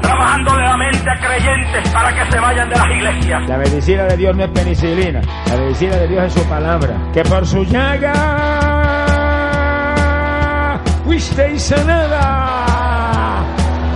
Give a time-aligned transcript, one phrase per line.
[0.00, 3.48] trabajándole la mente a creyentes para que se vayan de las iglesias.
[3.48, 5.20] La medicina de Dios no es penicilina.
[5.48, 6.94] La medicina de Dios es su palabra.
[7.12, 8.14] Que por su llaga
[11.04, 13.44] fuisteis sanada.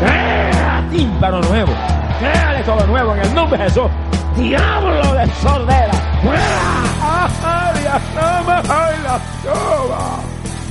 [0.01, 1.73] Crea tímpano nuevo.
[2.19, 3.91] Créale todo nuevo en el nombre de Jesús.
[4.37, 5.93] Diablo de sordera.
[6.23, 6.83] ¡Fuera!
[7.45, 8.63] ¡Ay, la toma!
[8.69, 10.32] ¡Ay, la toma!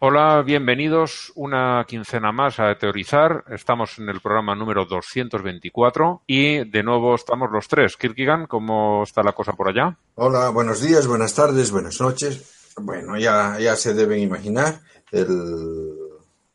[0.00, 3.44] Hola, bienvenidos una quincena más a Teorizar.
[3.50, 7.96] Estamos en el programa número 224 y de nuevo estamos los tres.
[7.96, 9.96] Kirkigan, ¿cómo está la cosa por allá?
[10.16, 12.72] Hola, buenos días, buenas tardes, buenas noches.
[12.76, 14.80] Bueno, ya, ya se deben imaginar
[15.12, 15.94] el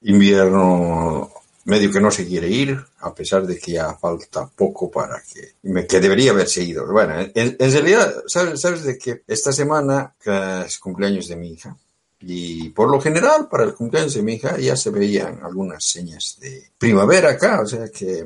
[0.02, 1.32] invierno
[1.66, 5.88] medio que no se quiere ir, a pesar de que ya falta poco para que,
[5.88, 6.86] que debería haberse ido.
[6.92, 11.76] Bueno, en, realidad, ¿sabes, ¿sabes de que esta semana que es cumpleaños de mi hija?
[12.22, 16.38] Y por lo general, para el cumpleaños de mi hija ya se veían algunas señas
[16.40, 18.26] de primavera acá, o sea que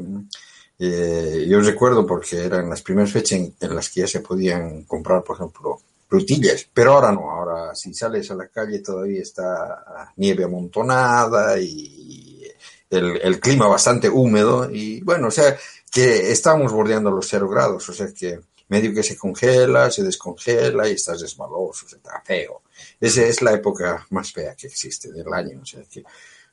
[0.79, 5.23] eh, yo recuerdo porque eran las primeras fechas en, las que ya se podían comprar,
[5.23, 10.43] por ejemplo, frutillas, pero ahora no, ahora si sales a la calle todavía está nieve
[10.43, 12.43] amontonada y
[12.89, 15.55] el, el clima bastante húmedo y bueno, o sea
[15.91, 18.39] que estamos bordeando los cero grados, o sea que
[18.69, 22.62] medio que se congela, se descongela y estás desmaloso, se está feo.
[23.03, 25.59] Esa es la época más fea que existe del año.
[25.61, 26.05] O sea que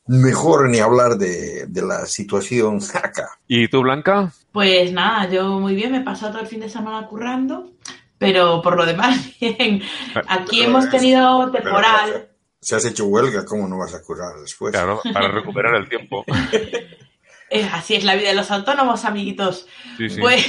[0.07, 3.39] mejor ni hablar de, de, la situación acá.
[3.47, 4.33] ¿Y tú, Blanca?
[4.51, 7.71] Pues nada, yo muy bien, me he pasado todo el fin de semana currando,
[8.17, 9.81] pero por lo demás, bien.
[10.27, 12.29] Aquí Pero hemos tenido pero, temporal.
[12.59, 14.73] Si has hecho huelga, ¿cómo no vas a curar después?
[14.73, 16.25] Claro, para recuperar el tiempo.
[17.73, 19.67] Así es la vida de los autónomos, amiguitos.
[19.97, 20.21] Sí, sí.
[20.21, 20.45] Pues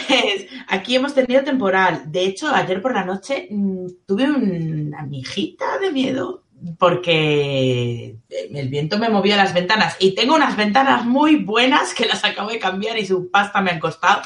[0.68, 2.04] aquí hemos tenido temporal.
[2.06, 6.44] De hecho, ayer por la noche mm, tuve una mijita de miedo
[6.78, 12.24] porque el viento me movió las ventanas y tengo unas ventanas muy buenas que las
[12.24, 14.22] acabo de cambiar y su pasta me han costado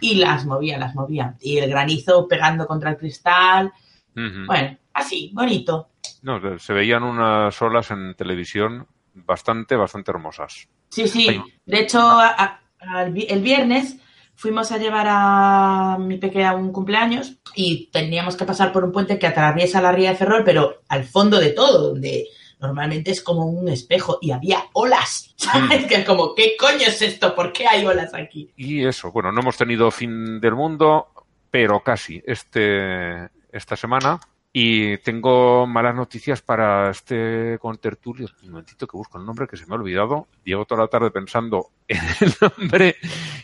[0.00, 1.36] y las movía, las movía.
[1.40, 3.72] Y el granizo pegando contra el cristal.
[4.46, 5.90] Bueno, así, bonito.
[6.22, 8.88] No, se veían unas olas en televisión
[9.24, 10.68] bastante, bastante hermosas.
[10.90, 11.28] Sí, sí.
[11.28, 11.42] Ahí.
[11.66, 13.96] De hecho, a- a- el viernes
[14.34, 18.92] fuimos a llevar a mi pequeña a un cumpleaños y teníamos que pasar por un
[18.92, 22.26] puente que atraviesa la ría de Ferrol, pero al fondo de todo, donde
[22.60, 25.34] normalmente es como un espejo y había olas.
[25.36, 25.86] ¿Sabes?
[25.86, 27.34] Que es como, ¿qué coño es esto?
[27.34, 28.50] ¿Por qué hay olas aquí?
[28.56, 31.08] Y eso, bueno, no hemos tenido fin del mundo,
[31.50, 34.20] pero casi este, esta semana.
[34.60, 38.26] Y tengo malas noticias para este contertulio.
[38.42, 40.26] Un momentito que busco el nombre que se me ha olvidado.
[40.42, 42.96] Llevo toda la tarde pensando en el nombre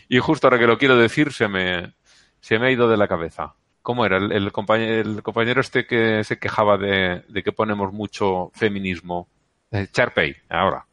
[0.09, 1.93] y justo ahora que lo quiero decir se me,
[2.41, 3.55] se me ha ido de la cabeza.
[3.81, 4.17] ¿Cómo era?
[4.17, 9.29] El, el compañero, el compañero este que se quejaba de, de que ponemos mucho feminismo.
[9.71, 10.85] Eh, Charpey, ahora.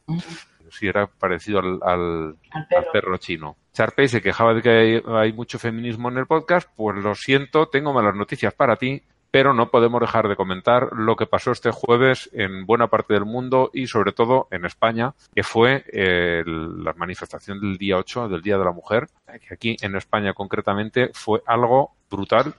[0.71, 3.17] Sí, era parecido al, al, Al al perro.
[3.17, 3.57] chino.
[3.75, 7.69] Sharpay se quejaba de que hay, hay mucho feminismo en el podcast, pues lo siento,
[7.69, 11.73] tengo malas noticias para ti, pero no podemos dejar de comentar lo que pasó este
[11.73, 16.85] jueves en buena parte del mundo y sobre todo en España, que fue eh, el-
[16.85, 19.09] la manifestación del día 8, del Día de la Mujer,
[19.49, 22.55] que aquí en España concretamente fue algo brutal.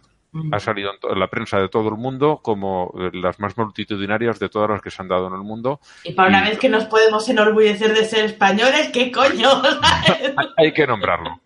[0.51, 4.49] Ha salido en, la prensa de todo el mundo como eh, las más multitudinarias de
[4.49, 5.79] todas las que se han dado en el mundo.
[6.03, 9.47] Y para una Y- vez que nos podemos enorgullecer de ser españoles, ¿qué coño?
[10.58, 11.40] Hay que nombrarlo.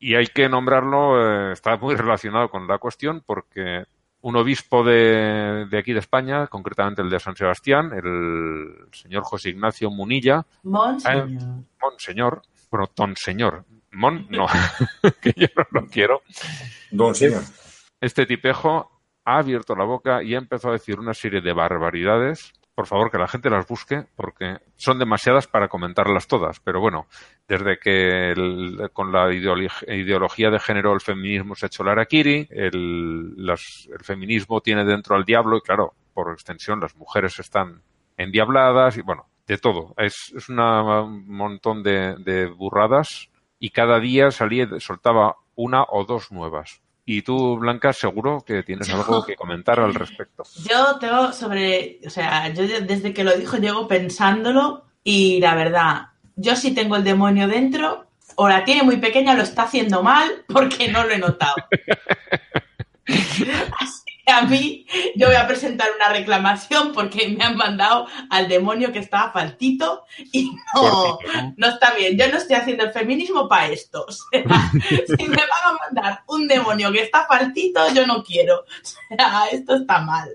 [0.00, 3.84] Y hay que nombrarlo, eh, está muy relacionado con la cuestión porque
[4.20, 9.50] un obispo de, de aquí de España, concretamente el de San Sebastián, el señor José
[9.50, 11.28] Ignacio Munilla, Monseñor.
[11.80, 14.46] Monseñor, bueno, Don Señor, Mon, no,
[15.22, 16.22] que yo no lo quiero,
[16.90, 17.42] Don señor.
[18.00, 18.90] este tipejo
[19.24, 23.10] ha abierto la boca y ha empezado a decir una serie de barbaridades por favor,
[23.10, 26.60] que la gente las busque porque son demasiadas para comentarlas todas.
[26.60, 27.08] Pero bueno,
[27.48, 31.96] desde que el- con la ideología de género el feminismo se ha hecho la
[32.50, 37.82] el, las- el feminismo tiene dentro al diablo y claro, por extensión las mujeres están
[38.16, 39.92] endiabladas y bueno, de todo.
[39.96, 43.28] Es, es una- un montón de, de burradas
[43.58, 46.80] y cada día salía, soltaba una o dos nuevas.
[47.10, 50.42] Y tú, Blanca, seguro que tienes algo que comentar al respecto.
[50.68, 56.08] Yo tengo sobre, o sea, yo desde que lo dijo llevo pensándolo y la verdad,
[56.36, 60.44] yo sí tengo el demonio dentro o la tiene muy pequeña, lo está haciendo mal
[60.48, 61.54] porque no lo he notado.
[64.32, 64.86] A mí
[65.16, 70.04] yo voy a presentar una reclamación porque me han mandado al demonio que estaba faltito
[70.32, 71.18] y no, ¿no?
[71.56, 72.16] no está bien.
[72.18, 74.04] Yo no estoy haciendo el feminismo para esto.
[74.06, 74.42] O sea,
[75.16, 78.58] si me van a mandar un demonio que está faltito, yo no quiero.
[78.58, 80.28] O sea, esto está mal.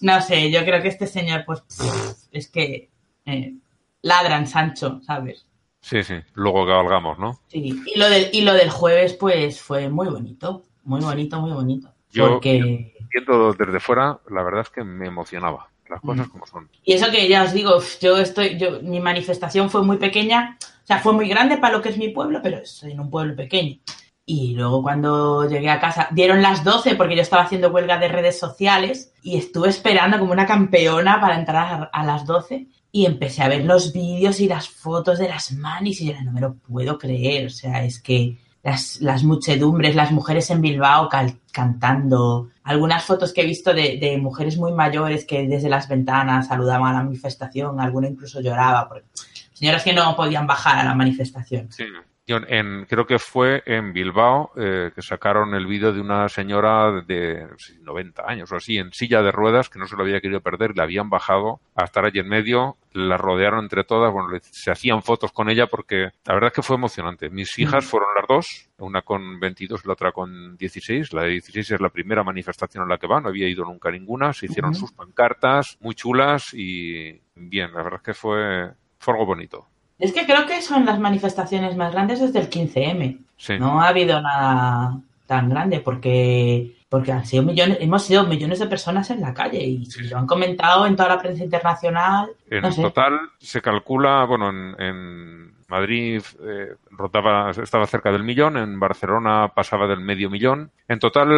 [0.00, 2.90] No sé, yo creo que este señor, pues, pff, es que
[3.26, 3.54] eh,
[4.02, 5.46] ladran Sancho, ¿sabes?
[5.82, 7.40] Sí, sí, luego cabalgamos, ¿no?
[7.48, 7.82] Sí.
[7.86, 10.62] Y lo del, y lo del jueves, pues, fue muy bonito.
[10.84, 11.92] Muy bonito, muy bonito.
[12.12, 12.94] Yo- Porque...
[13.12, 15.68] Viendo desde fuera, la verdad es que me emocionaba.
[15.88, 16.30] Las cosas Mm.
[16.30, 16.70] como son.
[16.84, 20.86] Y eso que ya os digo, yo estoy, yo, mi manifestación fue muy pequeña, o
[20.86, 23.34] sea, fue muy grande para lo que es mi pueblo, pero estoy en un pueblo
[23.34, 23.78] pequeño.
[24.24, 28.06] Y luego cuando llegué a casa, dieron las 12 porque yo estaba haciendo huelga de
[28.06, 33.06] redes sociales y estuve esperando como una campeona para entrar a, a las 12 y
[33.06, 36.40] empecé a ver los vídeos y las fotos de las manis y yo no me
[36.40, 41.08] lo puedo creer, o sea, es que las, las muchedumbres, las mujeres en Bilbao
[41.52, 46.90] cantando, algunas fotos que he visto de, mujeres muy mayores que desde las ventanas saludaban
[46.90, 49.06] a la manifestación, alguna incluso lloraba, porque
[49.52, 51.70] señoras que no podían bajar a la manifestación.
[51.72, 51.84] Sí.
[52.26, 57.44] En, creo que fue en Bilbao eh, que sacaron el vídeo de una señora de
[57.50, 60.20] no sé, 90 años o así, en silla de ruedas, que no se lo había
[60.20, 64.28] querido perder, la habían bajado a estar allí en medio, la rodearon entre todas, bueno,
[64.42, 67.30] se hacían fotos con ella porque la verdad es que fue emocionante.
[67.30, 71.12] Mis hijas fueron las dos, una con 22 y la otra con 16.
[71.12, 73.88] La de 16 es la primera manifestación a la que va, no había ido nunca
[73.88, 78.70] a ninguna, se hicieron sus pancartas, muy chulas y bien, la verdad es que fue,
[78.98, 79.66] fue algo bonito.
[79.98, 83.18] Es que creo que son las manifestaciones más grandes desde el 15M.
[83.36, 83.58] Sí.
[83.58, 88.66] No ha habido nada tan grande porque porque han sido millones, hemos sido millones de
[88.66, 92.30] personas en la calle y Sí, lo han comentado en toda la prensa internacional.
[92.50, 92.82] En no sé.
[92.82, 99.52] total se calcula, bueno, en, en Madrid eh, rotaba, estaba cerca del millón, en Barcelona
[99.54, 100.72] pasaba del medio millón.
[100.88, 101.28] En total,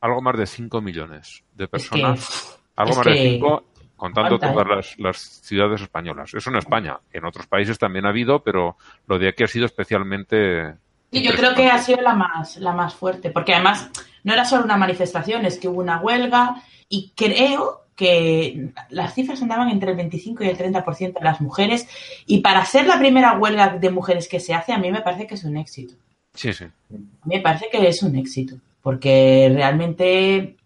[0.00, 2.58] algo más de 5 millones de Es que, personas.
[2.74, 3.64] algo más de que 5,
[3.96, 4.74] contando todas ¿eh?
[4.76, 6.32] las, las ciudades españolas.
[6.32, 6.98] Eso en España.
[7.12, 10.74] En otros países también ha habido, pero lo de aquí ha sido especialmente.
[11.10, 13.90] Y yo creo que ha sido la más, la más fuerte, porque además
[14.22, 19.42] no era solo una manifestación, es que hubo una huelga y creo que las cifras
[19.42, 21.86] andaban entre el 25 y el 30% de las mujeres
[22.26, 25.26] y para ser la primera huelga de mujeres que se hace a mí me parece
[25.26, 25.94] que es un éxito.
[26.34, 26.64] Sí, sí.
[26.64, 30.56] A mí me parece que es un éxito, porque realmente,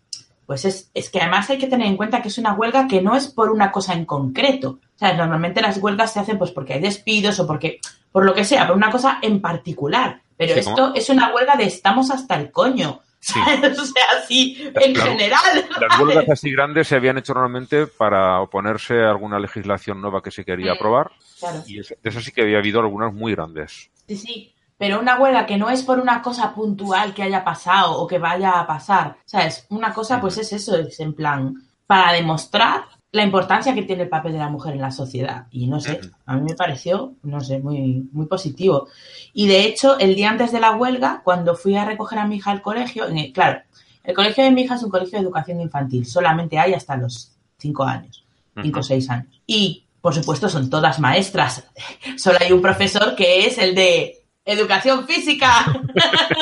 [0.47, 3.03] pues es, es que además hay que tener en cuenta que es una huelga que
[3.03, 4.79] no es por una cosa en concreto.
[4.95, 7.81] O sea, normalmente las huelgas se hacen pues porque hay despidos o porque,
[8.13, 10.23] por lo que sea, por una cosa en particular.
[10.37, 13.01] Pero Sí, esto es una huelga de estamos hasta el coño.
[13.27, 15.11] O sea, así, en Claro.
[15.13, 15.67] general.
[15.81, 20.31] Las huelgas así grandes se habían hecho normalmente para oponerse a alguna legislación nueva que
[20.31, 20.77] se quería Mm.
[20.77, 21.11] aprobar.
[21.41, 21.63] Claro.
[21.67, 23.91] Y es- de eso sí que había habido algunas muy grandes.
[24.07, 24.55] Sí, sí.
[24.77, 28.19] Pero una huelga que no es por una cosa puntual que haya pasado o que
[28.19, 29.17] vaya a pasar.
[29.25, 29.67] ¿Sabes?
[29.71, 31.55] Una cosa, pues es eso, es en plan,
[31.87, 32.85] para demostrar
[33.15, 35.47] la importancia que tiene el papel de la mujer en la sociedad.
[35.53, 38.89] Y no sé, a mí me pareció, no sé, muy, muy positivo.
[39.33, 42.37] Y de hecho, el día antes de la huelga, cuando fui a recoger a mi
[42.37, 43.61] hija al colegio, en el- claro,
[44.03, 47.31] el colegio de mi hija es un colegio de educación infantil, solamente hay hasta los
[47.57, 48.25] cinco años,
[48.61, 49.27] cinco o años.
[49.47, 51.65] Y, por supuesto, son todas maestras.
[52.19, 55.67] Solo hay un profesor que es el de educación física.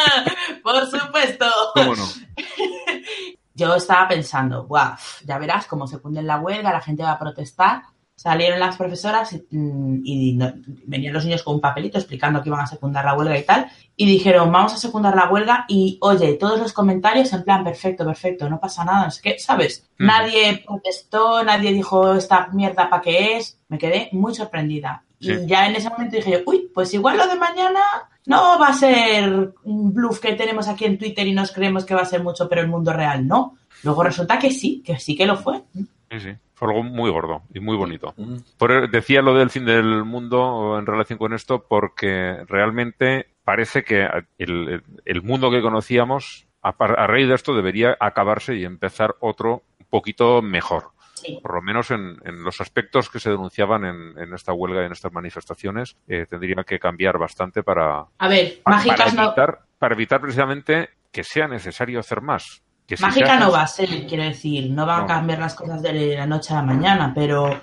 [0.62, 1.44] por supuesto.
[1.74, 2.04] ¿Cómo no?
[3.62, 7.18] Yo estaba pensando, Buah, ya verás cómo se cunde la huelga, la gente va a
[7.18, 7.82] protestar.
[8.14, 10.52] Salieron las profesoras y, mm, y no-
[10.86, 13.66] venían los niños con un papelito explicando que iban a secundar la huelga y tal.
[13.96, 18.04] Y dijeron, vamos a secundar la huelga y, oye, todos los comentarios en plan, perfecto,
[18.04, 19.88] perfecto, no pasa nada, no sé qué, ¿sabes?
[19.98, 20.06] Ujú.
[20.06, 23.58] Nadie protestó, nadie dijo esta mierda para qué es.
[23.68, 25.02] Me quedé muy sorprendida.
[25.20, 25.32] Sí.
[25.32, 27.80] Y ya en ese momento dije yo, uy, pues igual lo de mañana
[28.26, 31.94] no va a ser un bluff que tenemos aquí en Twitter y nos creemos que
[31.94, 33.56] va a ser mucho, pero el mundo real no.
[33.82, 35.62] Luego resulta que sí, que sí que lo fue.
[35.74, 36.30] Sí, sí.
[36.54, 38.14] Fue algo muy gordo y muy bonito.
[38.16, 38.36] Mm.
[38.56, 44.06] Por, decía lo del fin del mundo en relación con esto porque realmente parece que
[44.38, 49.86] el, mundo que conocíamos a, a raíz de esto debería acabarse y empezar otro un
[49.90, 50.91] poquito mejor.
[51.22, 51.38] Sí.
[51.42, 54.86] por lo menos en, en los aspectos que se denunciaban en, en esta huelga y
[54.86, 59.94] en estas manifestaciones, eh, tendría que cambiar bastante para, A ver, para, mágicas evitar, para
[59.94, 62.62] evitar precisamente que sea necesario hacer más.
[62.86, 65.04] Que si se mágica no va a ser, quiero decir, no va No.
[65.04, 67.60] a cambiar las cosas de la noche a la mañana, pero,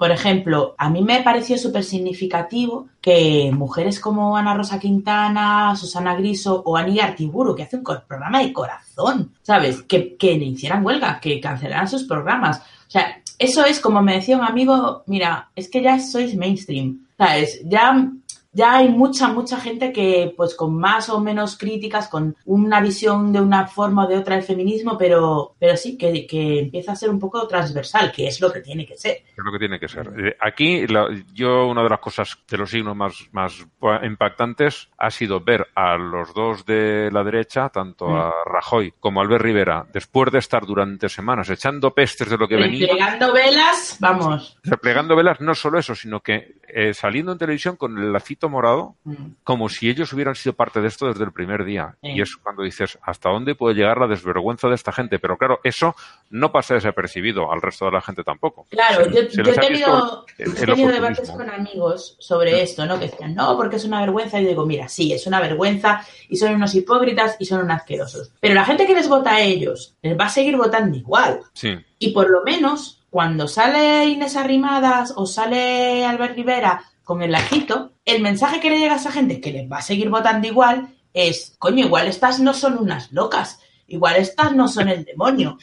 [0.00, 6.14] por ejemplo, a mí me pareció súper significativo que mujeres como Ana Rosa Quintana, Susana
[6.14, 9.82] Griso o Ani Artiburu, que hace un programa de corazón, ¿sabes?
[9.82, 12.60] Que, que le hicieran huelga, que cancelaran sus programas.
[12.60, 17.06] O sea, eso es como me decía un amigo, mira, es que ya sois mainstream,
[17.18, 17.60] ¿sabes?
[17.66, 18.10] Ya,
[18.52, 23.32] ya hay mucha, mucha gente que, pues con más o menos críticas, con una visión
[23.32, 26.96] de una forma o de otra del feminismo, pero, pero sí, que, que empieza a
[26.96, 29.18] ser un poco transversal, que es lo que tiene que ser.
[29.26, 30.10] Es lo que tiene que ser.
[30.18, 33.64] Eh, Aquí, la- yo, una de las cosas de los signos más, más
[34.02, 39.24] impactantes ha sido ver a los dos de la derecha, tanto a Rajoy como a
[39.24, 43.96] Albert Rivera, después de estar durante semanas echando pestes de lo que venía, Desplegando velas,
[44.00, 44.58] vamos.
[44.62, 48.14] replegando velas, no solo eso, sino que eh, saliendo en televisión con el
[48.48, 49.14] morado, Mm.
[49.44, 51.96] como si ellos hubieran sido parte de esto desde el primer día.
[52.02, 55.18] Y es cuando dices, ¿hasta dónde puede llegar la desvergüenza de esta gente?
[55.18, 55.94] Pero claro, eso
[56.30, 58.66] no pasa desapercibido al resto de la gente tampoco.
[58.70, 62.62] Claro, Se- yo, se yo les he tenido, el- he tenido debates con amigos sobre
[62.62, 62.98] esto, ¿no?
[62.98, 64.40] Que decían, no, porque es una vergüenza.
[64.40, 68.32] Y digo, mira, sí, es una vergüenza y son unos hipócritas y son unos asquerosos.
[68.40, 71.40] Pero la gente que les vota a ellos les va a seguir votando igual.
[71.52, 71.74] Sí.
[71.98, 77.90] Y por lo menos, cuando sale Inés Arrimadas o sale Albert Rivera con el lajito,
[78.04, 80.94] el mensaje que le llega a esa gente que les va a seguir votando igual
[81.12, 85.58] es, coño, igual estas no son unas locas, igual estas no son el demonio,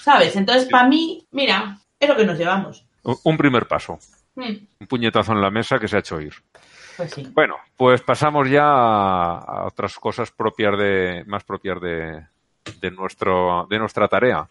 [0.00, 0.34] ¿sabes?
[0.36, 2.86] Entonces, para mí, mira, es lo que nos llevamos.
[3.24, 3.98] Un- primer paso.
[4.36, 6.32] Mm, Un puñetazo en la mesa que se ha hecho oír.
[6.96, 7.28] Pues sí.
[7.34, 12.24] Bueno, pues pasamos ya a, a otras cosas propias de, más propias de,
[12.80, 14.48] de nuestro, de nuestra tarea.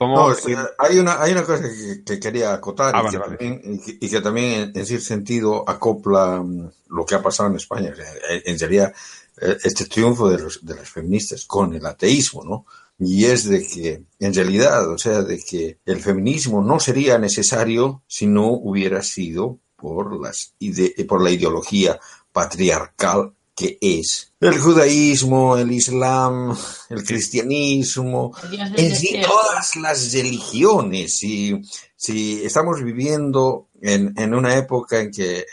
[0.00, 3.10] No, o sea, hay una hay una cosa que, que quería acotar Ah, y, vale,
[3.10, 3.36] que vale.
[3.36, 7.94] También, y, que, también en, cierto sentido acopla mm, lo que ha pasado en España.
[7.94, 8.06] Sea,
[8.44, 8.92] en- sería
[9.40, 12.66] eh, este triunfo de los de las feministas con el ateísmo, ¿no?
[12.98, 18.02] Y es de que, en realidad, o sea, de que el feminismo no sería necesario
[18.06, 21.98] si no hubiera sido por las ide- por la ideología
[22.32, 26.56] patriarcal que es el judaísmo, el islam,
[26.90, 28.32] el cristianismo,
[28.76, 31.16] en sí todas las religiones.
[31.16, 31.62] Si,
[31.96, 35.46] si estamos viviendo en, en una época en que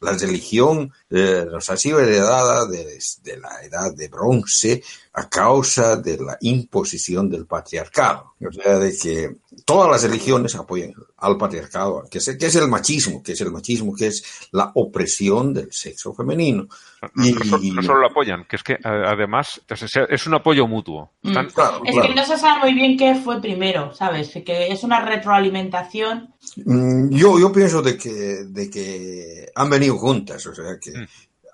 [0.00, 4.82] la religión eh, nos ha sido heredada desde la edad de bronce
[5.16, 8.32] a causa de la imposición del patriarcado.
[8.44, 12.66] O sea, de que todas las religiones apoyan al patriarcado, que es, que es el
[12.68, 16.66] machismo, que es el machismo, que es la opresión del sexo femenino.
[17.14, 19.60] no, Y- no solo- no solo lo apoyan, que es que eh, además
[20.08, 21.12] es un apoyo mutuo.
[21.22, 21.82] Claro, Es claro.
[21.84, 24.30] que no se sabe muy bien qué fue primero, ¿sabes?
[24.44, 26.34] Que es una retroalimentación.
[26.56, 28.10] Mm, Yo, yo pienso de que,
[28.48, 31.03] de que han venido juntas, o sea que Mm.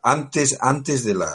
[0.02, 1.32] Antes, antes de la,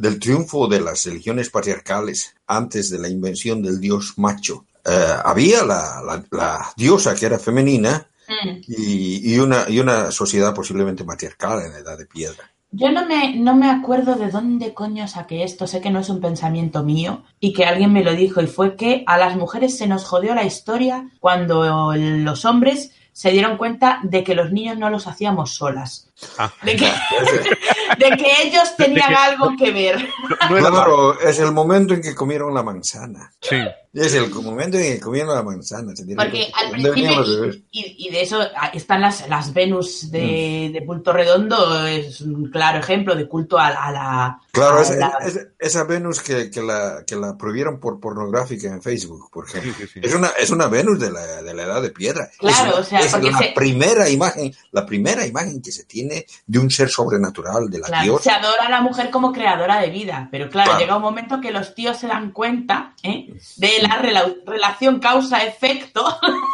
[0.00, 5.64] del triunfo de las religiones patriarcales, antes de la invención del dios macho, eh, había
[5.64, 8.58] la, la- la diosa que era femenina Mm.
[8.66, 12.50] y, y una, y una sociedad posiblemente matriarcal en la edad de piedra.
[12.72, 16.08] Yo no me, no me acuerdo de dónde coño saqué esto, sé que no es
[16.08, 19.78] un pensamiento mío y que alguien me lo dijo y fue que a las mujeres
[19.78, 24.76] se nos jodió la historia cuando los hombres se dieron cuenta de que los niños
[24.76, 26.05] no los hacíamos solas.
[26.38, 26.52] Ah.
[26.62, 26.84] De, que,
[27.98, 30.08] de que ellos tenían algo que ver.
[30.40, 33.32] no- no era Claro, es el momento en que comieron la manzana.
[33.40, 33.56] Sí.
[33.92, 35.96] Es el momento en que comieron la manzana.
[35.96, 40.10] se Porque al ¿Dónde venían principio, y, y de eso ah, están las, las Venus
[40.10, 44.38] de, de Punto Redondo, es un claro ejemplo de culto a, a la...
[44.52, 48.68] Claro, a esa, la- esa- esa Venus que, que la, que la prohibieron por pornográfica
[48.68, 49.72] en Facebook, por ejemplo.
[49.78, 50.00] Sí, sí, sí.
[50.02, 52.28] Es una, es una Venus de la, de la edad de piedra.
[52.38, 55.72] Claro, es una- o sea, es porque la se- primera imagen, la primera imagen que
[55.72, 56.05] se tiene
[56.46, 58.22] de un ser sobrenatural, de la Claro, diosa.
[58.24, 60.80] se adora a la mujer como creadora de vida, pero claro, Claro.
[60.80, 63.32] llega un momento que los tíos se dan cuenta ¿eh?
[63.56, 66.04] de la rela- relación causa-efecto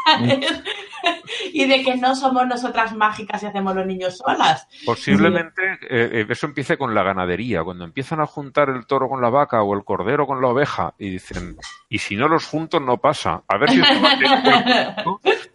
[1.52, 4.66] y de que no somos nosotras mágicas y hacemos los niños solas.
[4.84, 9.20] Posiblemente eh, eh, eso empiece con la ganadería, cuando empiezan a juntar el toro con
[9.20, 11.56] la vaca o el cordero con la oveja y dicen,
[11.88, 13.80] y si no los junto no pasa, a ver si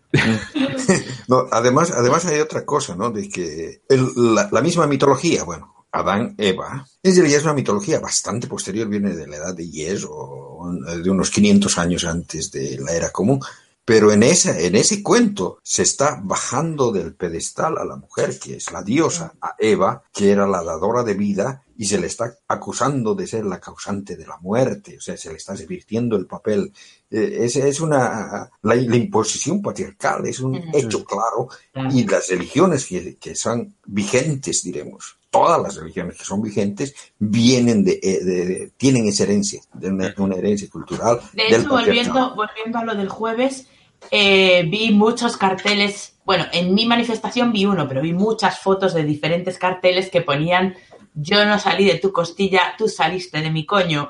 [1.51, 3.11] además, además hay otra cosa, ¿no?
[3.11, 8.87] De que la, misma mitología, bueno, Adán, Eva, en realidad es una mitología bastante posterior,
[8.87, 10.71] viene de la edad de Yes o
[11.01, 13.39] de unos 500 años antes de la era común.
[13.85, 18.57] Pero en, esa, en ese cuento se está bajando del pedestal a la mujer, que
[18.57, 22.35] es la diosa, a Eva, que era la dadora de vida y se le está
[22.47, 26.25] acusando de ser la causante de la muerte, o sea, se le está revirtiendo el
[26.25, 26.71] papel.
[27.11, 31.49] Eh, es, es una, la, la imposición patriarcal es un hecho claro
[31.91, 37.83] y las religiones que, que son vigentes, diremos, todas las religiones que son vigentes vienen
[37.83, 41.19] de, eh, de- de- tienen esa herencia, de una, una herencia cultural.
[41.33, 43.67] De hecho, volviendo, volviendo a lo del jueves,
[44.11, 49.03] eh, vi muchos carteles, bueno, en mi manifestación vi uno, pero vi muchas fotos de
[49.03, 50.75] diferentes carteles que ponían
[51.19, 54.09] yo no salí de tu costilla, tú saliste de mi coño,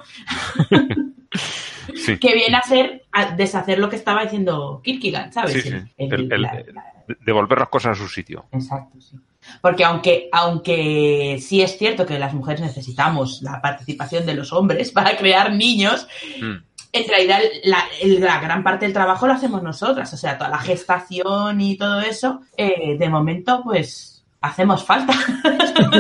[1.95, 2.17] Sí.
[2.19, 5.53] que viene a ser a deshacer lo que estaba diciendo Kierkegaard, ¿sabes?
[5.53, 5.69] Sí, sí.
[5.69, 6.93] El- el- El- el- la- la-
[7.25, 8.45] Devolver las cosas a su sitio.
[8.51, 9.15] Exacto, sí.
[9.61, 14.91] Porque aunque, aunque sí es cierto que las mujeres necesitamos la participación de los hombres
[14.91, 16.05] para crear niños,
[16.41, 16.55] Mm.
[16.91, 17.85] en realidad la,
[18.19, 20.13] la gran parte del trabajo lo hacemos nosotras.
[20.13, 25.13] O sea, toda la gestación y todo eso, eh, de momento, pues hacemos falta.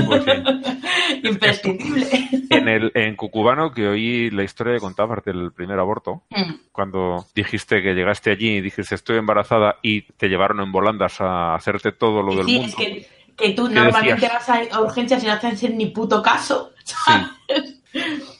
[0.07, 0.31] Pues sí.
[1.23, 2.07] Imprescindible.
[2.49, 7.25] En, el, en Cucubano, que oí la historia que contabas del primer aborto, Mm, cuando
[7.35, 11.91] dijiste que llegaste allí y dijiste estoy embarazada y te llevaron en volandas a hacerte
[11.91, 12.67] todo lo del sí, mundo.
[12.67, 14.47] es que, que tú ¿Qué normalmente decías?
[14.47, 16.71] vas a urgencias y no te hacen ni puto caso.
[16.83, 17.81] ¿sabes?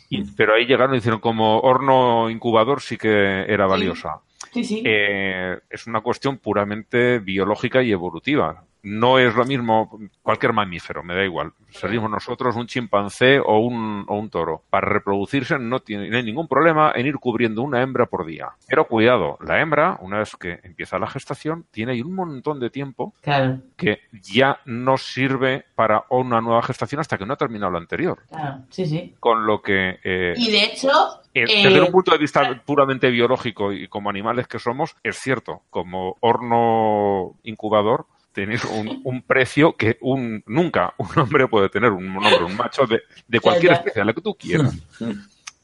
[0.10, 4.20] Y- pero ahí llegaron y hicieron como horno incubador sí que era valiosa.
[4.54, 4.82] Sí, sí.
[4.86, 8.64] Eh, es una cuestión puramente biológica y evolutiva.
[8.84, 11.52] No es lo mismo cualquier mamífero, me da igual.
[11.70, 14.64] Seríamos nosotros un chimpancé o un, o un toro.
[14.70, 18.50] Para reproducirse no, tiene, no hay ningún problema en ir cubriendo una hembra por día.
[18.68, 22.70] Pero cuidado, la hembra, una vez que empieza la gestación, tiene ahí un montón de
[22.70, 27.72] tiempo Claro, que ya no sirve para una nueva gestación hasta que no ha terminado
[27.72, 28.20] la anterior.
[28.30, 28.64] claro.
[28.70, 29.16] Sí, sí.
[29.20, 30.90] Con lo que eh, Y de hecho,
[31.34, 35.18] eh, eh, Desde un punto de vista puramente biológico y como animales que somos, es
[35.18, 41.90] cierto, como horno incubador, tenéis un, un precio que un nunca un hombre puede tener,
[41.90, 44.76] un hombre, un macho de, de cualquier especie, la que tú quieras.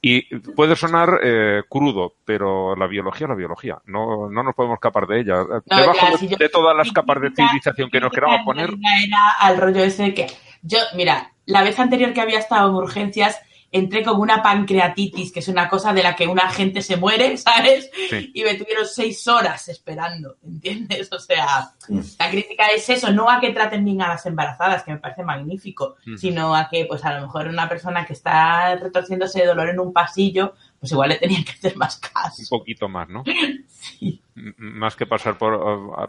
[0.02, 3.78] Y puede sonar eh, crudo, pero la biología es la biología.
[3.86, 5.44] No, no nos podemos escapar de ella.
[5.66, 9.30] Debajo ya, de, si de todas las capas de civilización que nos queramos poner, Era
[9.40, 10.26] al rollo ese que
[10.64, 13.40] yo, mira, la vez anterior que había estado en urgencias
[13.74, 17.36] entré con una pancreatitis, que es una cosa de la que una gente se muere,
[17.38, 17.90] ¿sabes?
[18.10, 18.32] Sí.
[18.34, 21.12] Y me tuvieron seis horas esperando, ¿entiendes?
[21.12, 22.00] O sea, Mm.
[22.18, 25.24] la crítica es eso, no a que traten bien a las embarazadas, que me parece
[25.24, 26.16] magnífico, Mm.
[26.18, 29.80] sino a que, pues a lo mejor una persona que está retorciéndose de dolor en
[29.82, 30.54] un pasillo,
[30.84, 32.44] pues igual le tenían que hacer más un caso.
[32.50, 33.24] poquito más, ¿no?
[33.70, 34.22] Sí.
[34.36, 35.58] M- Más que pasar por,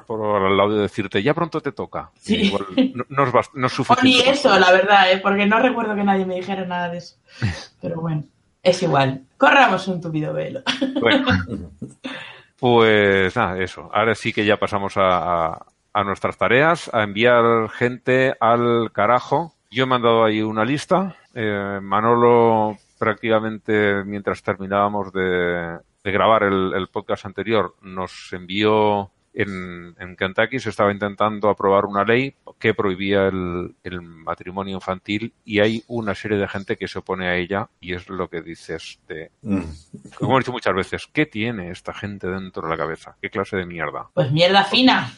[0.07, 2.11] por al lado y decirte, ya pronto te toca.
[2.21, 2.37] Sí.
[2.47, 5.19] Igual no, no es, no es O ni eso, la verdad, ¿eh?
[5.19, 7.17] porque no recuerdo que nadie me dijera nada de eso.
[7.81, 8.25] Pero bueno,
[8.65, 9.23] es igual.
[9.37, 10.63] Corramos un tupido velo.
[11.01, 11.27] Bueno,
[12.59, 13.91] pues nada, eso.
[13.93, 19.55] Ahora sí que ya pasamos a, a- a nuestras tareas, a enviar gente al carajo.
[19.71, 21.15] Yo he mandado ahí una lista.
[21.35, 30.17] Eh, Manolo prácticamente mientras terminábamos de, grabar el, el podcast anterior nos envió en, en
[30.17, 35.83] Kentucky se estaba intentando aprobar una ley que prohibía el, el matrimonio infantil y hay
[35.89, 39.31] una serie de gente que se opone a ella y es lo que dices de
[39.43, 39.61] Mm.
[40.19, 43.17] como he dicho muchas veces, ¿qué tiene esta gente dentro de la cabeza?
[43.21, 44.09] ¿Qué clase de mierda?
[44.15, 45.13] Pues mierda fina.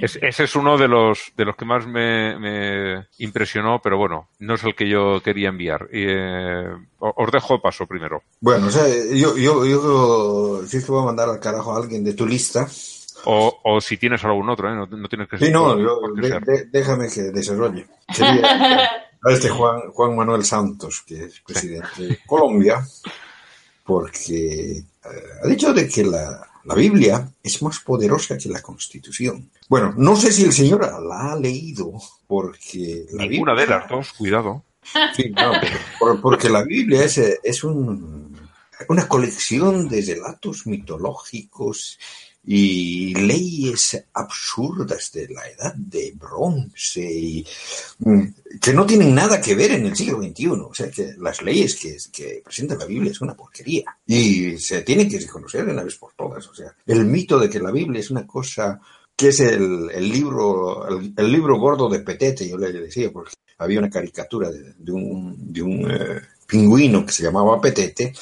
[0.00, 4.28] Es- ese es uno de los, de los que más me, me impresionó, pero bueno,
[4.38, 5.88] no es el que yo quería enviar.
[5.92, 6.64] Eh,
[6.98, 8.22] os dejo paso primero.
[8.40, 11.78] Bueno, o sea, yo, yo, yo, si es que voy a mandar al carajo a
[11.78, 12.66] alguien de tu lista.
[13.24, 14.74] O, o si tienes algún otro, ¿eh?
[14.74, 16.44] no, no tienes que Sí, no, por- yo- por qué de- ser.
[16.44, 17.86] de- déjame que desarrolle.
[18.12, 18.90] Sería
[19.22, 22.84] a este Juan, Juan Manuel Santos, que es presidente de Colombia,
[23.84, 24.84] porque eh,
[25.44, 29.50] ha dicho de que la, la Biblia es más poderosa que la Constitución.
[29.68, 31.92] Bueno, no sé si el señor la ha leído,
[32.26, 34.64] porque la Ninguna de Biblia- las dos, cuidado.
[35.14, 38.48] Sí, no, pero- por- porque la Biblia es, es un-
[38.88, 41.98] una colección de relatos mitológicos
[42.42, 47.46] y leyes absurdas de la edad de bronce y
[47.98, 48.22] mm,
[48.60, 50.46] que no tienen nada que ver en el siglo XXI.
[50.48, 54.82] O sea que las leyes que, que presenta la Biblia es una porquería y se
[54.82, 56.46] tiene que reconocer de una vez por todas.
[56.48, 58.80] O sea, el mito de que la Biblia es una cosa
[59.14, 63.34] que es el, el libro el, el libro gordo de Petete, yo le decía, porque
[63.58, 68.14] había una caricatura de, de un, de un eh, pingüino que se llamaba Petete,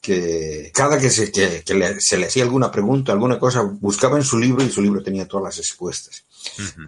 [0.00, 4.16] que cada que, se, que, que le, se le hacía alguna pregunta, alguna cosa, buscaba
[4.16, 6.24] en su libro y su libro tenía todas las respuestas.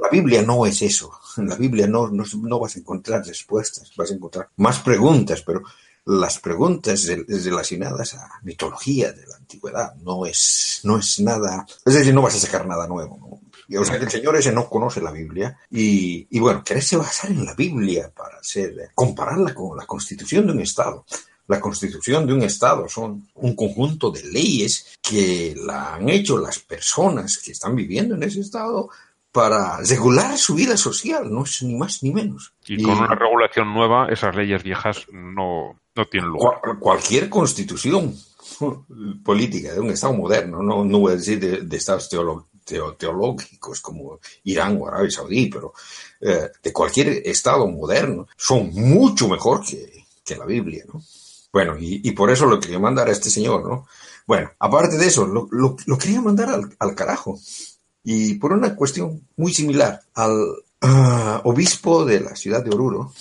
[0.01, 1.13] La Biblia no es eso.
[1.37, 5.43] En la Biblia no, no, no vas a encontrar respuestas, vas a encontrar más preguntas,
[5.43, 5.63] pero
[6.05, 12.13] las preguntas relacionadas a mitología de la antigüedad no es, no es nada, es decir,
[12.13, 13.19] no vas a sacar nada nuevo.
[13.21, 13.41] ¿no?
[13.69, 16.97] Y, o sea que el señor ese no conoce la Biblia y, y bueno, quererse
[16.97, 21.05] basar en la Biblia para hacer, compararla con la constitución de un Estado.
[21.49, 26.59] La constitución de un Estado son un conjunto de leyes que la han hecho las
[26.61, 28.89] personas que están viviendo en ese Estado
[29.33, 32.53] para regular su vida social, no es ni más ni menos.
[32.67, 36.61] Y con una regulación nueva, esas leyes viejas no, no tienen lugar.
[36.63, 38.15] Cual- cualquier constitución
[39.25, 42.95] política de un Estado moderno, no, no voy a decir de, de estados teolo- teo-
[42.97, 45.73] teológicos como Irán o Arabia Saudí, pero
[46.21, 51.03] eh, de cualquier Estado moderno, son mucho mejor que, que la Biblia, ¿no?
[51.53, 53.87] Bueno, y, y por eso lo quería mandar a este señor, ¿no?
[54.27, 57.39] Bueno, aparte de eso, lo, lo- quería mandar al, al carajo.
[58.05, 60.35] Y por una cuestión muy similar al
[60.81, 63.13] ah, obispo de la ciudad de Oruro,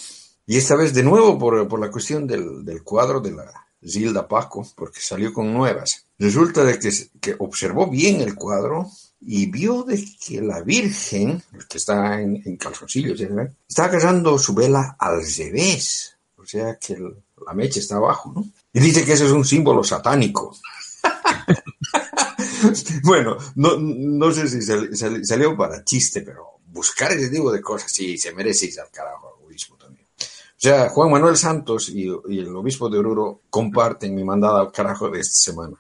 [0.47, 3.51] y esta vez de nuevo por, por la cuestión del, del cuadro de la
[3.85, 6.05] Zilda Paco, porque salió con nuevas.
[6.17, 8.89] Resulta de que, que observó bien el cuadro
[9.19, 13.51] y vio de que la Virgen, que está en, en calzoncillos, ¿eh?
[13.67, 16.15] está agarrando su vela al revés.
[16.37, 17.15] O sea que el-
[17.45, 18.45] la mecha está abajo, ¿no?
[18.73, 20.55] Y dice que ese es un símbolo satánico.
[23.03, 27.61] bueno, no, no sé si sal- sal- salió para chiste, pero buscar ese tipo de
[27.61, 30.05] cosas sí se merece irse al carajo al obispo también.
[30.17, 34.71] O sea, Juan Manuel Santos y, y el obispo de Oruro comparten mi mandada al
[34.71, 35.75] carajo de esta semana.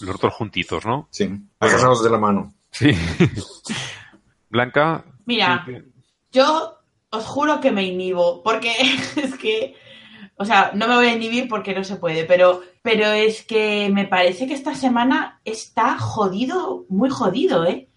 [0.00, 1.08] Los dos juntitos, ¿no?
[1.10, 2.54] Sí, agarrados de la mano.
[2.70, 2.90] Sí.
[4.50, 5.04] Blanca.
[5.26, 5.72] Mira, sí,
[6.32, 6.78] yo
[7.10, 8.72] os juro que me inhibo, porque
[9.16, 9.74] es que,
[10.36, 13.88] o sea, no me voy a inhibir porque no se puede, pero, pero es que
[13.90, 17.88] me parece que esta semana está jodido, muy jodido, ¿eh?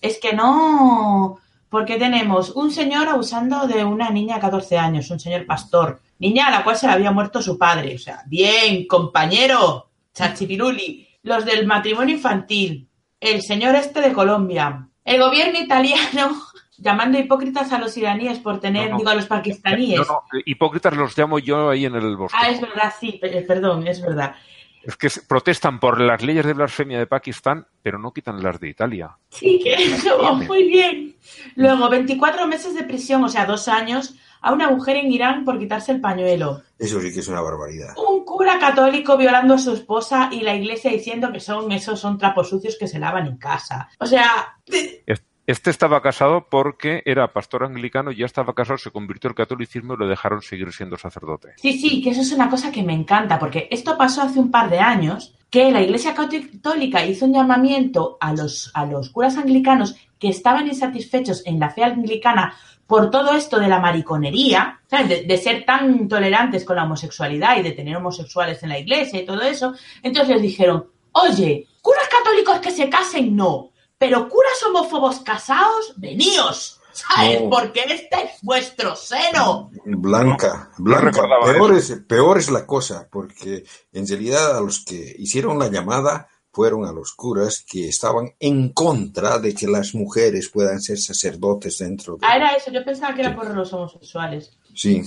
[0.00, 5.20] Es que no, porque tenemos un señor abusando de una niña de 14 años, un
[5.20, 8.86] señor pastor, niña a la cual se le había muerto su padre, o sea, bien,
[8.86, 16.36] compañero, chachipiruli, los del matrimonio infantil, el señor este de Colombia, el gobierno italiano
[16.80, 18.98] llamando hipócritas a los iraníes por tener, No, no.
[18.98, 19.98] digo, a los pakistaníes.
[20.00, 22.36] No, no, hipócritas los llamo yo ahí en el bosque.
[22.40, 24.34] Ah, es verdad, sí, pe- perdón, es verdad.
[24.82, 28.70] Es que protestan por las leyes de blasfemia de Pakistán, pero no quitan las de
[28.70, 29.10] Italia.
[29.28, 31.16] Sí, que eso, muy bien.
[31.54, 35.58] Luego, 24 meses de prisión, o sea, dos años, a una mujer en Irán por
[35.58, 36.62] quitarse el pañuelo.
[36.78, 37.94] Eso sí que es una barbaridad.
[37.98, 42.16] Un cura católico violando a su esposa y la iglesia diciendo que son esos son
[42.16, 43.90] trapos sucios que se lavan en casa.
[43.98, 44.56] O sea,
[45.04, 49.94] Es- Este estaba casado porque era pastor anglicano, ya estaba casado, se convirtió al catolicismo
[49.94, 51.54] y lo dejaron seguir siendo sacerdote.
[51.56, 54.52] sí, sí, que eso es una cosa que me encanta, porque esto pasó hace un
[54.52, 59.38] par de años, que la iglesia católica hizo un llamamiento a los, a los curas
[59.38, 62.54] anglicanos que estaban insatisfechos en la fe anglicana
[62.86, 65.08] por todo esto de la mariconería, ¿sabes?
[65.08, 69.20] De, de ser tan intolerantes con la homosexualidad y de tener homosexuales en la iglesia
[69.20, 69.74] y todo eso.
[70.00, 73.69] Entonces les dijeron, oye, curas católicos que se casen, no,
[74.00, 77.42] pero curas homófobos casados, veníos, ¿sabes?
[77.42, 77.50] No.
[77.50, 79.70] Porque este es vuestro seno.
[79.84, 85.58] Blanca, Blanca, peor es, peor es la cosa, porque en realidad a los que hicieron
[85.58, 90.80] la llamada fueron a los curas que estaban en contra de que las mujeres puedan
[90.80, 92.26] ser sacerdotes dentro de...
[92.26, 94.50] Ah, era eso, yo pensaba que era por los homosexuales.
[94.74, 95.02] Sí,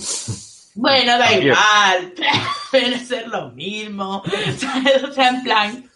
[0.76, 2.14] Bueno, da igual,
[2.70, 4.22] puede ser lo mismo.
[4.56, 5.02] ¿sabes?
[5.10, 5.90] O sea, en plan,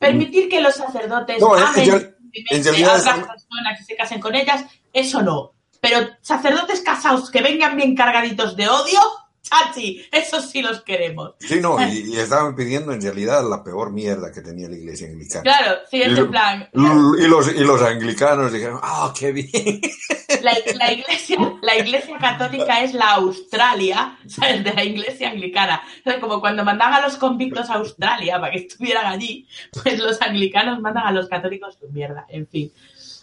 [0.00, 4.20] permitir que los sacerdotes No, en- amen en realidad a otras personas y se casen
[4.20, 5.52] con ellas, eso no.
[5.80, 9.00] Pero sacerdotes casados que vengan bien cargaditos de odio,
[9.42, 11.34] chachi, esos sí los queremos.
[11.40, 15.08] sí, no, y, y estaban pidiendo en realidad la peor mierda que tenía la iglesia
[15.08, 15.42] anglicana.
[15.42, 19.80] Claro, sí, es en plan, Y los, y los anglicanos dijeron, ah, qué bien.
[20.42, 24.64] la, la iglesia, la iglesia católica es la Australia, ¿sabes?
[24.64, 25.82] De la iglesia anglicana.
[26.00, 29.46] O sea, como cuando mandan a los convictos a Australia para que estuvieran allí,
[29.82, 32.26] pues los anglicanos mandan a los católicos su mierda.
[32.28, 32.72] En fin.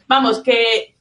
[0.08, 0.97] Vamos, que.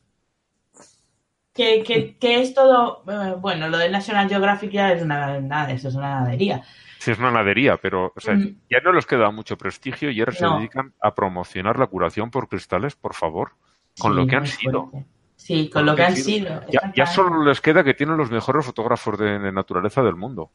[1.57, 3.03] Que, que, que es todo.
[3.09, 5.40] eh, Bueno, lo de National Geographic ya es una.
[5.40, 6.62] Nada, eso es una nadería.
[6.99, 8.57] Sí, es una nadería, pero o sea, Mm.
[8.71, 12.49] ya no les queda mucho prestigio y ahora se dedican a promocionar la curación por
[12.49, 13.53] cristales, por favor,
[13.99, 14.87] con Sí, lo que han sido.
[14.90, 15.09] fuerte.
[15.37, 16.62] Sí, con lo que han sido.
[16.71, 20.51] Ya, ya solo les queda que tienen los mejores fotógrafos de, de naturaleza del mundo.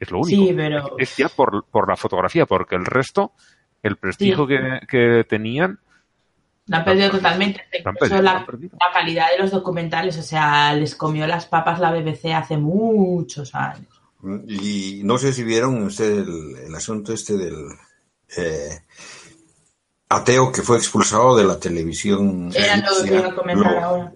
[0.00, 0.42] Es lo único.
[0.42, 3.32] Sí, pero- Es ya por, por la fotografía, porque el resto,
[3.82, 4.48] el prestigio Sí.
[4.48, 5.78] que, que tenían,
[6.66, 7.60] Lo han perdido totalmente.
[7.78, 12.32] Incluso la, la calidad de los documentales, o sea, les comió las papas la BBC
[12.34, 13.86] hace muchos años.
[14.48, 17.66] Y no sé si vieron ustedes el, el asunto este del
[18.38, 18.80] eh,
[20.08, 22.50] ateo que fue expulsado de la televisión.
[22.54, 24.14] Era lo que iba a comentar Lo- ahora.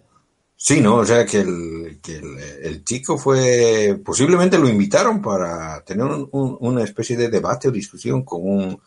[0.61, 0.97] Sí, ¿no?
[0.97, 6.29] O sea, que el, que el, el chico fue, posiblemente lo invitaron para tener un-
[6.33, 8.81] un- una especie de debate o discusión con un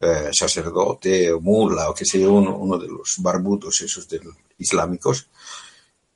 [0.00, 4.22] eh, sacerdote o mula o sé yo, uno, uno de los barbudos esos del,
[4.58, 5.28] islámicos,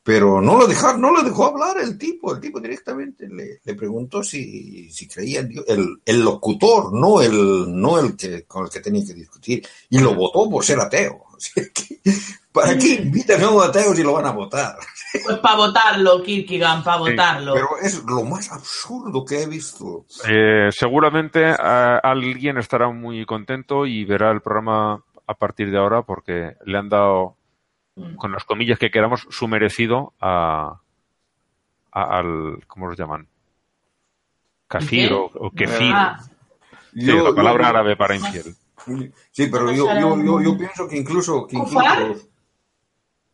[0.03, 3.75] pero no lo dejó, no lo dejó hablar el tipo, el tipo directamente le, le
[3.75, 8.65] preguntó si, si creía en Dios, el, el locutor, no el, no el que con
[8.65, 11.27] el que tenía que discutir, y lo votó por ser ateo.
[11.41, 12.01] Sea, que,
[12.53, 14.77] ¿Para qué invitan a un ateo si lo van a votar?
[15.25, 17.55] Pues para votarlo, Kierkegaard, para Sí, votarlo.
[17.55, 20.05] Pero es lo más absurdo que he visto.
[20.29, 21.55] Eh, seguramente eh,
[22.03, 26.89] alguien estará muy contento y verá el programa a partir de ahora porque le han
[26.89, 27.37] dado,
[27.97, 28.15] Mm.
[28.17, 30.81] con las comillas que queramos, su merecido a,
[31.93, 33.27] a- al, ¿cómo los llaman?
[34.69, 35.93] Kafir o, o kefir.
[35.95, 36.21] Ah,
[36.95, 38.55] Sí, la palabra árabe para infiel.
[39.33, 42.30] Sí, pero yo, yo, yo, yo pienso que incluso, que incluso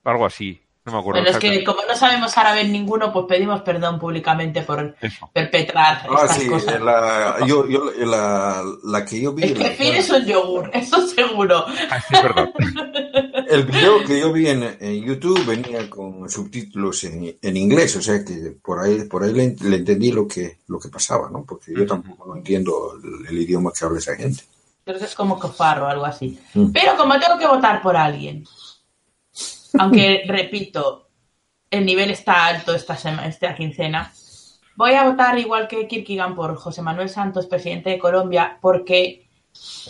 [0.07, 0.61] Algo así.
[0.85, 1.21] No me acuerdo.
[1.25, 5.29] pero es que como no sabemos árabe ninguno, pues pedimos perdón públicamente por Eso.
[5.33, 6.81] perpetrar Ah, estas sí, cosas.
[6.81, 11.65] la, yo, yo, la, la que yo vi, El kefir es un yogur, eso seguro.
[11.91, 12.51] Ah, sí, verdad.
[13.49, 18.01] el video que yo vi en, en YouTube venía con subtítulos en, en inglés, o
[18.03, 21.45] sea que por ahí, por ahí le, le entendí lo que, lo que pasaba, ¿no?
[21.45, 24.45] Porque yo tampoco no entiendo el, el idioma que habla esa gente.
[24.85, 26.39] Entonces es como cofar o algo así.
[26.55, 26.71] Mm.
[26.71, 28.45] Pero como tengo que votar por alguien,
[29.79, 31.09] aunque repito,
[31.71, 34.13] el nivel está alto esta, sema- esta quincena,
[34.77, 39.27] voy a votar igual que Kierkegaard por José Manuel Santos, presidente de Colombia, porque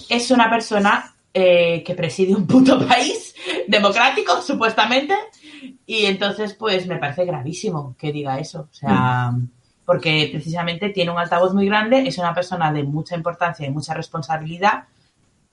[0.08, 3.34] es una persona eh, que preside un puto país
[3.68, 5.14] democrático, supuestamente,
[5.86, 8.68] y entonces pues me parece gravísimo que diga eso.
[8.70, 9.32] O sea,
[9.84, 13.94] porque precisamente tiene un altavoz muy grande, es una persona de mucha importancia y mucha
[13.94, 14.84] responsabilidad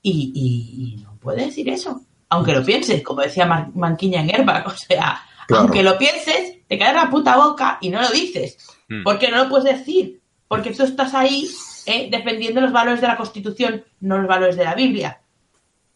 [0.02, 2.03] y no puede decir eso.
[2.30, 5.64] Aunque lo pienses, como decía Mar- Manquiña en Airbag, o sea, Claro.
[5.64, 8.56] aunque lo pienses, te cae la puta boca y no lo dices.
[8.88, 9.02] Mm.
[9.02, 10.20] ¿Por qué no lo puedes decir?
[10.48, 11.50] Porque tú estás ahí
[11.86, 15.20] eh, defendiendo los valores de la Constitución, no los valores de la Biblia.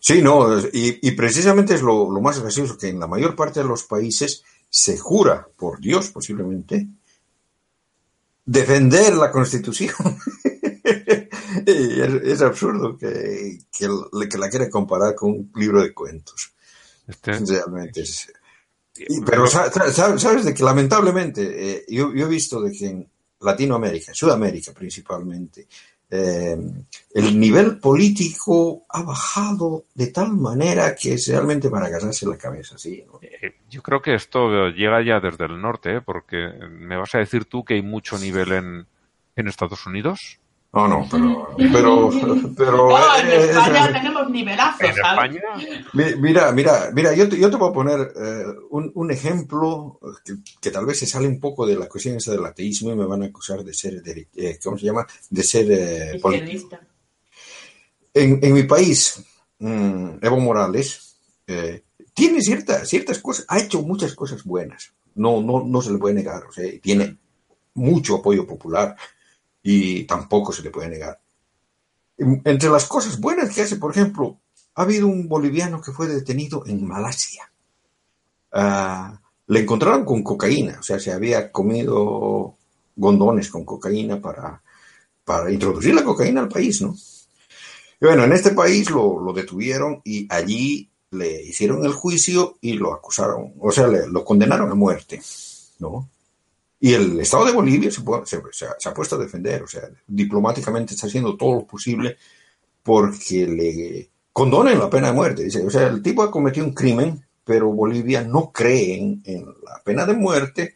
[0.01, 3.61] Sí, no, y, y precisamente es lo, lo más gracioso que en la mayor parte
[3.61, 6.87] de los países se jura, por Dios posiblemente,
[8.45, 9.95] defender la Constitución.
[11.71, 15.93] Y es, es absurdo que, que, el- que la quiera comparar con un libro de
[15.93, 16.53] cuentos.
[17.07, 18.33] Este, Realmente es-
[18.97, 22.73] y- pero sa- sa- sa- sabes de que lamentablemente eh, yo, yo he visto de
[22.73, 23.09] que en
[23.41, 25.69] Latinoamérica, Sudamérica principalmente,
[26.11, 26.57] eh,
[27.15, 32.79] el nivel político ha bajado de tal manera que es realmente para agarrarse la cabeza,
[32.79, 33.05] ¿sí?
[33.07, 33.21] ¿no?
[33.23, 36.01] Eh, Yo creo que esto llega ya desde el norte, ¿eh?
[36.01, 38.87] porque me vas a decir tú que hay mucho nivel en,
[39.37, 40.41] en Estados Unidos.
[40.79, 42.11] No, no, pero, pero,
[42.57, 45.35] pero No, en eh, España eh, tenemos nivelazos, En ¿sabes?
[45.35, 49.11] España, Mi- Mira, mira, mira, yo te, yo te voy a poner eh, un, un
[49.11, 52.93] ejemplo que, que tal vez se sale un poco de la cuestión esa del ateísmo
[52.93, 55.05] y me van a acusar de ser, de, eh, ¿cómo se llama?
[55.31, 56.17] De ser eh.
[56.17, 56.81] Izquierdista.
[58.15, 59.23] En, en mi país,
[59.59, 61.83] mm, Evo Morales eh,
[62.15, 66.15] tiene cierta, ciertas cosas, ha hecho muchas cosas buenas, no, no, no se le puede
[66.15, 67.17] negar, o sea, tiene
[67.75, 68.97] mucho apoyo popular
[69.63, 71.21] y tampoco se le puede negar.
[72.19, 74.39] En- Entre las cosas buenas que hace, por ejemplo,
[74.75, 77.51] ha habido un boliviano que fue detenido en Malasia.
[78.53, 82.57] Ah, le encontraron con cocaína, o sea, se había comido
[82.97, 84.63] gondones con cocaína para,
[85.25, 86.95] para introducir la cocaína al país, ¿no?
[88.01, 92.75] Y bueno, en este país lo, lo detuvieron y allí le hicieron el juicio y
[92.75, 95.21] lo acusaron, o sea, le- lo condenaron a muerte,
[95.81, 96.09] ¿no?
[96.81, 99.67] Y el Estado de Bolivia se, se- se ha, se ha puesto a defender, o
[99.67, 102.17] sea, diplomáticamente está haciendo todo lo posible
[102.83, 105.45] porque le condonen la pena de muerte.
[105.45, 109.47] Dice, o sea, el tipo ha cometido un crimen, pero Bolivia no cree en, en
[109.65, 110.75] la pena de muerte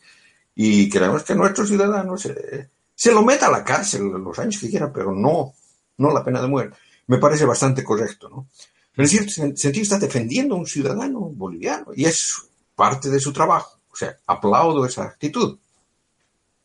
[0.54, 4.70] y queremos que nuestros ciudadanos se, se lo meta a la cárcel los años que
[4.70, 5.54] quiera, pero no,
[5.98, 6.76] no la pena de muerte.
[7.06, 8.48] Me parece bastante correcto, ¿no?
[8.96, 12.36] En cierto sen- sentido está defendiendo a un ciudadano boliviano y es
[12.74, 13.78] parte de su trabajo.
[13.92, 15.58] O sea, aplaudo esa actitud.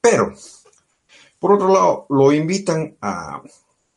[0.10, 0.34] Pero,
[1.38, 3.42] por otro lado, lo invitan a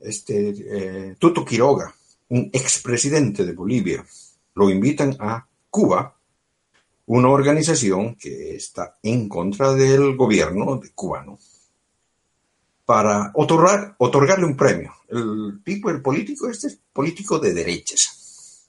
[0.01, 1.95] este eh, Tuto Quiroga,
[2.31, 4.05] un expresidente de Bolivia.
[4.55, 6.17] Lo invitan a Cuba,
[7.07, 11.39] una organización que está en contra del gobierno cubano,
[12.85, 14.93] para otorgar, otorgarle un premio.
[15.09, 18.69] El tipo, el político, este es político de derechas.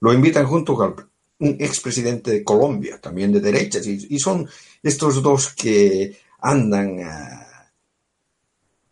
[0.00, 4.46] Lo invitan junto al un expresidente de Colombia, también de derechas, y son
[4.82, 7.46] estos dos que andan ah,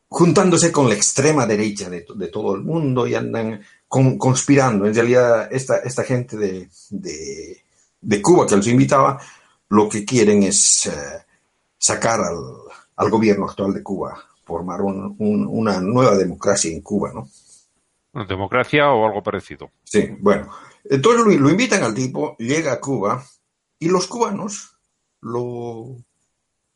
[0.09, 4.87] juntándose con la extrema derecha de, to- de todo el mundo y andan con- conspirando.
[4.87, 7.63] En realidad, esta, esta gente de, de-
[8.01, 9.21] de Cuba que los invitaba,
[9.71, 10.93] lo que quieren es eh,
[11.77, 12.37] sacar al,
[12.97, 17.29] al gobierno actual de Cuba, formar un- un- una nueva democracia en Cuba, ¿no?
[18.27, 19.71] Democracia o algo parecido.
[19.85, 20.49] Sí, bueno.
[20.85, 23.23] Entonces lo, lo invitan al tipo, llega a Cuba
[23.79, 24.75] y los cubanos
[25.21, 25.97] lo,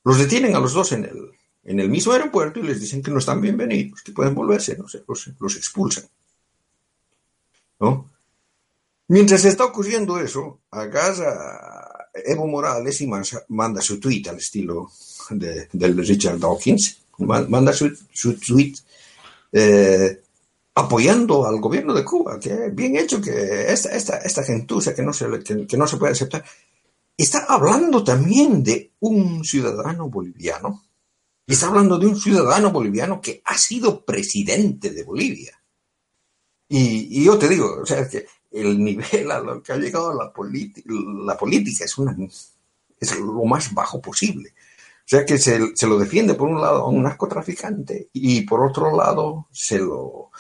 [0.05, 1.31] los detienen a los dos en el,
[1.65, 4.89] en el mismo aeropuerto y les dicen que no están bienvenidos, que pueden volverse, no
[4.89, 6.05] sé, los, expulsan.
[7.81, 8.11] ¿No?
[9.09, 13.11] Mientras está ocurriendo eso, agarra Evo Morales y
[13.49, 14.91] manda su tweet al estilo
[15.31, 18.75] de, del Richard Dawkins, ma- manda su, su tweet
[19.53, 20.23] eh,
[20.75, 25.13] apoyando al gobierno de Cuba, que bien hecho, que esta, esta, esta gentuza que no,
[25.13, 26.45] se, que no se puede aceptar.
[27.17, 30.83] Está hablando también de un ciudadano boliviano,
[31.47, 35.61] y está hablando de un ciudadano boliviano que ha sido presidente de Bolivia.
[36.69, 40.33] Y, yo te digo, o sea, que el nivel a lo que ha llegado la,
[41.27, 42.17] la política es, una,
[43.01, 44.55] es lo más bajo posible.
[45.05, 48.65] O sea que se, se lo defiende por un lado a un narcotraficante y por
[48.65, 50.31] otro lado se lo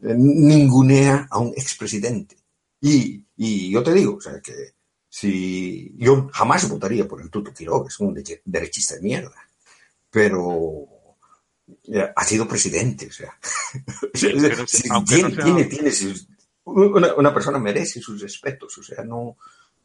[0.00, 2.36] eh, ningunea a un expresidente.
[2.80, 4.73] Y, y yo te digo, o sea que
[5.18, 9.36] si yo jamás votaría por el Tuto Quiroga, es un de- derechista de mierda,
[10.10, 10.88] pero
[11.86, 13.32] eh, ha sido presidente, o sea,
[14.14, 16.26] Sí, tiene, no sea- tiene, tiene sus-
[16.64, 19.36] una, una persona merece sus respetos, o sea, no,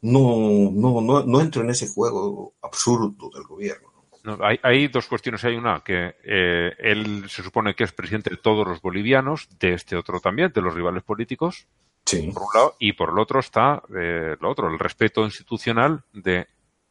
[0.02, 3.88] no, no, no, no entro en ese juego absurdo del gobierno.
[4.24, 5.44] No, hay, hay dos cuestiones.
[5.44, 9.74] Hay una que eh, él se supone que es presidente de todos los bolivianos, de
[9.74, 11.66] este otro también, de los rivales políticos,
[12.06, 12.30] Sí.
[12.32, 16.46] por un lado, y por el otro está eh, lo otro, el respeto institucional de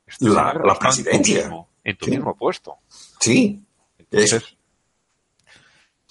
[0.06, 1.42] este La- señor la está en tu presidencia.
[1.44, 2.12] mismo- en tu Sí.
[2.12, 2.76] mismo puesto.
[3.20, 3.64] Sí.
[3.98, 4.56] Entonces,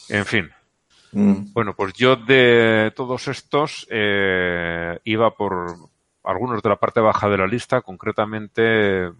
[0.09, 0.51] en fin.
[1.13, 1.53] Mm.
[1.53, 5.75] Bueno, pues yo de todos estos eh, iba por
[6.25, 9.11] algunos de la parte baja de la lista, concretamente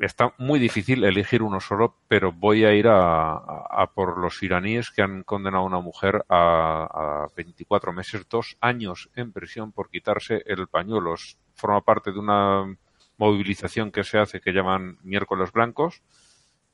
[0.00, 4.90] está muy difícil elegir uno solo, pero voy a ir a, a- por los iraníes
[4.90, 9.90] que han condenado a una mujer a, a 24 meses, dos años en prisión por
[9.90, 11.14] quitarse el pañuelo.
[11.54, 12.76] Forma parte de una
[13.18, 16.02] movilización que se hace que llaman miércoles blancos,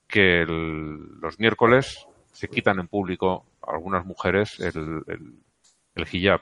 [0.07, 5.35] que el- los miércoles se quitan en público algunas mujeres el, el,
[5.95, 6.41] el hijab.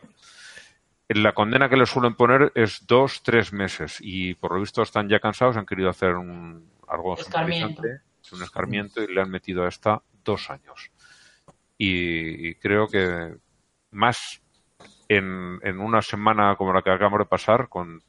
[1.09, 5.09] La condena que les suelen poner es dos, tres meses y por lo visto están
[5.09, 7.83] ya cansados, han querido hacer un, algo Escarmiento.
[8.33, 10.91] un escarmiento y le han metido a esta dos años.
[11.79, 13.37] Y, y creo que
[13.91, 14.43] más
[15.09, 18.03] en, en una semana como la que acabamos de pasar, con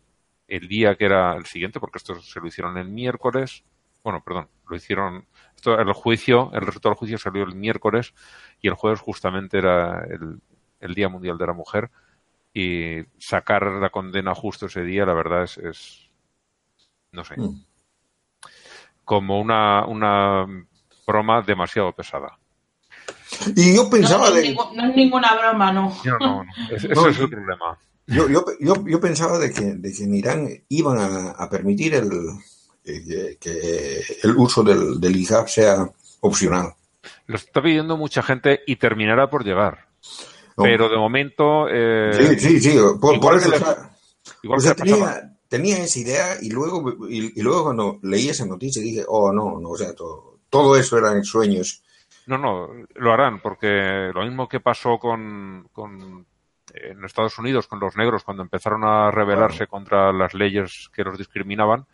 [0.50, 3.64] el día que era el siguiente, porque esto se lo hicieron el miércoles,
[4.04, 8.14] bueno, perdón, lo hicieron, esto, el juicio, el resultado del juicio salió el miércoles
[8.60, 10.42] y el jueves justamente era el,
[10.82, 11.90] el Día Mundial de la Mujer
[12.54, 16.10] y sacar la condena justo ese día, la verdad es, es
[17.12, 17.64] no sé, Mm.
[19.06, 20.46] como una, una
[21.08, 22.38] broma demasiado pesada.
[23.56, 25.96] Y yo No, pensaba no es de, ningú- no es ninguna broma, no.
[26.06, 27.78] No, no, no, es- No, ese es el problema.
[28.08, 31.96] yo, yo, yo, yo pensaba de que, de que en Irán iban a, a permitir
[31.96, 32.10] el,
[32.86, 35.90] eh, que el uso del, del hijab sea
[36.22, 36.74] opcional.
[37.28, 39.88] Lo está pidiendo mucha gente y terminará por llegar.
[40.63, 43.52] Pero de momento, eh, sí, sí, sí, por, igual por eso,
[44.48, 48.82] o sea, tenía, tenía esa idea y luego, y, y luego cuando leí esa noticia
[48.82, 51.84] dije, oh, no, no, o sea, todo, todo eso eran sueños.
[52.28, 56.26] No, no, lo harán, porque lo mismo que pasó con, con
[56.74, 61.17] en Estados Unidos con los negros cuando empezaron a rebelarse contra las leyes que los
[61.17, 61.86] discriminaban,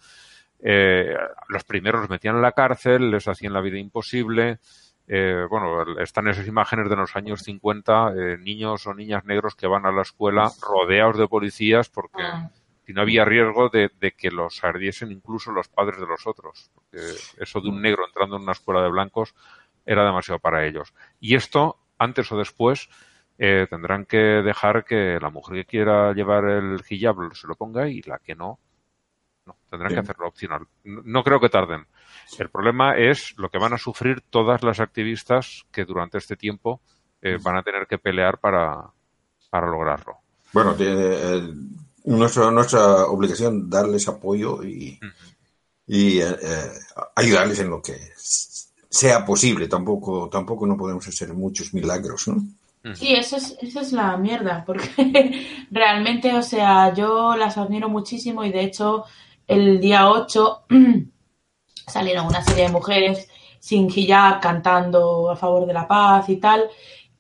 [0.60, 1.16] eh,
[1.48, 4.60] los primeros los metían en la cárcel, les hacían la vida imposible.
[5.08, 9.68] Eh, bueno, están esas imágenes de los años 50, eh, niños o niñas negros que
[9.68, 12.50] van a la escuela rodeados de policías porque Ah.
[12.86, 16.72] si no había riesgo de, de que los ardiesen incluso los padres de los otros.
[16.74, 16.98] Porque
[17.38, 19.36] eso de un negro entrando en una escuela de blancos
[19.86, 20.94] era demasiado para ellos.
[21.20, 22.90] Y esto, antes o después,
[23.38, 27.88] eh, tendrán que dejar que la mujer que quiera llevar el hijab se lo ponga
[27.90, 28.60] y la que no,
[29.46, 29.56] no.
[29.70, 30.68] Tendrán que hacerlo opcional.
[30.84, 31.86] No, no creo que tarden.
[32.40, 36.82] El problema es lo que van a sufrir todas las activistas que durante este tiempo
[37.22, 38.84] eh, van a tener que pelear para,
[39.50, 40.18] para lograrlo.
[40.54, 41.54] Bueno, de- eh,
[42.06, 45.00] nuestra, nuestra obligación darles apoyo y,
[45.88, 46.36] y eh,
[47.16, 49.68] ayudarles en lo que sea posible.
[49.68, 52.44] Tampoco, tampoco no podemos hacer muchos milagros, ¿no?
[52.94, 54.88] Sí, eso es, esa es la mierda, porque
[55.72, 59.06] realmente, o sea, yo las admiro muchísimo y de hecho
[59.48, 60.66] el día 8
[61.88, 63.28] salieron una serie de mujeres
[63.60, 66.70] sin hijab cantando a favor de la paz y tal,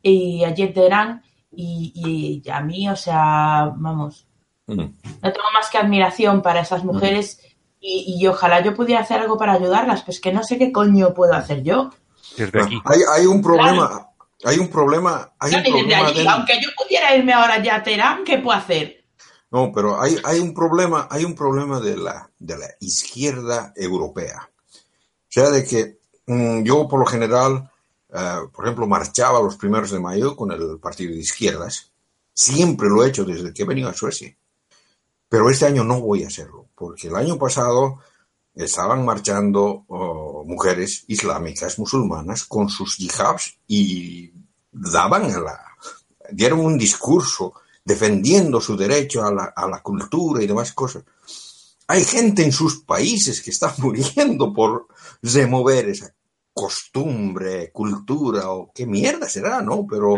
[0.01, 4.27] y ayer de Irán, y, y a mí, o sea, vamos,
[4.67, 4.77] Mm.
[4.77, 7.39] no tengo más que admiración para esas mujeres
[7.79, 11.13] y, y ojalá yo pudiera hacer algo para ayudarlas, pues que no sé qué coño
[11.13, 11.91] puedo hacer yo.
[12.35, 12.81] Desde aquí.
[12.85, 14.09] Hay, hay un problema,
[14.43, 18.23] hay un problema, hay un problema allí, aunque yo pudiera irme ahora ya a Teherán,
[18.23, 18.94] ¿qué puedo hacer?
[19.55, 24.49] No, pero hay, un problema, hay un problema de la, de la izquierda europea.
[24.51, 25.97] O sea, de que
[26.27, 27.71] mm, yo por lo general,
[28.09, 31.89] eh, por ejemplo, marchaba los primeros de mayo con el partido de izquierdas.
[32.33, 34.35] Siempre lo he hecho desde que he venido a Suecia.
[35.29, 38.01] Pero este año no voy a hacerlo, porque el año pasado
[38.53, 44.33] estaban marchando oh, mujeres islámicas musulmanas con sus hijabs y
[44.69, 45.61] daban la,
[46.29, 47.53] dieron un discurso
[47.85, 51.03] defendiendo su derecho a la, a la cultura y demás cosas.
[51.87, 54.87] Hay gente en sus países que está muriendo por
[55.21, 56.11] remover esa
[56.51, 59.85] costumbre, cultura o qué mierda será, ¿no?
[59.89, 60.15] Pero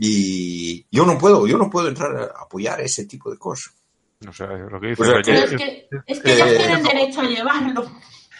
[0.00, 3.72] y yo no puedo, yo no puedo entrar a apoyar ese tipo de cosas.
[4.20, 5.00] No sé, lo que dices.
[5.00, 7.90] O sea, Pero que- es que, es que ellos eh, tienen derecho a llevarlo.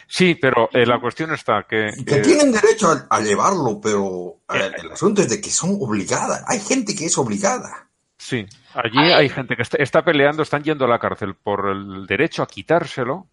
[0.06, 1.90] Sí, pero eh, la cuestión está que...
[2.06, 5.76] Que eh, tienen derecho a, a llevarlo, pero eh, el asunto es de que son
[5.80, 6.44] obligadas.
[6.46, 7.83] Hay gente que es obligada.
[8.24, 11.68] Sí, allí A hay gente que está, está peleando, están yendo a la cárcel por
[11.68, 13.26] el derecho a quitárselo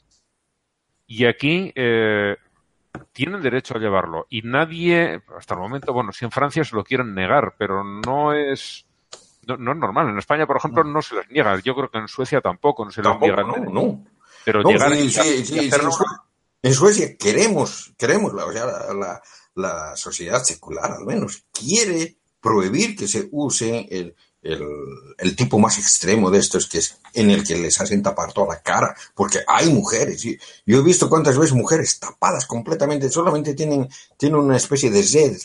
[1.07, 2.35] y aquí eh,
[3.13, 6.83] tienen derecho a llevarlo y nadie, hasta el momento, bueno, si en Francia se lo
[6.83, 8.85] quieren negar, pero no es
[9.47, 10.09] no, no es normal.
[10.09, 11.57] En España, por ejemplo, no se les niega.
[11.61, 13.43] Yo creo que en Suecia tampoco no se les niega.
[13.43, 14.05] no, no.
[14.45, 16.05] Pero No, llegar sí, sí, sí, hacerlo- en, Sue-
[16.63, 19.21] en Suecia queremos, queremos la, o sea, la, la-
[19.55, 24.61] la sociedad secular al menos quiere prohibir que se use el, el,
[25.17, 28.55] el tipo más extremo de estos que es en el que les hacen tapar toda
[28.55, 33.53] la cara, porque hay mujeres, y yo he visto cuántas veces mujeres tapadas completamente, solamente
[33.53, 33.87] tienen,
[34.17, 35.37] tienen una especie de red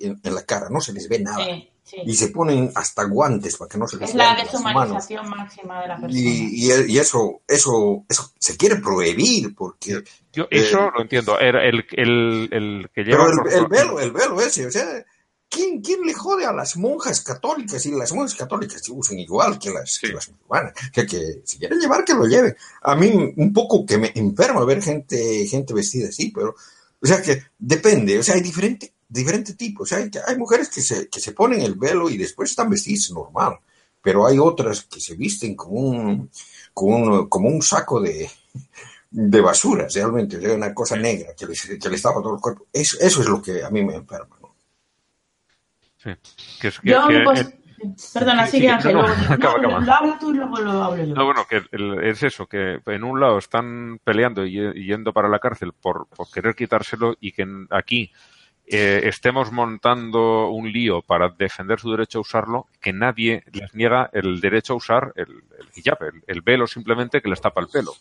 [0.00, 1.96] en, en la cara, no se les ve nada, Sí, sí.
[2.06, 4.74] y se ponen hasta guantes para que no se les Es la vean las manos.
[5.08, 6.18] deshumanización máxima de la persona.
[6.20, 6.26] Y,
[6.70, 11.38] y, y eso, eso, eso se quiere prohibir porque Yo eso Eh, lo entiendo.
[11.38, 13.26] Era el, el, el que lleva...
[13.44, 15.04] Pero el velo, el velo ese, o sea,
[15.52, 17.84] ¿quién, ¿quién le jode a las monjas católicas?
[17.86, 20.06] Y las monjas católicas se usan igual que las, Sí.
[20.06, 20.72] que las musulmanas.
[20.90, 22.56] O sea, que si quieren llevar, que lo lleven.
[22.82, 26.54] A mí un poco que me enferma ver gente, gente vestida así, pero,
[27.00, 29.82] o sea, que depende, o sea, hay diferente, diferente tipo.
[29.82, 32.70] O sea, hay, hay mujeres que se, que se ponen el velo y después están
[32.70, 33.58] vestidas normal,
[34.00, 36.30] pero hay otras que se visten como un,
[36.72, 38.28] como un, como un saco de,
[39.10, 42.40] de basura, realmente, o sea, una cosa negra que les, que les tapa todo el
[42.40, 42.66] cuerpo.
[42.72, 44.38] Eso, eso es lo que a mí me enferma.
[46.02, 46.10] Sí,
[46.60, 47.58] que es que- Yo, que- pues, eh,
[48.14, 48.92] perdona, sí, sigue sí, Ángel.
[48.94, 49.80] no, no, luego- no, acaba, acaba.
[49.80, 51.14] Lo hablas tú y luego lo hablo yo.
[51.14, 54.52] No, bueno, que el- es eso, que en un lado están peleando y
[54.84, 58.12] yendo para la cárcel por, por querer quitárselo y que aquí
[58.66, 64.08] eh, estemos montando un lío para defender su derecho a usarlo, que nadie les niega
[64.12, 65.26] el derecho a usar el,
[65.58, 67.92] el hijab, el, el velo simplemente que les tapa el pelo.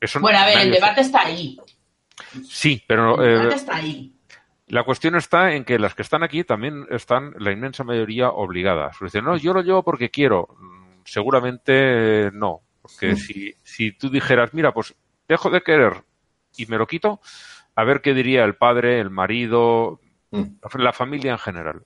[0.00, 1.56] Eso Bueno, a ver, el debate está ahí.
[2.48, 4.12] Sí, pero El eh, debate está ahí.
[4.68, 8.96] La cuestión está en que las que están aquí también están la inmensa mayoría obligadas.
[9.00, 10.48] Dicen, no, yo lo llevo porque quiero.
[10.58, 12.62] Mm, Seguramente no.
[12.82, 14.94] Porque si, si tú dijeras, mira, pues
[15.28, 16.02] dejo de querer
[16.56, 17.20] y me lo quito,
[17.76, 20.00] a ver qué diría el padre, el marido,
[20.30, 20.58] Mm.
[20.78, 21.82] la familia en general.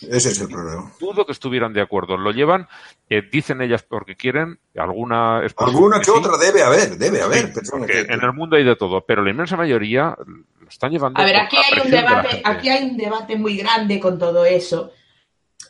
[0.00, 0.92] Ese es el problema.
[0.98, 2.16] Dudo que estuvieran de acuerdo.
[2.16, 2.66] Lo llevan,
[3.08, 7.52] eh, dicen ellas porque quieren, alguna es Alguna que sí, otra debe haber, debe haber
[7.54, 10.16] sí, que- en el mundo hay de todo, pero la inmensa mayoría
[10.60, 11.20] lo están llevando.
[11.20, 14.18] A ver, aquí la hay un de debate, aquí hay un debate muy grande con
[14.18, 14.90] todo eso.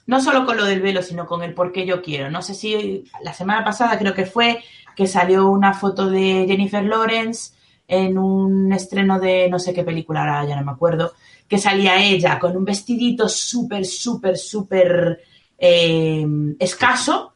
[0.06, 2.30] No solo con lo del velo, sino con el por qué yo quiero.
[2.30, 4.62] No sé si la semana pasada creo que fue
[4.96, 7.52] que salió una foto de Jennifer Lawrence
[7.88, 11.12] en un estreno de no sé qué película, ahora ya no me acuerdo,
[11.48, 15.20] que salía ella con un vestidito súper, súper, súper
[15.58, 16.26] eh,
[16.58, 17.34] escaso,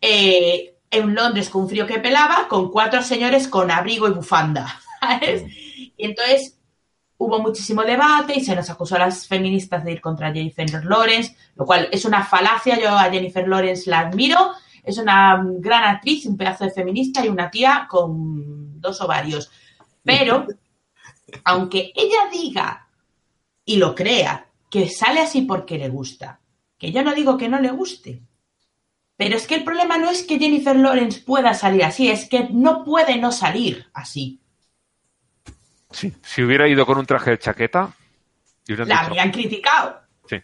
[0.00, 4.80] eh, en Londres con un frío que pelaba, con cuatro señores con abrigo y bufanda.
[5.00, 5.44] ¿sabes?
[5.48, 6.58] Y entonces
[7.16, 11.36] hubo muchísimo debate y se nos acusó a las feministas de ir contra Jennifer Lawrence,
[11.56, 12.78] lo cual es una falacia.
[12.78, 17.28] Yo a Jennifer Lawrence la admiro, es una gran actriz, un pedazo de feminista y
[17.28, 19.50] una tía con dos ovarios.
[20.02, 20.46] Pero,
[21.44, 22.83] aunque ella diga
[23.64, 26.40] y lo crea, que sale así porque le gusta,
[26.78, 28.22] que yo no digo que no le guste,
[29.16, 32.48] pero es que el problema no es que Jennifer Lawrence pueda salir así, es que
[32.50, 34.40] no puede no salir así.
[35.90, 37.94] Sí, si hubiera ido con un traje de chaqueta,
[38.66, 40.00] La dicho, habrían criticado.
[40.28, 40.36] sí.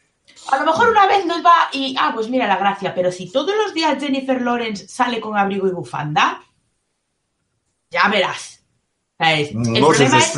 [0.53, 3.31] A lo mejor una vez nos va y, ah, pues mira la gracia, pero si
[3.33, 6.43] todos los días Jennifer Lawrence sale con abrigo y bufanda,
[7.91, 8.65] ya verás.
[9.19, 9.51] ¿Sabes?
[9.51, 10.33] El No se es-.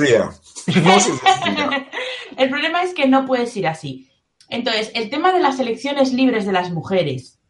[2.36, 4.08] El problema es que no puedes ir así.
[4.48, 7.40] Entonces, el tema de las elecciones libres de las mujeres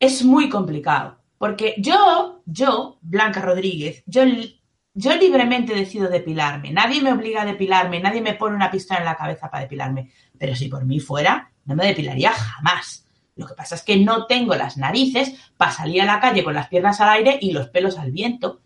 [0.00, 1.18] es muy complicado.
[1.38, 4.24] Porque yo, yo, Blanca Rodríguez, yo
[4.94, 6.70] yo libremente decido depilarme.
[6.70, 10.10] Nadie me obliga a depilarme, nadie me pone una pistola en la cabeza para depilarme.
[10.38, 13.06] Pero si por mí fuera, no me depilaría jamás.
[13.34, 16.54] Lo que pasa es que no tengo las narices para salir a la calle con
[16.54, 18.60] las piernas al aire y los pelos al viento.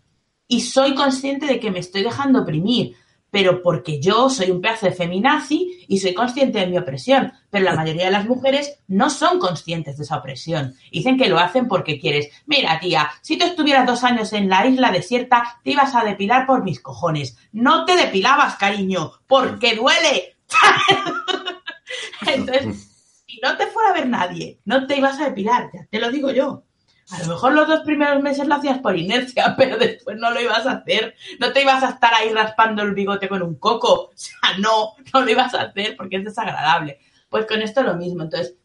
[0.47, 2.95] Y soy consciente de que me estoy dejando oprimir,
[3.31, 7.33] pero porque yo soy un pedazo de feminazi y soy consciente de mi opresión.
[7.49, 10.75] Pero la mayoría de las mujeres no son conscientes de esa opresión.
[10.91, 12.29] Dicen que lo hacen porque quieres.
[12.45, 16.45] Mira, tía, si tú estuvieras dos años en la isla desierta, te ibas a depilar
[16.45, 17.37] por mis cojones.
[17.51, 20.37] No te depilabas, cariño, porque duele.
[22.27, 25.99] Entonces, si no te fuera a ver nadie, no te ibas a depilar, ya te
[25.99, 26.63] lo digo yo.
[27.09, 30.41] A lo mejor los dos primeros meses lo hacías por inercia, pero después no lo
[30.41, 31.15] ibas a hacer.
[31.39, 33.93] No te ibas a estar ahí raspando el bigote con un coco.
[33.93, 36.99] O sea, no, no lo ibas a hacer porque es desagradable.
[37.29, 38.23] Pues con esto lo mismo.
[38.23, 38.55] Entonces,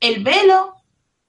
[0.00, 0.76] el velo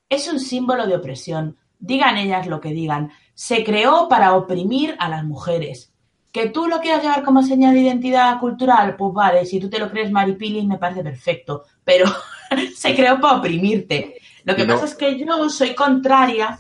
[0.10, 1.58] es un símbolo de opresión.
[1.80, 3.12] Digan ellas lo que digan.
[3.34, 5.94] Se creó para oprimir a las mujeres.
[6.32, 9.80] Que tú lo quieras llevar como señal de identidad cultural, pues vale, si tú te
[9.80, 12.06] lo crees maripili me parece perfecto, pero
[12.76, 14.17] se creó para oprimirte.
[14.48, 14.74] Lo que No.
[14.76, 16.58] pasa es que yo soy contraria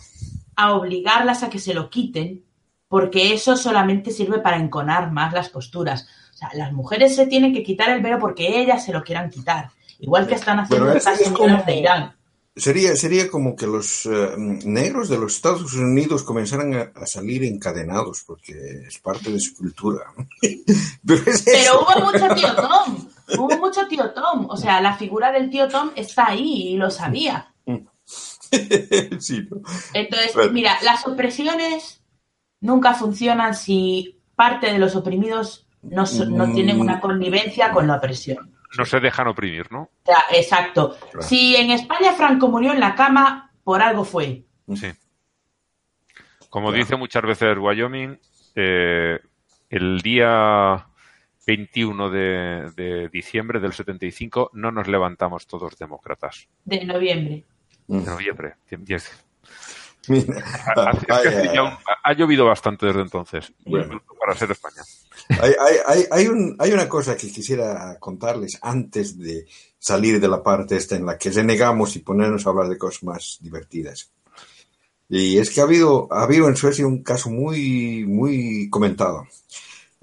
[0.55, 2.43] a obligarlas a que se lo quiten,
[2.87, 6.07] porque eso solamente sirve para enconar más las posturas.
[6.33, 9.29] O sea, las mujeres se tienen que quitar el velo porque ellas se lo quieran
[9.29, 9.69] quitar.
[9.99, 12.13] Igual que están haciendo estas es señoras como- de Irán.
[12.55, 17.43] Sería, sería como que los eh, negros de los Estados Unidos comenzaran a, a salir
[17.43, 18.53] encadenados, porque
[18.87, 20.05] es parte de su cultura.
[21.05, 21.81] Pero es Pero eso.
[21.87, 23.07] hubo mucho tío Tom.
[23.37, 24.47] Hubo mucho tío Tom.
[24.49, 27.53] O sea, la figura del tío Tom está ahí y lo sabía.
[29.19, 29.61] Sí, ¿no?
[29.93, 30.51] Entonces, Bueno.
[30.53, 32.01] mira, las opresiones
[32.61, 36.53] nunca funcionan si parte de los oprimidos no, so- no Mm.
[36.55, 38.53] tienen una connivencia con la opresión.
[38.77, 39.83] No se dejan oprimir, ¿no?
[39.83, 40.97] O sea, exacto.
[41.11, 41.21] Claro.
[41.21, 44.43] Si en España Franco murió en la cama, por algo fue.
[44.75, 44.87] Sí.
[46.49, 48.19] Como dice muchas veces Wyoming,
[48.55, 49.19] eh,
[49.69, 50.87] el día
[51.45, 56.47] 21 de, de diciembre del 75 no nos levantamos todos demócratas.
[56.65, 57.45] De noviembre.
[57.87, 58.55] De noviembre.
[58.69, 59.09] diez-
[60.09, 60.41] Mira,
[60.75, 64.01] Ha, hay, ya un- ha llovido bastante desde entonces, Bueno.
[64.19, 64.81] para ser España.
[65.29, 69.45] hay- hay un- hay una cosa que quisiera contarles antes de
[69.79, 73.03] salir de la parte esta en la que renegamos y ponernos a hablar de cosas
[73.03, 74.11] más divertidas.
[75.09, 79.27] Y es que ha habido, ha habido en Suecia un caso muy, muy comentado.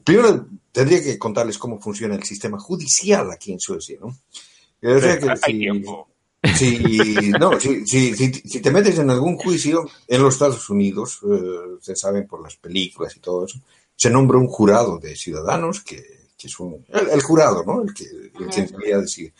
[0.02, 4.08] Primero tendría que contarles cómo funciona el sistema judicial aquí en Suecia, ¿no?
[4.08, 6.08] O sea que Hay si- tiempo.
[6.56, 11.20] Si, no, si, si, si, si te metes en algún juicio en los Estados Unidos,
[11.30, 13.58] eh, se saben por las películas y todo eso,
[13.96, 17.82] se nombra un jurado de ciudadanos que, que es un, el, el jurado, ¿no?
[17.82, 19.32] El que, el que realidad decide.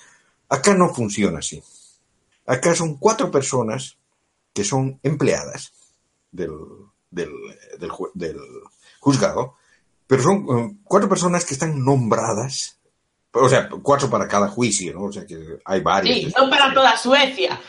[0.48, 1.62] Acá no funciona así.
[2.46, 3.96] Acá son cuatro personas
[4.52, 5.72] que son empleadas
[6.30, 6.52] del,
[7.10, 7.30] del,
[7.78, 8.40] del, del
[9.00, 9.56] juzgado,
[10.06, 12.78] pero son eh, cuatro personas que están nombradas,
[13.34, 15.04] o sea, cuatro para cada juicio, ¿no?
[15.04, 16.16] O sea que hay varios.
[16.16, 17.60] Sí, no para toda Suecia.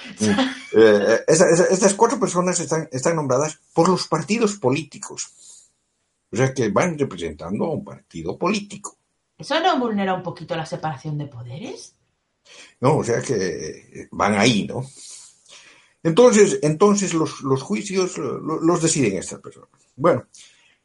[0.77, 5.29] Eh, esa- esa- estas cuatro personas están, están nombradas por los partidos políticos.
[6.31, 8.97] O sea que van representando a un partido político.
[9.37, 11.93] ¿Eso no vulnera un poquito la separación de poderes?
[12.79, 12.97] ¿no?
[12.97, 14.85] O sea que van ahí, ¿no?
[16.03, 19.69] Entonces, entonces los, los juicios lo- lo- los deciden estas personas.
[19.95, 20.25] Bueno,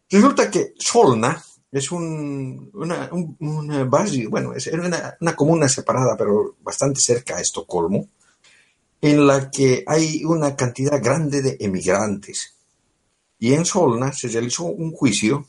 [0.09, 1.43] resulta que Solna
[1.73, 7.37] es un, una, un, una base- bueno, es una, una comuna separada, pero bastante cerca
[7.37, 8.09] a Estocolmo,
[9.01, 12.55] en la que hay una cantidad grande de emigrantes.
[13.39, 15.47] Y en Solna se realizó un juicio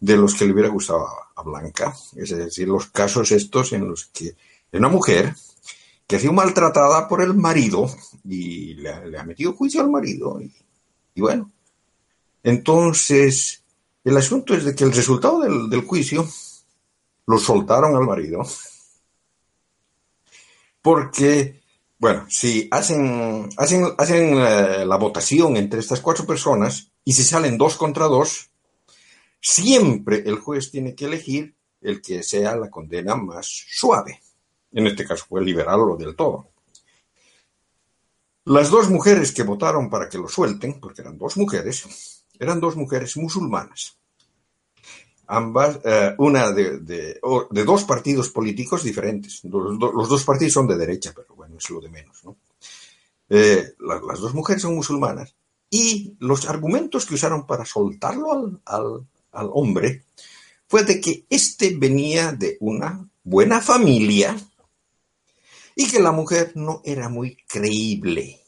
[0.00, 1.06] de los que le hubiera gustado
[1.36, 4.34] a, Blanca, es decir, los casos estos en los que
[4.74, 5.34] una mujer
[6.06, 7.90] que ha sido maltratada por el marido
[8.24, 10.40] y le, ha- le ha metido juicio al marido.
[10.40, 10.52] Y,
[11.14, 11.50] y bueno,
[12.42, 13.59] entonces
[14.04, 16.26] el asunto es de que el resultado del, del juicio
[17.26, 18.42] lo soltaron al marido
[20.82, 21.60] porque,
[21.98, 27.58] bueno, si hacen, hacen, hacen eh, la votación entre estas cuatro personas y si salen
[27.58, 28.50] dos contra dos,
[29.40, 34.20] siempre el juez tiene que elegir el que sea la condena más suave.
[34.72, 36.48] En este caso fue liberarlo del todo.
[38.44, 42.74] Las dos mujeres que votaron para que lo suelten, porque eran dos mujeres, eran dos
[42.74, 43.96] mujeres musulmanas.
[45.28, 47.20] Ambas, eh, una de, de-
[47.64, 49.44] dos partidos políticos diferentes.
[49.44, 52.36] Los, los dos partidos son de derecha, pero bueno, es lo de menos, ¿no?
[53.28, 55.36] Eh, la- las dos mujeres son musulmanas.
[55.70, 60.02] Y los argumentos que usaron para soltarlo al, al- al hombre
[60.66, 64.36] fue de que este venía de una buena familia
[65.76, 68.39] y que la mujer no era muy creíble.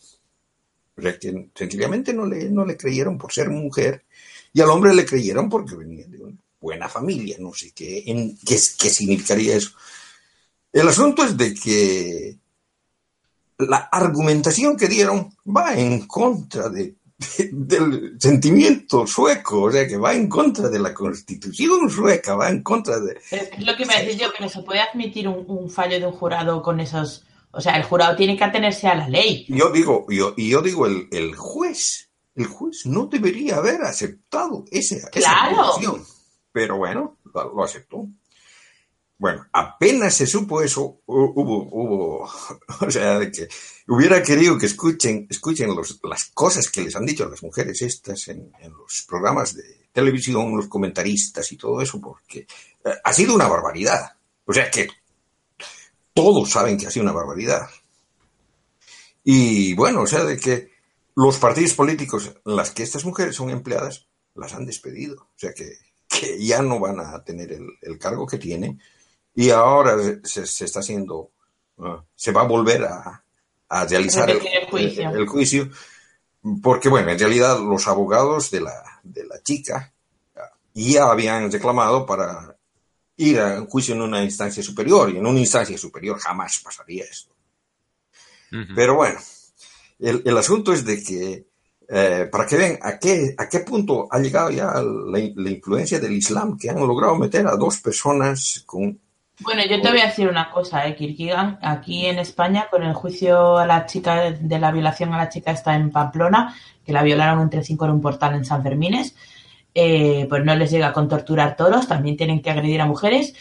[0.97, 4.05] O sea, que sencillamente no le, no le creyeron por ser mujer
[4.53, 8.37] y al hombre le creyeron porque venía de una buena familia, no sé qué, en,
[8.39, 9.71] qué, qué significaría eso.
[10.73, 12.37] El asunto es de que
[13.59, 16.95] la argumentación que dieron va en contra de,
[17.39, 22.51] de- del sentimiento sueco, o sea, que va en contra de la constitución sueca, va
[22.51, 23.19] en contra de...
[23.31, 26.07] Es lo que a decir yo, que no se puede admitir un, un fallo de
[26.07, 27.25] un jurado con esos...
[27.53, 29.45] O sea, el jurado tiene que atenerse a la ley.
[29.49, 34.65] Yo digo, yo, y yo digo, el, el juez, el juez no debería haber aceptado
[34.71, 35.61] ese, esa Claro.
[35.63, 36.05] acusación,
[36.51, 38.07] pero bueno, lo, aceptó.
[39.19, 42.31] Bueno, apenas se supo eso, hu- hubo, hubo,
[42.81, 43.49] o sea, de que
[43.87, 48.27] hubiera querido que escuchen, escuchen los- las cosas que les han dicho las mujeres estas
[48.29, 52.41] en, en los programas de televisión, los comentaristas y todo eso, porque
[52.85, 54.11] eh, ha sido una barbaridad.
[54.45, 54.89] O sea que
[56.15, 57.69] todos saben que ha sido una barbaridad.
[59.25, 60.73] Y bueno, o sea, de que
[61.15, 65.23] los partidos políticos las que estas mujeres son empleadas las han despedido.
[65.23, 65.77] O sea que,
[66.09, 68.81] que ya no van a tener el, el cargo que tienen.
[69.35, 71.31] Y ahora se, se está haciendo,
[71.79, 73.25] ah, se va a volver a,
[73.69, 75.11] a realizar el, juicio.
[75.11, 75.71] el juicio.
[76.63, 79.93] Porque bueno, en realidad los abogados de la, de la chica
[80.37, 82.52] ah, ya habían reclamado para
[83.23, 85.11] ir a un juicio en una instancia superior.
[85.11, 87.33] Y en una instancia superior jamás pasaría esto.
[88.75, 89.19] Pero bueno,
[89.99, 91.47] el, el asunto es de que,
[91.89, 95.99] eh, para que vean a qué, a qué punto ha llegado ya la, la influencia
[95.99, 99.01] del Islam, que han logrado meter a dos personas con...
[99.41, 102.93] Bueno, yo te voy a decir una cosa, eh, Kirkigan, aquí en España, con el
[102.93, 106.55] juicio a la chica de la violación a la chica está en Pamplona,
[106.85, 109.15] que la violaron entre cinco en un portal en San Fermines,
[109.75, 113.35] eh, pues no les llega con torturar toros, también tienen que agredir a mujeres,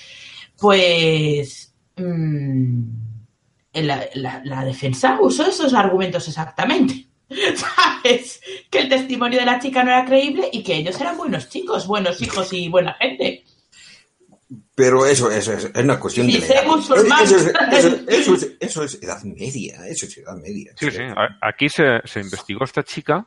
[0.59, 2.83] pues mm,
[3.73, 7.07] la, la- la defensa usó esos argumentos exactamente.
[7.55, 8.41] ¿Sabes?
[8.69, 11.87] Que el testimonio de la chica no era creíble y que ellos eran buenos chicos,
[11.87, 13.43] buenos hijos y buena gente.
[14.75, 16.41] Pero eso, eso es, es una cuestión Sí, de...
[16.47, 17.21] sé edad.
[17.23, 20.73] Eso, es, eso, eso es- eso es edad media, eso es edad media.
[20.77, 20.99] Sí, sí.
[21.41, 23.25] Aquí se, se investigó esta chica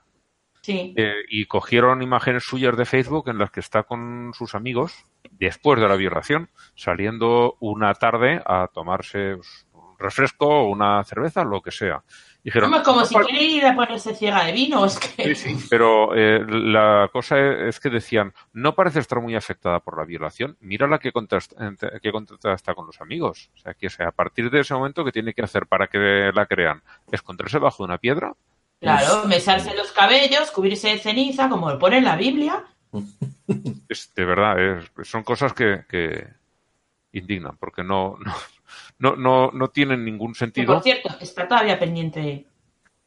[0.64, 0.94] Sí.
[0.96, 5.78] eh, y cogieron imágenes suyas de Facebook en las que está con sus amigos después
[5.78, 11.60] de la violación, saliendo una tarde a tomarse pues, un refresco o una cerveza, lo
[11.60, 12.02] que sea.
[12.42, 14.86] Dijeron, Como, como "No si quiere ir a ponerse ciega de vino.
[14.86, 15.34] Es que...
[15.34, 17.36] Sí, sí, pero eh, la cosa
[17.68, 21.56] es que decían, no parece estar muy afectada por la violación, mira la que contesta,
[22.02, 23.50] que con los amigos.
[23.54, 26.46] O sea, que a partir de ese momento, ¿qué tiene que hacer para que la
[26.46, 26.82] crean?
[27.12, 28.32] ¿Esconderse bajo una piedra?
[28.84, 32.64] Claro, mesarse los cabellos, cubrirse de ceniza, como lo pone en la Biblia.
[33.88, 36.26] Es, de verdad, es- son cosas que, que
[37.12, 38.34] indignan, porque no, no,
[38.98, 42.46] no, no, no tienen ningún sentido por cierto, está todavía pendiente de,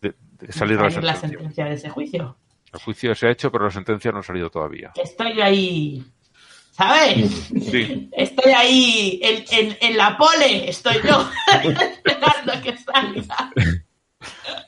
[0.01, 0.15] de
[0.47, 1.65] de salir la salir la sentencia.
[1.65, 2.37] de ese juicio.
[2.71, 4.91] El juicio se ha hecho, pero la sentencia no ha salido todavía.
[4.95, 6.05] Estoy ahí,
[6.71, 7.31] ¿sabes?
[7.71, 11.27] Sí, Estoy ahí en, en- en la pole, estoy yo,
[12.05, 13.51] esperando que salga.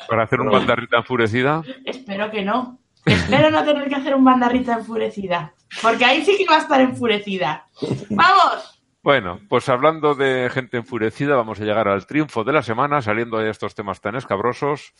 [0.08, 1.62] Para hacer un bandarrita enfurecida.
[1.86, 2.80] Espero que no.
[3.06, 5.54] Espero no tener que hacer un bandarrita enfurecida.
[5.82, 7.68] Porque ahí sí que va a estar enfurecida.
[8.10, 8.82] ¡Vamos!
[9.02, 13.38] Bueno, pues hablando de gente enfurecida, vamos a llegar al triunfo de la semana, saliendo
[13.38, 14.94] de estos temas tan escabrosos.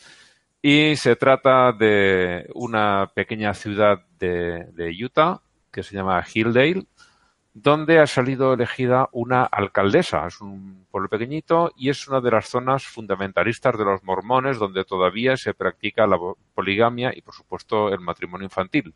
[0.62, 5.42] Y se trata de una pequeña ciudad de, de Utah
[5.72, 6.86] que se llama Hilldale,
[7.54, 10.28] donde ha salido elegida una alcaldesa.
[10.28, 14.86] Es un pueblo pequeñito y es una de las zonas fundamentalistas de los mormones donde
[14.86, 16.18] todavía se practica la
[16.54, 18.94] poligamia y, por supuesto, el matrimonio infantil.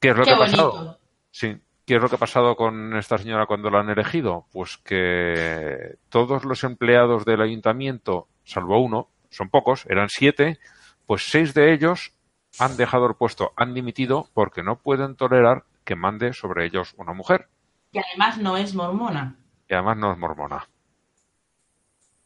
[0.00, 0.98] ¿Qué es lo Qué que ha pasado?
[1.30, 1.56] Sí.
[1.86, 4.46] ¿Qué es lo que ha pasado con esta señora cuando la han elegido?
[4.52, 10.58] Pues que todos los empleados del ayuntamiento, salvo uno, son pocos, eran siete,
[11.06, 12.14] pues seis de ellos
[12.58, 17.12] han dejado el puesto, han dimitido porque no pueden tolerar que mande sobre ellos una
[17.12, 17.48] mujer.
[17.92, 19.36] Y además no es mormona.
[19.68, 20.68] Y además no es mormona.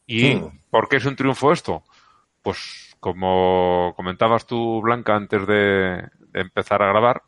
[0.05, 0.59] ¿Y Hmm.
[0.69, 1.83] por qué es un triunfo esto?
[2.41, 7.23] Pues como comentabas tú, Blanca, antes de, de empezar a grabar,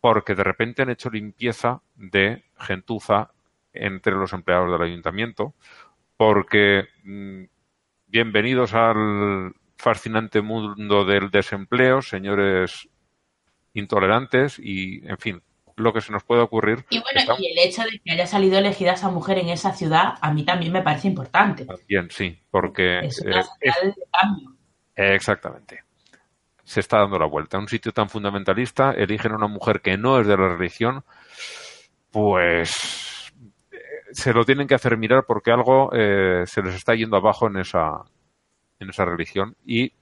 [0.00, 3.30] porque de repente han hecho limpieza de gentuza
[3.72, 5.54] entre los empleados del ayuntamiento,
[6.16, 7.44] porque mm,
[8.06, 12.88] bienvenidos al fascinante mundo del desempleo, señores
[13.74, 15.42] intolerantes y, en fin,
[15.76, 16.84] lo que se nos puede ocurrir.
[16.90, 19.72] Y bueno, Está- y el hecho de que haya salido elegida esa mujer en esa
[19.72, 21.66] ciudad, a mí también me parece importante.
[21.86, 24.52] Bien, sí, porque Es una eh, señal de cambio.
[24.94, 25.82] Exactamente.
[26.64, 27.58] Se está dando la vuelta.
[27.58, 31.04] En un sitio tan fundamentalista, eligen a una mujer que no es de la religión,
[32.10, 33.32] pues
[33.70, 33.76] eh,
[34.12, 37.58] se lo tienen que hacer mirar porque algo eh, se les está yendo abajo en
[37.58, 38.02] esa,
[38.80, 39.92] en esa religión y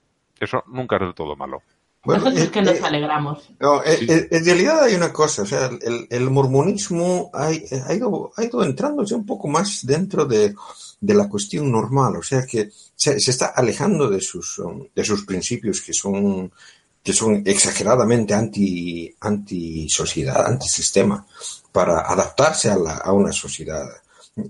[0.40, 1.62] eso nunca es del todo malo.
[2.04, 3.50] Bueno, Nosotros eh, que nos eh, alegramos.
[3.58, 7.94] No, eh, eh, en realidad hay una cosa, o sea, el, el mormonismo ha, ha
[7.94, 10.54] ido, ha ido entrándose un poco más dentro de,
[11.00, 15.04] de la cuestión normal, o sea que se, se está alejando de sus, um, de
[15.04, 16.52] sus principios que son,
[17.02, 21.26] que son exageradamente anti, anti sociedad, antisistema,
[21.72, 23.86] para adaptarse a, la, a una sociedad,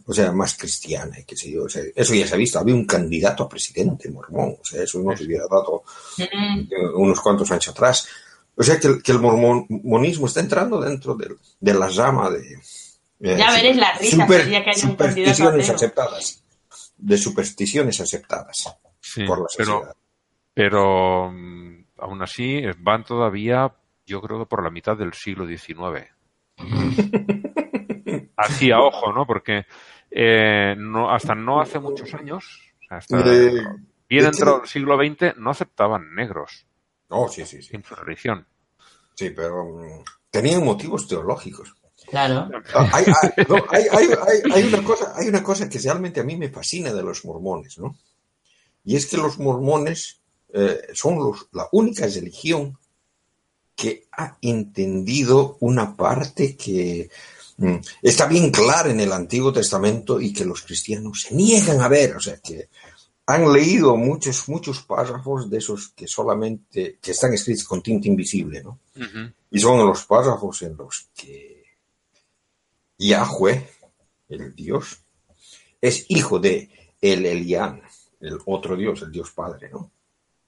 [0.06, 1.64] o sea, más cristiana y qué sé yo.
[1.64, 4.82] O sea, eso ya se ha visto, había un candidato a presidente mormón, o sea,
[4.82, 5.82] eso no se hubiera dado
[6.96, 8.08] unos cuantos años atrás.
[8.56, 12.38] O sea que, el- que el mormonismo está entrando dentro del- de, la rama de...
[13.20, 16.40] eh, Ya veréis la risa super- que haya un supersticiones aceptadas.
[16.96, 18.68] De supersticiones aceptadas
[19.00, 19.96] Sí, por la pero, sociedad.
[20.54, 23.74] pero mm, aún así van todavía,
[24.06, 26.06] yo creo que por la mitad del siglo XIX.
[28.36, 29.26] Así a ojo, ¿no?
[29.26, 29.66] Porque
[30.10, 33.50] eh, no, hasta no hace muchos años, hasta De-
[34.08, 36.66] bien de entrado el siglo XX, no aceptaban negros
[37.10, 37.74] No, sí, sí, sí.
[37.74, 38.46] en su religión.
[39.14, 41.74] Sí, pero mm, tenían motivos teológicos.
[42.10, 42.50] Claro.
[42.74, 46.20] Ah, Hay, hay- no, hay- hay- hay- hay una cosa, hay una cosa que realmente
[46.20, 47.96] a mí me fascina de los mormones, ¿no?
[48.84, 50.20] Y es que los mormones
[50.52, 52.78] eh, son los- la única religión
[53.74, 57.08] que ha entendido una parte que
[58.02, 62.16] está bien clara en el Antiguo Testamento y que los cristianos se niegan a ver,
[62.16, 62.68] o sea, que
[63.26, 68.62] han leído muchos, muchos párrafos de esos que solamente, que están escritos con tinta invisible,
[68.62, 68.80] ¿no?
[69.50, 71.64] Y son los párrafos en los que
[72.98, 73.70] Yahweh,
[74.28, 74.98] el Dios,
[75.80, 77.82] es hijo de el Elián,
[78.20, 79.90] el otro Dios, el Dios Padre, ¿no?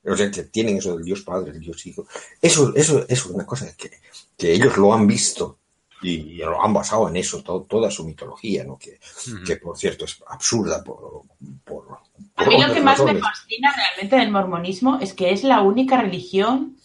[0.04, 2.06] O sea, que tienen eso del Dios Padre, el Dios Hijo.
[2.40, 3.90] Eso, eso, eso es una cosa que,
[4.36, 5.58] que ellos lo han visto
[6.02, 8.78] y lo han basado en eso, to- toda su mitología, ¿no?
[8.78, 8.98] Que,
[9.46, 11.22] que, por cierto, es absurda por...
[11.64, 11.98] por,
[12.36, 16.00] A mí lo que más me fascina realmente del mormonismo es que es la única
[16.00, 16.76] religión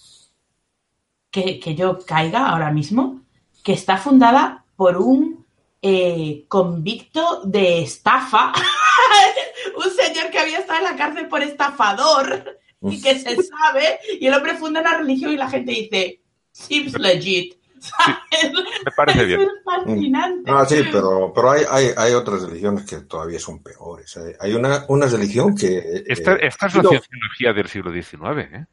[1.30, 3.22] que, que yo caiga ahora mismo
[3.64, 5.46] que está fundada por un
[5.84, 8.54] eh, convicto de estafa,
[9.78, 14.26] un señor que había estado en la cárcel por estafador y que se sabe, y
[14.26, 17.61] el hombre funda una religión y la gente dice, seems legit.
[17.82, 18.54] ¿Sabes?
[18.86, 19.42] Me parece bien.
[19.42, 20.52] Eso es fascinante.
[20.52, 24.16] Ah, sí, pero, pero hay, hay, hay otras religiones que todavía son peores.
[24.18, 26.04] Hay, hay una, una religión que...
[26.08, 28.66] Esta, eh, esta es la no, cienciología del siglo XIX, ¿eh?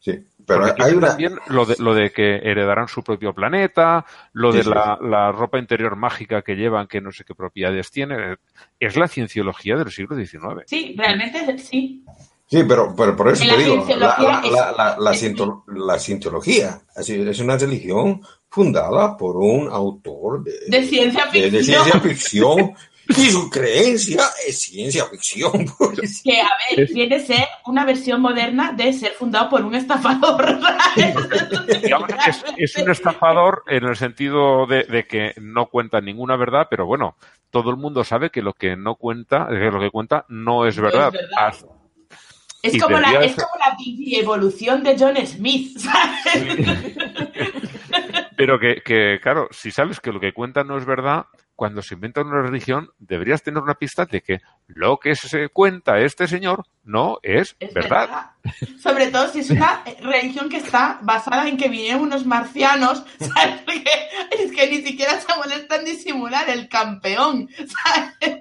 [0.00, 0.12] Sí,
[0.46, 1.08] pero Porque hay una...
[1.08, 4.96] también lo de, lo de que heredarán su propio planeta, lo Sí, de sí, la,
[5.02, 8.36] la ropa interior mágica que llevan, que no sé qué propiedades tiene.
[8.78, 10.62] Es la cienciología del siglo XIX.
[10.66, 12.04] Sí, realmente sí.
[12.46, 13.84] Sí, pero, pero por eso te digo, la,
[14.16, 15.20] cienciología la, la, la, la es-
[16.04, 21.84] cientología es una religión fundada por un autor de, De ciencia de- de ficción.
[21.84, 22.74] ciencia ficción
[23.08, 25.66] y su creencia es ciencia ficción.
[25.78, 26.20] pues.
[26.22, 30.58] Que, a ver, viene ser una versión moderna de ser fundado por un estafador.
[32.26, 36.86] Es, es un estafador en el sentido de, de que no cuenta ninguna verdad, pero
[36.86, 37.16] bueno,
[37.50, 40.76] todo el mundo sabe que lo que no cuenta, que lo que cuenta no es
[40.76, 41.12] No es verdad.
[41.38, 41.64] Haz-
[42.62, 43.76] Es como, la, es como la
[44.18, 46.96] evolución de John Smith, ¿sabes?
[48.38, 51.26] Pero que, que, claro, si sabes que lo que cuenta no es verdad,
[51.56, 55.98] cuando se inventa una religión, deberías tener una pista de que lo que se cuenta
[55.98, 58.30] este señor no es, Es verdad.
[58.80, 63.60] Sobre todo si es una religión que está basada en que vinieron unos marcianos, ¿sabes?
[63.66, 63.84] Porque
[64.38, 68.38] es que ni siquiera se molestan disimular el campeón, ¿sabes?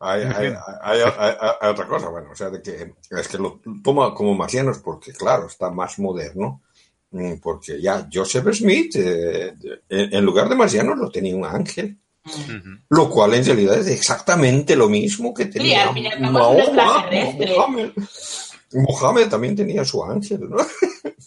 [0.00, 3.60] Hay, hay, hay, hay- hay otra cosa, bueno, o sea, de que es que lo
[3.84, 6.62] toma como marcianos porque, claro, está más moderno,
[7.42, 9.52] porque ya Joseph Smith, eh,
[9.88, 11.96] en en lugar de marcianos, lo tenía un ángel.
[12.88, 17.06] Lo cual en realidad es exactamente lo mismo que tenía un Mahoma.
[17.56, 17.90] Mohammed.
[18.72, 20.56] Mohammed también tenía su ángel, ¿no?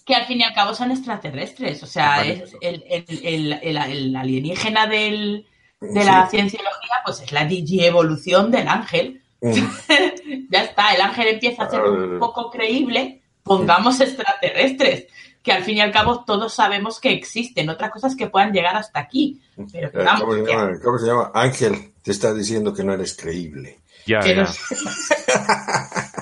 [0.06, 2.44] Que al fin y al cabo son extraterrestres, o sea, Vale.
[2.44, 5.46] es el, el, el, el- el alienígena del,
[5.80, 6.38] de la Sí.
[6.38, 9.22] cienciología, pues es la digievolución del ángel.
[9.40, 9.52] Mm.
[10.52, 15.06] ya está, el ángel empieza a ser un poco creíble, pongamos extraterrestres,
[15.44, 18.76] que al fin y al cabo todos sabemos que existen, otras cosas que puedan llegar
[18.76, 19.40] hasta aquí,
[19.72, 20.80] pero que Eh, vamos, ¿Cómo se llama?
[20.84, 21.32] ¿Cómo se llama?
[21.34, 23.80] Ángel, te está diciendo que no eres creíble.
[24.06, 24.42] Ya, que ya.
[24.44, 24.60] nos-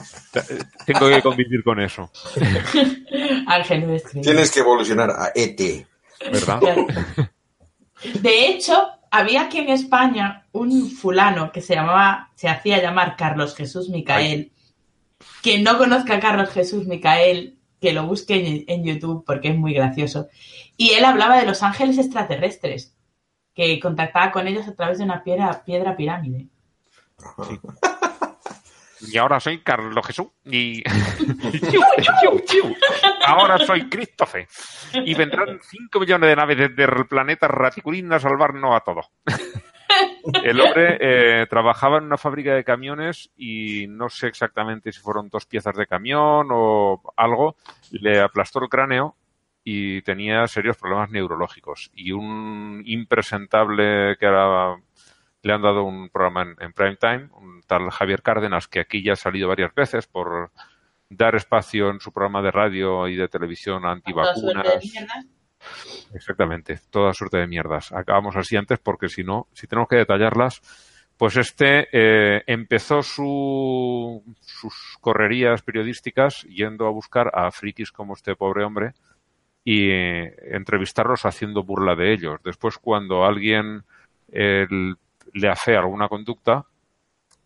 [0.85, 2.11] Tengo que convivir con eso,
[3.47, 4.21] ángel no es creíble.
[4.21, 5.85] Tienes que evolucionar a ET.
[6.31, 6.59] ¿verdad?
[8.21, 13.55] De hecho, había aquí en España un fulano que se llamaba, se hacía llamar Carlos
[13.55, 14.51] Jesús Micael.
[15.41, 19.57] Quien no conozca a Carlos Jesús Micael, que lo busque en, en YouTube porque es
[19.57, 20.27] muy gracioso.
[20.75, 22.95] Y él hablaba de los ángeles extraterrestres,
[23.53, 26.47] que contactaba con ellos a través de una piedra, piedra pirámide.
[29.01, 30.27] Y ahora soy Carlos Jesús.
[30.45, 30.83] Y.
[33.25, 34.47] Ahora soy Christopher.
[34.93, 39.05] Y vendrán 5 millones de naves desde el planeta Raticulín a salvarnos a todos.
[40.43, 45.29] El hombre eh, trabajaba en una fábrica de camiones y no sé exactamente si fueron
[45.29, 47.55] dos piezas de camión o algo.
[47.91, 49.15] Le aplastó el cráneo
[49.63, 51.91] y tenía serios problemas neurológicos.
[51.93, 54.81] Y un impresentable que ahora
[55.41, 59.03] le han dado un programa en, en prime time, un tal Javier Cárdenas, que aquí
[59.03, 60.51] ya ha salido varias veces por
[61.09, 64.65] dar espacio en su programa de radio y de televisión a antivacunas.
[66.13, 67.91] Exactamente, toda suerte de mierdas.
[67.91, 70.61] Acabamos así antes porque si no, si tenemos que detallarlas,
[71.17, 78.35] pues este eh, empezó su, sus correrías periodísticas yendo a buscar a frikis como este
[78.35, 78.93] pobre hombre
[79.63, 82.39] y eh, entrevistarlos haciendo burla de ellos.
[82.43, 83.83] Después, cuando alguien
[84.31, 84.67] eh,
[85.33, 86.65] le afea alguna conducta,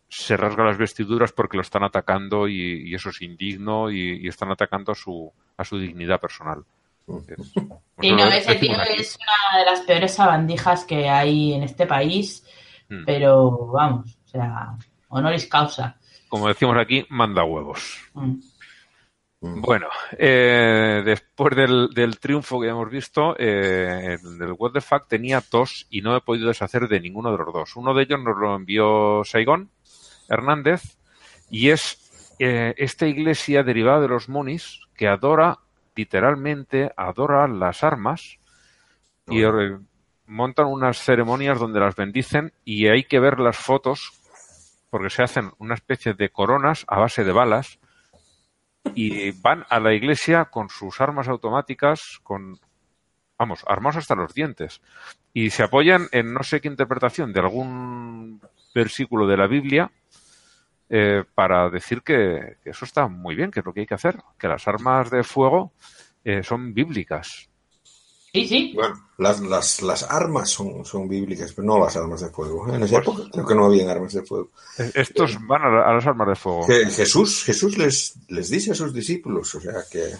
[0.08, 4.28] se rasga las vestiduras porque lo están atacando y, y eso es indigno y, y
[4.28, 6.64] están atacando a su, a su dignidad personal.
[7.06, 7.52] Es-
[8.00, 12.44] Sí, no, ese tío es una de las peores sabandijas que hay en este país,
[12.88, 13.04] Mm.
[13.06, 14.76] pero vamos, o sea,
[15.08, 15.96] honoris causa.
[16.28, 17.98] Como decimos aquí, manda huevos.
[18.14, 18.40] Mm.
[19.60, 25.42] Bueno, eh, después del, del triunfo que hemos visto, eh, el What the Fuck tenía
[25.50, 27.74] dos y no he podido deshacer de ninguno de los dos.
[27.76, 29.70] Uno de ellos nos lo envió Saigón
[30.28, 30.96] Hernández
[31.50, 35.58] y es eh, esta iglesia derivada de los monis que adora,
[35.94, 38.38] literalmente, adora las armas
[39.28, 39.42] y
[40.26, 44.12] montan unas ceremonias donde las bendicen y hay que ver las fotos
[44.90, 47.78] porque se hacen una especie de coronas a base de balas
[48.94, 52.58] y van a la iglesia con sus armas automáticas, con,
[53.38, 54.82] vamos, armados hasta los dientes.
[55.32, 58.40] Y se apoyan en no sé qué interpretación de algún
[58.74, 59.90] versículo de la Biblia
[60.94, 63.94] eh, para decir que, que eso está muy bien, que es lo que hay que
[63.94, 65.72] hacer, que las armas de fuego
[66.22, 67.48] eh, son bíblicas.
[68.34, 68.72] Sí, sí.
[68.74, 72.72] Bueno, las, las, las armas son, son bíblicas, pero no las armas de fuego.
[72.74, 74.50] En esa época creo que no habían armas de fuego.
[74.78, 76.66] Eh, Estos van a, a las armas de fuego.
[76.66, 80.10] Que Jesús, Jesús les, les dice a sus discípulos, o sea que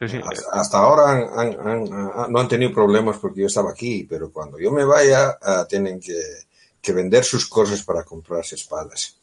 [0.00, 0.20] Sí, sí.
[0.52, 4.32] hasta, ahora han- han- han- han- no han tenido problemas porque yo estaba aquí, pero
[4.32, 6.20] cuando yo me vaya ah, tienen que,
[6.80, 9.18] que vender sus cosas para comprarse espadas.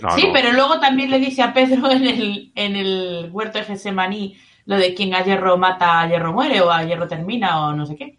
[0.00, 0.32] No, sí, no.
[0.32, 4.76] pero luego también le dice a Pedro en el, en el huerto de Gesemaní lo
[4.76, 7.96] de quien a hierro mata, a hierro muere, o a hierro termina, o no sé
[7.96, 8.18] qué.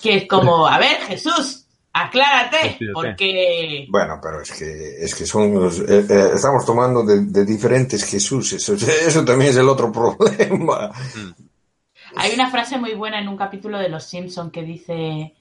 [0.00, 3.86] Que es como, a ver, Jesús, aclárate, porque...
[3.90, 8.02] Bueno, pero es que, es que son los- eh, eh, estamos tomando de, de diferentes
[8.04, 10.90] Jesús, eso, eso también es el otro problema.
[12.16, 15.34] Hay una frase muy buena en un capítulo de Los Simpson que dice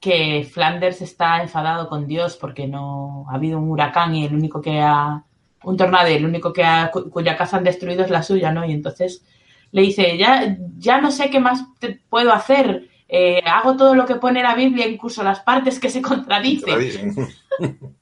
[0.00, 4.60] que Flanders está enfadado con Dios porque no ha habido un huracán y el único
[4.62, 5.24] que ha
[5.64, 8.52] un tornado y el único que ha, cu- cuya casa han destruido es la suya,
[8.52, 8.64] ¿no?
[8.64, 9.24] Y entonces
[9.72, 14.06] le dice, ya, ya no sé qué más te puedo hacer, eh, hago todo lo
[14.06, 16.78] que pone la Biblia, incluso las partes que se contradicen.
[16.78, 17.14] dicen.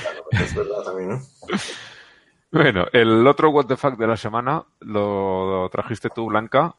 [0.00, 1.20] Claro, es verdad también, ¿no?
[2.50, 6.74] Bueno, el otro What the Fuck de la semana lo trajiste tú, Blanca,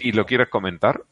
[0.00, 1.02] y lo quieres comentar.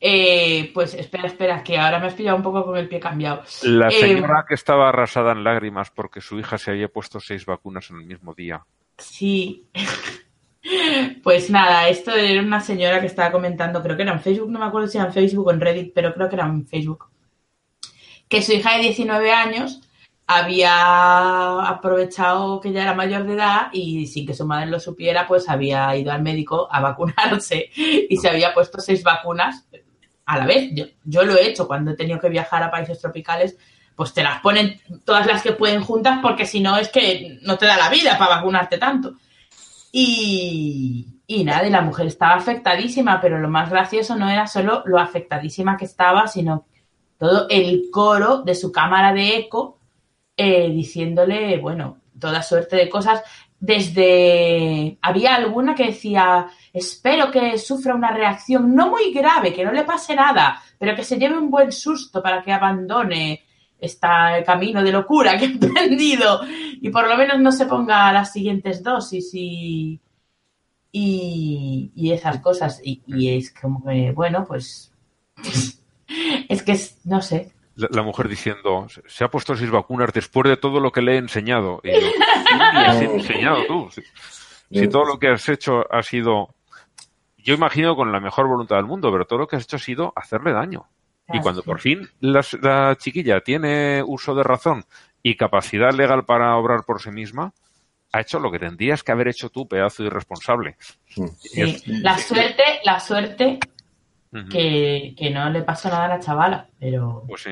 [0.00, 3.42] Eh, pues espera, espera, que ahora me has pillado un poco con el pie cambiado.
[3.62, 7.46] La Eh, señora que estaba arrasada en lágrimas porque su hija se había puesto seis
[7.46, 8.64] vacunas en el mismo día.
[8.98, 9.66] Sí.
[11.22, 14.58] Pues nada, esto era una señora que estaba comentando, creo que era en Facebook, no
[14.58, 17.04] me acuerdo si era en Facebook o en Reddit, pero creo que era en Facebook,
[18.28, 19.82] que su hija de 19 años
[20.26, 25.26] había aprovechado que ya era mayor de edad y sin que su madre lo supiera,
[25.26, 29.66] pues había ido al médico a vacunarse y se había puesto seis vacunas
[30.24, 30.70] a la vez.
[30.74, 33.56] Yo, yo lo he hecho cuando he tenido que viajar a países tropicales,
[33.94, 37.58] pues te las ponen todas las que pueden juntas porque si no es que no
[37.58, 39.14] te da la vida para vacunarte tanto.
[39.92, 44.82] Y, y nada, y la mujer estaba afectadísima, pero lo más gracioso no era solo
[44.86, 46.66] lo afectadísima que estaba, sino
[47.18, 49.78] todo el coro de su cámara de eco
[50.36, 53.22] eh, diciéndole, bueno, toda suerte de cosas.
[53.58, 54.98] Desde.
[55.00, 59.84] Había alguna que decía: Espero que sufra una reacción no muy grave, que no le
[59.84, 63.42] pase nada, pero que se lleve un buen susto para que abandone
[63.78, 64.08] este
[64.46, 66.40] camino de locura que ha emprendido
[66.80, 70.00] y por lo menos no se ponga las siguientes dosis y.
[70.96, 72.80] Y, y esas cosas.
[72.84, 74.92] Y, y es como que, bueno, pues.
[76.48, 80.56] Es que no sé, La, la mujer diciendo, se ha puesto seis vacunas después de
[80.56, 81.80] todo lo que le he enseñado.
[81.82, 82.08] Y yo,
[82.48, 83.88] ¿qué me has enseñado tú?
[83.90, 84.02] Si,
[84.70, 86.54] si todo lo que has hecho ha sido,
[87.38, 89.80] yo imagino con la mejor voluntad del mundo, pero todo lo que has hecho ha
[89.80, 90.88] sido hacerle daño.
[91.32, 94.84] Y cuando por fin la, chiquilla tiene uso de razón
[95.22, 97.54] y capacidad legal para obrar por sí misma,
[98.12, 100.76] ha hecho lo que tendrías que haber hecho tú, pedazo irresponsable.
[101.38, 101.82] Sí.
[101.86, 103.58] La suerte, la suerte
[104.50, 107.50] Que, que no le pasó nada a la chavala, pero Pues sí.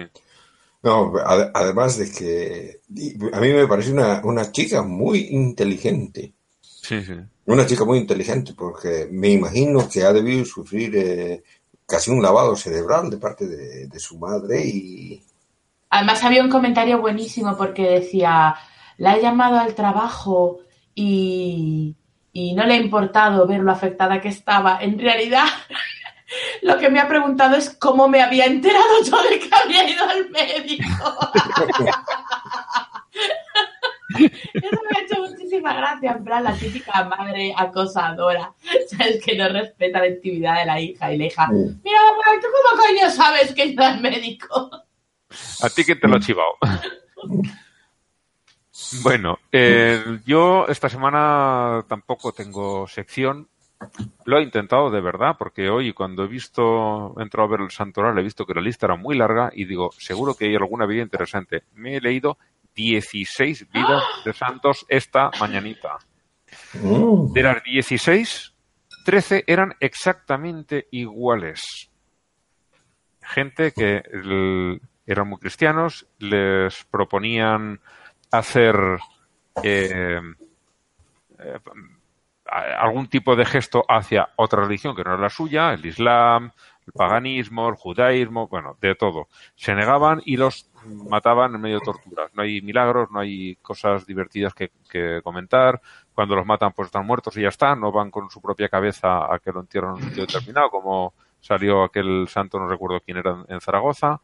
[0.82, 2.80] No, ade- además de que
[3.32, 6.32] a mí me parece una, una chica muy inteligente.
[6.60, 7.14] Sí, sí.
[7.46, 11.42] Una chica muy inteligente porque me imagino que ha debido sufrir eh,
[11.86, 15.22] casi un lavado cerebral de parte de, de su madre y...
[15.90, 18.56] además había un comentario buenísimo porque decía,
[18.96, 20.58] la he llamado al trabajo
[20.94, 21.94] y,
[22.32, 24.82] y no le ha importado ver lo afectada que estaba.
[24.82, 25.44] En realidad,
[26.62, 30.04] lo que me ha preguntado es cómo me había enterado yo de que había ido
[30.04, 31.30] al médico.
[34.14, 38.52] Eso me ha hecho muchísima gracia, en plan la típica madre acosadora,
[38.90, 39.24] ¿sabes?
[39.24, 42.82] Que no respeta la intimidad de la hija y la hija, mira, mamá, ¿tú cómo
[42.82, 44.70] coño sabes que he ido al médico?
[45.62, 46.58] ¿A ti que te lo ha chivado?
[49.02, 53.48] bueno, eh, yo esta semana tampoco tengo sección.
[54.24, 57.70] Lo he intentado de verdad, porque hoy cuando he visto, he entrado a ver el
[57.70, 60.86] santoral, he visto que la lista era muy larga y digo, seguro que hay alguna
[60.86, 61.64] vida interesante.
[61.74, 62.38] Me he leído
[62.74, 65.98] 16 vidas de santos esta mañanita.
[66.74, 67.32] Mm.
[67.32, 68.54] De las 16,
[69.04, 71.90] 13 eran exactamente iguales.
[73.22, 77.80] Gente que el- eran muy cristianos, les proponían
[78.30, 78.76] hacer
[79.62, 80.20] eh,
[81.38, 81.58] eh,
[82.52, 86.52] algún tipo de gesto hacia otra religión que no era la suya, el Islam,
[86.86, 89.28] el paganismo, el judaísmo, bueno, de todo.
[89.54, 92.30] Se negaban y los mataban en medio de torturas.
[92.34, 95.80] No hay milagros, no hay cosas divertidas que, que comentar.
[96.14, 97.74] Cuando los matan, pues están muertos y ya está.
[97.74, 101.14] No van con su propia cabeza a que lo entierren en un sitio determinado, como
[101.40, 104.20] salió aquel santo, no recuerdo quién era, en Zaragoza.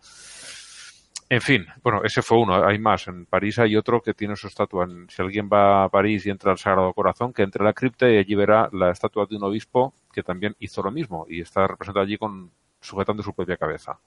[1.31, 3.07] En fin, bueno, ese fue uno, hay más.
[3.07, 4.87] En París hay otro que tiene su estatua.
[5.09, 8.09] Si alguien va a París y entra al Sagrado Corazón, que entre a la cripta
[8.09, 11.67] y allí verá la estatua de un obispo que también hizo lo mismo y está
[11.67, 12.51] representado allí con
[12.81, 13.99] sujetando su propia cabeza.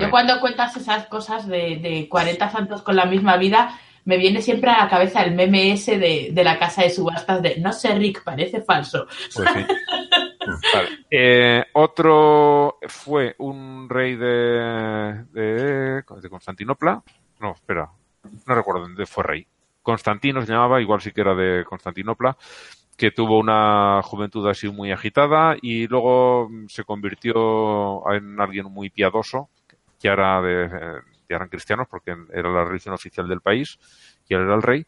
[0.00, 3.78] Yo cuando cuentas esas cosas de, de 40 santos con la misma vida,
[4.08, 7.42] me viene siempre a la cabeza el meme ese de, de la casa de subastas
[7.42, 9.06] de no sé, Rick, parece falso.
[9.34, 9.66] Pues sí.
[10.74, 10.88] Vale.
[11.10, 17.02] Eh, otro fue un rey de, de, de Constantinopla.
[17.40, 17.90] No, espera,
[18.46, 19.46] no recuerdo dónde fue rey.
[19.82, 22.34] Constantino se llamaba, igual sí que era de Constantinopla,
[22.96, 28.88] que tuvo una juventud así muy agitada y luego mm, se convirtió en alguien muy
[28.88, 29.50] piadoso,
[30.00, 31.02] que era de, ya
[31.34, 33.78] eran cristianos porque era la religión oficial del país
[34.28, 34.86] y él era el rey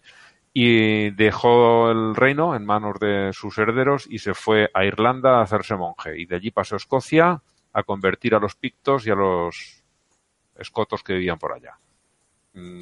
[0.53, 5.43] y dejó el reino en manos de sus herederos y se fue a Irlanda a
[5.43, 6.19] hacerse monje.
[6.21, 7.41] Y de allí pasó a Escocia
[7.73, 9.83] a convertir a los pictos y a los
[10.59, 11.79] escotos que vivían por allá.
[12.55, 12.81] Mm,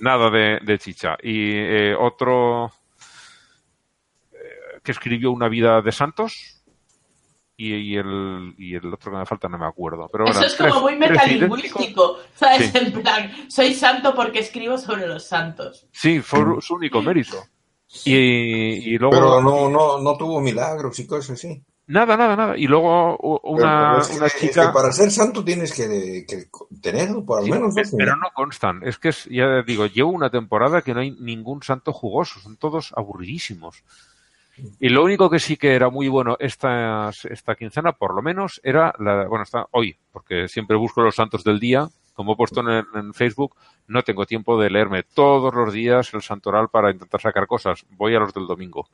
[0.00, 1.18] Nada de, de chicha.
[1.22, 2.72] Y eh, otro
[4.32, 6.62] eh, que escribió una vida de santos
[7.56, 10.08] y, y el, y el otro que me falta no me acuerdo.
[10.10, 12.70] Pero Eso eran es como tres- muy metalingüístico, ¿sabes?
[12.72, 12.78] Sí.
[12.78, 15.86] En plan, soy santo porque escribo sobre los santos.
[15.92, 17.36] Sí, fue su único mérito.
[18.04, 19.12] Y, y luego...
[19.12, 21.62] Pero no, no, no tuvo milagros y cosas así.
[21.88, 22.56] Nada, nada, nada.
[22.56, 24.72] Y luego una, pero es que- una es que chica...
[24.72, 26.44] para ser santo tienes que, que
[26.80, 28.80] tenerlo por al Sí, menos pe- dos pero no constan.
[28.84, 32.56] Es que es- ya digo, llevo una temporada que no hay ningún santo jugoso, son
[32.56, 33.82] todos aburridísimos.
[34.78, 38.60] Y lo único que sí que era muy bueno esta, esta quincena, por lo menos,
[38.62, 42.60] era la, bueno, está hoy, porque siempre busco los santos del día, como he puesto
[42.60, 43.56] en, en Facebook,
[43.86, 47.84] no tengo tiempo de leerme todos los días el santoral para intentar sacar cosas.
[47.90, 48.88] Voy a los del domingo.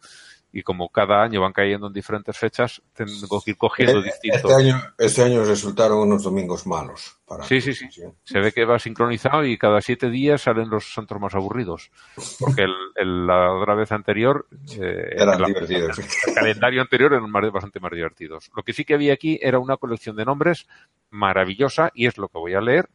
[0.53, 4.51] Y como cada año van cayendo en diferentes fechas, tengo que ir cogiendo distintos.
[4.51, 7.19] Este año, este año resultaron unos domingos malos.
[7.27, 7.89] Para Sí, sí, sí.
[8.25, 11.91] Se ve que va sincronizado y cada siete días salen los santos más aburridos.
[12.39, 14.47] Porque el, el- la otra vez anterior.
[14.81, 15.99] eh, Eran la- divertidos.
[16.27, 18.51] El calendario anterior eran más- bastante más divertidos.
[18.57, 20.67] Lo que sí que había aquí era una colección de nombres
[21.11, 22.89] maravillosa y es lo que voy a leer.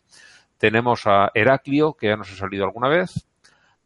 [0.57, 3.27] Tenemos a Heraclio, que ya nos ha salido alguna vez.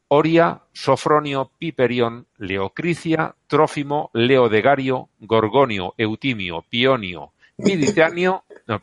[0.10, 8.82] Oria, Sofronio, Piperión, Leocricia, Trófimo, Leodegario, Gorgonio, Eutimio, Pionio, Vidicianio, no,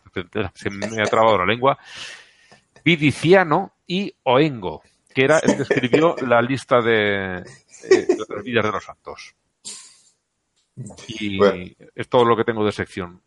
[0.55, 1.79] se me ha trabado la lengua,
[2.85, 4.83] Vidiciano y Oengo,
[5.15, 9.35] que era el que escribió la lista de eh, las vidas de los santos.
[11.09, 11.65] Y Bueno.
[11.95, 13.21] es todo lo que tengo de sección.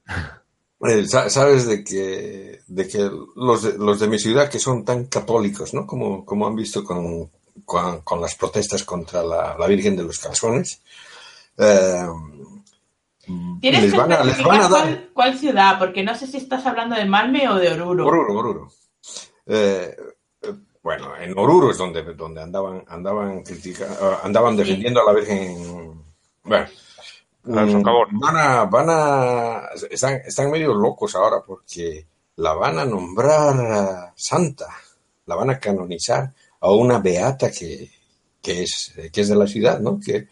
[0.81, 4.83] Eh, sa- Sabes de que, de que los, de, los de mi ciudad que son
[4.83, 5.85] tan católicos, ¿no?
[5.87, 7.29] Como, como han visto con,
[7.63, 10.81] con, con las protestas contra la, la Virgen de los Calzones,
[11.57, 12.05] eh,
[13.59, 16.15] Tienes les que van a, les especificar van a dar cuál, cuál ciudad, porque no
[16.15, 18.05] sé si estás hablando de Malme o de Oruro.
[18.05, 18.71] Oruro, Oruro.
[19.47, 19.95] Eh,
[20.43, 20.53] eh,
[20.83, 26.03] bueno, en Oruro es donde, donde andaban, andaban critica- andaban defendiendo a la Virgen.
[26.43, 26.67] Bueno,
[27.45, 33.55] mm, van a, van a, están, están medio locos ahora porque la van a nombrar
[33.59, 34.67] ah, santa,
[35.25, 36.31] la van a canonizar
[36.65, 37.89] a una beata que,
[38.41, 39.99] que es, que es de la ciudad, ¿no?
[39.99, 40.27] Que,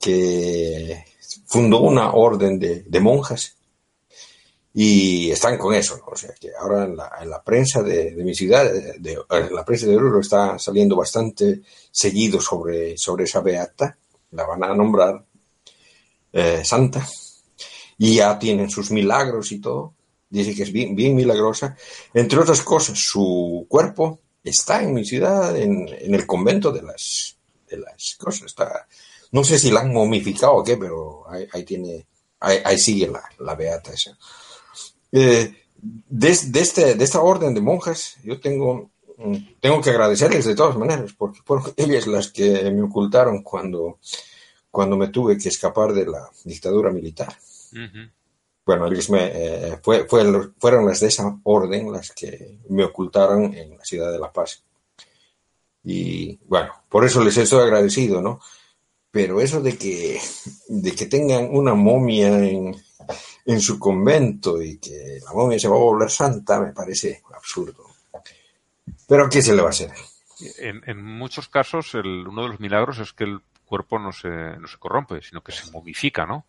[0.00, 1.04] que
[1.46, 3.56] fundó una orden de, de monjas
[4.76, 6.06] y están con eso, ¿no?
[6.12, 8.64] O sea, que ahora en la, en la prensa de, de mi ciudad,
[8.98, 13.96] de- en la prensa de Oruro está saliendo bastante seguido sobre, sobre esa beata,
[14.32, 15.24] la van a nombrar
[16.32, 17.06] eh, santa,
[17.98, 19.94] y ya tienen sus milagros y todo,
[20.28, 21.76] dice que es bien, bien milagrosa.
[22.12, 27.36] Entre otras cosas, su cuerpo está en mi ciudad, en, el convento de las,
[27.68, 28.86] de las cosas, está,
[29.32, 32.06] no sé si la han momificado o qué, pero ahí, tiene,
[32.40, 34.16] ahí, sigue la, la beata esa.
[35.10, 40.44] Eh, de, de este, de esta orden de monjas, yo tengo, mm, tengo que agradecerles
[40.44, 43.98] de todas maneras, porque fueron ellas las que me ocultaron cuando,
[44.70, 47.34] cuando me tuve que escapar de la dictadura militar.
[47.72, 48.10] Ujú.
[48.64, 50.24] Bueno, ellos me, eh, fue, fue
[50.58, 54.62] fueron las de esa orden las que me ocultaron en la ciudad de La Paz.
[55.84, 58.40] Y bueno, por eso les estoy agradecido, ¿no?
[59.10, 60.18] Pero eso de que,
[60.68, 62.74] de que tengan una momia en,
[63.44, 67.84] en su convento y que la momia se va a volver santa me parece absurdo.
[69.06, 69.92] Pero ¿qué se le va a hacer?
[70.58, 74.78] En, muchos casos, uno de los milagros es que el cuerpo no se, no se
[74.78, 76.46] corrompe, sino que se momifica, ¿no?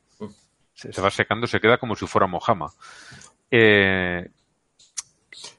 [0.75, 2.71] Se, se va secando, se queda como si fuera mojama.
[3.49, 4.29] Eh,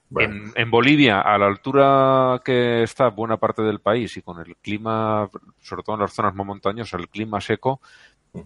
[0.09, 4.39] Bueno, en, en Bolivia, a la altura que está buena parte del país y con
[4.41, 5.29] el clima,
[5.61, 7.81] sobre todo en las zonas más montañosas, el clima seco,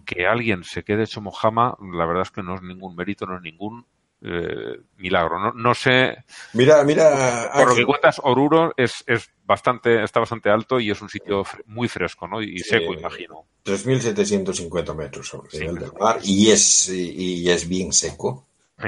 [0.05, 3.35] que alguien se quede hecho mojama, la verdad es que no es ningún mérito, no
[3.35, 3.85] es ningún
[4.21, 5.39] eh, milagro.
[5.39, 6.15] No, no sé,
[6.53, 11.01] mira, mira, por lo que cuentas, Oruro es, es bastante, está bastante alto y es
[11.01, 12.41] un sitio muy fresco, ¿no?
[12.41, 13.45] Y seco, imagino.
[13.63, 18.47] 3.750 metros sobre el Sí, nivel del mar y es, y, es bien seco.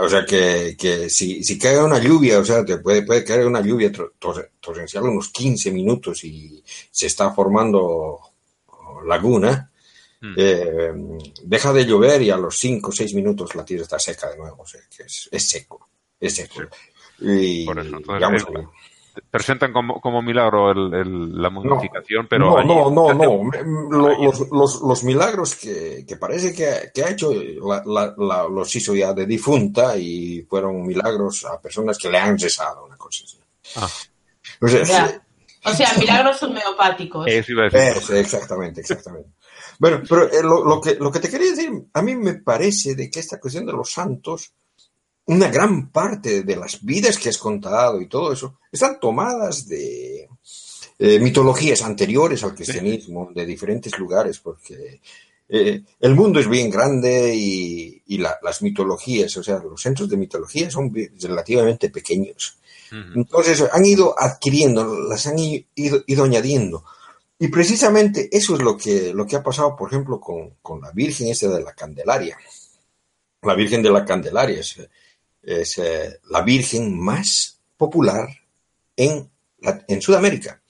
[0.00, 3.46] O sea que, que si, si cae una lluvia, o sea, te puede, puede caer
[3.46, 8.18] una lluvia tor- tor- torrencial unos 15 minutos y se está formando
[9.06, 9.70] laguna,
[10.24, 10.34] Mm.
[10.38, 10.92] eh,
[11.42, 14.38] deja de llover y a los 5 o 6 minutos la tierra está seca de
[14.38, 14.62] nuevo.
[14.62, 16.62] O sea que es, es seco, es seco.
[17.20, 18.68] Y, Por eso, entonces, digamos, eh,
[19.30, 24.80] Presentan como, como milagro el- el- la momificación, pero no, allí no, no, Los, los-
[24.82, 29.12] los milagros que, que parece que, que ha hecho, la- la- la- los hizo ya
[29.12, 33.38] de difunta y fueron milagros a personas que le han rezado, una cosa así.
[33.76, 33.88] Ah.
[34.62, 35.22] O sea.
[35.66, 37.26] O sea, milagros homeopáticos.
[37.28, 37.96] Eso iba a decir.
[37.96, 39.28] eso, exactamente, exactamente.
[39.78, 42.94] Bueno, pero eh, lo, lo que, lo que te quería decir, a mí me parece
[42.94, 44.52] de que esta cuestión de los santos,
[45.26, 50.28] una gran parte de las vidas que has contado y todo eso, están tomadas de
[50.98, 55.00] eh, mitologías anteriores al cristianismo, de diferentes lugares, porque
[55.48, 60.08] eh, el mundo es bien grande y, y la- las mitologías, o sea, los centros
[60.08, 62.58] de mitología son relativamente pequeños.
[63.16, 65.64] Entonces han ido adquiriendo, las han ido,
[66.06, 66.84] ido añadiendo.
[67.44, 70.90] Y precisamente eso es lo que, lo que ha pasado, por ejemplo, con, con la
[70.92, 72.38] Virgen esta de la Candelaria.
[73.42, 74.78] La Virgen de la Candelaria es,
[75.42, 78.30] es, eh, la Virgen más popular
[78.96, 79.28] en,
[79.60, 80.62] en Sudamérica.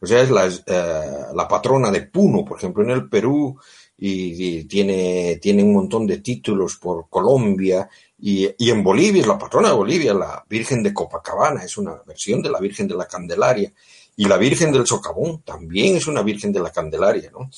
[0.00, 3.60] O sea, es la, eh, la patrona de Puno, por ejemplo, en el Perú,
[3.98, 7.86] y, y tiene, tiene un montón de títulos por Colombia,
[8.18, 12.00] y, y en Bolivia es la patrona de Bolivia, la Virgen de Copacabana, es una
[12.06, 13.70] versión de la Virgen de la Candelaria.
[14.16, 17.50] Y la Virgen del Socavón también es una Virgen de la Candelaria, ¿no?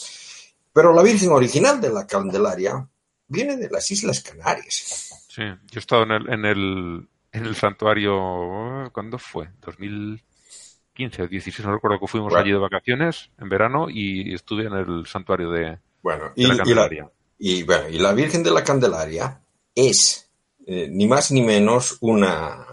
[0.72, 2.86] Pero la Virgen original de la Candelaria
[3.28, 5.26] viene de las Islas Canarias.
[5.28, 9.48] Sí, yo he estado en el, en el, en el santuario, ¿cuándo fue?
[9.64, 12.42] 2015 o 16, no recuerdo que fuimos Bueno.
[12.42, 16.54] allí de vacaciones en verano y estuve en el santuario de, Bueno, de y, la
[16.54, 17.10] y la, Candelaria.
[17.38, 19.40] y, bueno, y la Virgen de la Candelaria
[19.74, 20.30] es
[20.66, 22.66] eh, ni más ni menos una,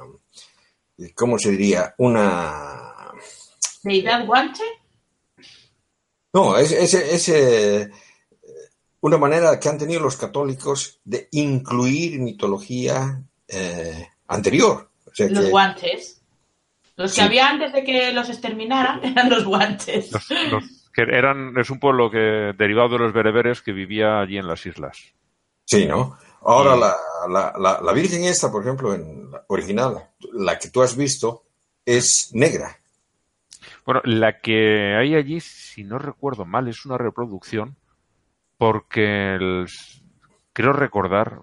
[1.15, 1.93] ¿cómo se diría?
[1.97, 2.79] Una...
[3.83, 4.63] ¿Deidad guanche?
[6.33, 7.91] No, es, es, es, eh,
[9.01, 14.89] una manera que han tenido los católicos de incluir mitología eh, anterior.
[15.05, 16.19] O sea Los que- guanches.
[16.95, 17.21] Los que Sí.
[17.21, 20.11] había antes de que los exterminaran eran los guanches.
[20.11, 24.37] Los, los que eran, es un pueblo que derivado de los bereberes que vivía allí
[24.37, 24.97] en las islas.
[25.65, 26.17] Sí, ¿no?
[26.41, 26.95] Ahora la,
[27.29, 31.45] la, la, la Virgen esta, por ejemplo, en la original, la que tú has visto,
[31.85, 32.77] es negra.
[33.85, 37.75] Bueno, la que hay allí, si no recuerdo mal, es una reproducción
[38.57, 39.65] porque el-
[40.53, 41.39] creo recordar,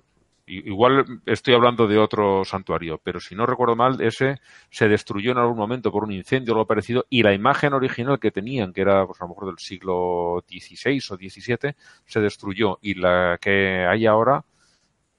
[0.47, 4.41] igual estoy hablando de otro santuario, pero si no recuerdo mal, ese
[4.71, 8.19] se destruyó en algún momento por un incendio o algo parecido y la imagen original
[8.19, 11.75] que tenían, que era pues, a lo mejor del siglo XVI o XVII,
[12.07, 14.45] se destruyó y la que hay ahora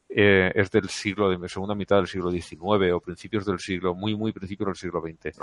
[0.10, 4.16] eh, es del siglo, de segunda mitad del siglo XIX o principios del siglo, muy,
[4.16, 5.38] muy principios del siglo XX.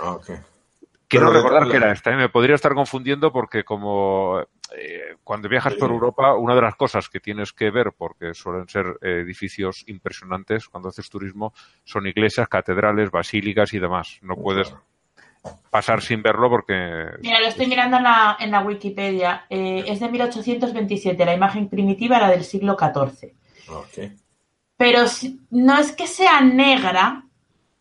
[1.09, 2.15] Quiero Pero recordar la- que era esta, ¿eh?
[2.15, 4.39] me podría estar confundiendo porque como
[4.77, 5.89] eh, cuando viajas por.
[5.89, 10.69] Europa, una de las cosas que tienes que ver, porque suelen ser eh, edificios impresionantes
[10.69, 11.53] cuando haces turismo,
[11.83, 14.19] son iglesias, catedrales, basílicas y demás.
[14.21, 14.71] No puedes
[15.71, 17.05] pasar sin verlo porque...
[17.21, 19.45] Mira, lo estoy mirando en la, en la Wikipedia.
[19.49, 21.25] Eh, es de 1827.
[21.25, 23.33] La imagen primitiva era del siglo XIV.
[23.69, 24.11] Ok.
[24.77, 27.23] Pero si- no es que sea negra,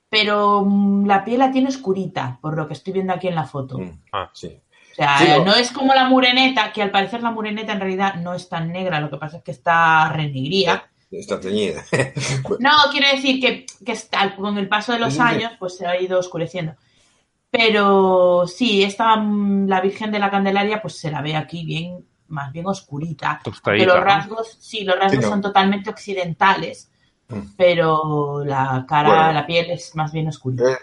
[0.08, 3.44] pero mm, la piel la tiene oscurita, por lo que estoy viendo aquí en la
[3.44, 3.78] foto.
[3.78, 4.30] Mm, Ah.
[4.32, 4.60] sí.
[4.92, 5.54] O sea, Sí, no.
[5.54, 8.98] es como la mureneta, que al parecer la mureneta en realidad no es tan negra,
[9.00, 10.88] lo que pasa es que está renegría.
[11.10, 11.82] Está teñida.
[12.58, 16.00] No, quiero decir que, que está, con el paso de los años, pues se ha
[16.00, 16.74] ido oscureciendo.
[17.50, 22.04] Pero sí, esta, mm, la Virgen de la Candelaria, pues se la ve aquí bien,
[22.28, 23.40] más bien oscurita.
[23.42, 24.10] Tostadita, Pero los ¿no?
[24.10, 25.28] rasgos, sí, los rasgos Sí, no.
[25.28, 26.97] son totalmente occidentales, Mm.
[27.56, 29.32] Pero la cara, Bueno.
[29.32, 30.64] la piel es más bien oscurita.
[30.72, 30.78] Eh,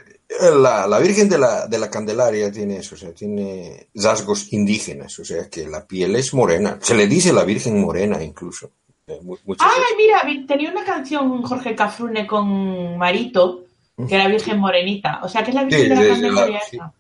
[0.60, 5.18] La, la Virgen de la, de la Candelaria tiene eso, o sea, tiene rasgos indígenas,
[5.20, 6.78] o sea, que la piel es morena.
[6.82, 8.72] Se le dice la Virgen morena incluso.
[9.08, 9.20] Eh,
[9.60, 13.66] Ay, mira, tenía una canción Jorge Cafrune con Marito,
[14.08, 15.22] que era Virgen Morenita.
[15.24, 16.76] O sea, que es la Virgen Sí, de la Candelaria la- sí.
[16.78, 16.94] esa.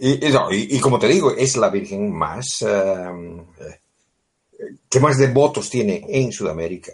[0.00, 2.66] Y, y no, y- y como te digo, es la Virgen más eh,
[3.60, 3.80] eh,
[4.88, 6.92] que más devotos tiene en Sudamérica.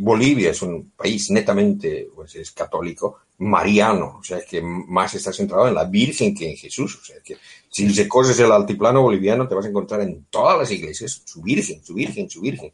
[0.00, 5.68] Bolivia es un país netamente pues, es católico, mariano, o sea que más está centrado
[5.68, 6.98] en la Virgen que en Jesús.
[7.00, 7.36] O sea que
[7.70, 11.84] si recorres el altiplano boliviano te vas a encontrar en todas las iglesias su Virgen,
[11.84, 12.72] su Virgen, su Virgen.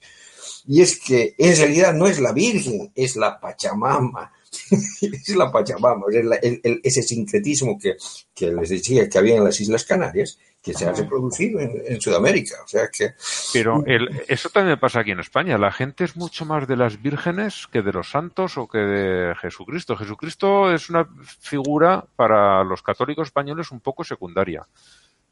[0.66, 4.32] Y es que en realidad no es la Virgen, es la Pachamama.
[5.00, 7.96] es la Pachamama, es la- el- el- ese sincretismo que,
[8.34, 12.00] que les decía que había en las Islas Canarias, que se ha reproducido en, en
[12.00, 12.54] Sudamérica.
[12.64, 13.10] O sea que
[13.52, 15.58] Pero el, eso también pasa aquí en España.
[15.58, 19.34] La gente es mucho más de las vírgenes que de los santos o que de
[19.34, 19.96] Jesucristo.
[19.96, 21.06] Jesucristo es una
[21.40, 24.66] figura para los católicos españoles un poco secundaria.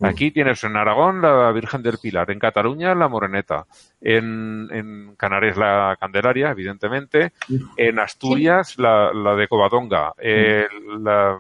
[0.03, 3.67] Aquí tienes en Aragón la Virgen del Pilar, en Cataluña la Moreneta,
[4.01, 7.33] en, en Canarias la Candelaria, evidentemente,
[7.77, 10.67] en Asturias la, la de Covadonga, eh,
[11.01, 11.39] la,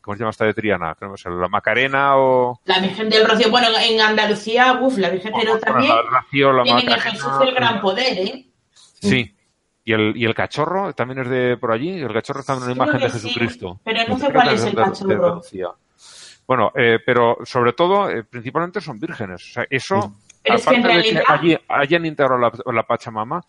[0.00, 0.94] ¿cómo se llama esta de Triana?
[0.94, 2.60] Creo que es la Macarena o...
[2.64, 3.50] La Virgen del Rocío.
[3.50, 7.54] Bueno, en Andalucía, uff, la Virgen, pero también la Rocío, la tienen Macarena, Jesús el
[7.54, 8.46] gran poder, ¿eh?
[9.00, 9.32] Sí.
[9.84, 12.00] Y el, y el cachorro también es de por allí.
[12.00, 13.80] El cachorro está en una imagen de sí, Jesucristo.
[13.84, 15.42] pero no sé cuál es el de cachorro.
[16.46, 19.42] Bueno, eh, pero sobre todo, eh, principalmente son vírgenes.
[19.50, 22.82] O sea, eso, Pero es que en aparte de que allí hayan integrado la, la
[22.84, 23.40] Pachamama,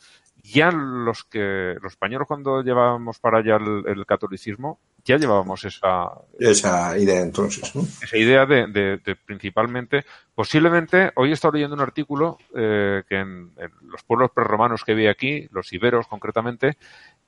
[0.43, 6.09] ya los que los españoles cuando llevábamos para allá el, el catolicismo, ya llevábamos esa,
[6.39, 7.75] esa idea entonces.
[7.75, 7.81] ¿no?
[8.01, 13.15] esa idea de, de- de principalmente, posiblemente, hoy he estado leyendo un artículo eh, que
[13.19, 16.77] en, en los pueblos prerromanos que vi aquí, los iberos concretamente,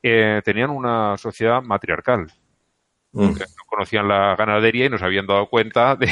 [0.01, 2.31] eh, tenían una sociedad matriarcal.
[3.11, 3.33] Mm.
[3.33, 6.07] que no conocían la ganadería y nos habían dado cuenta de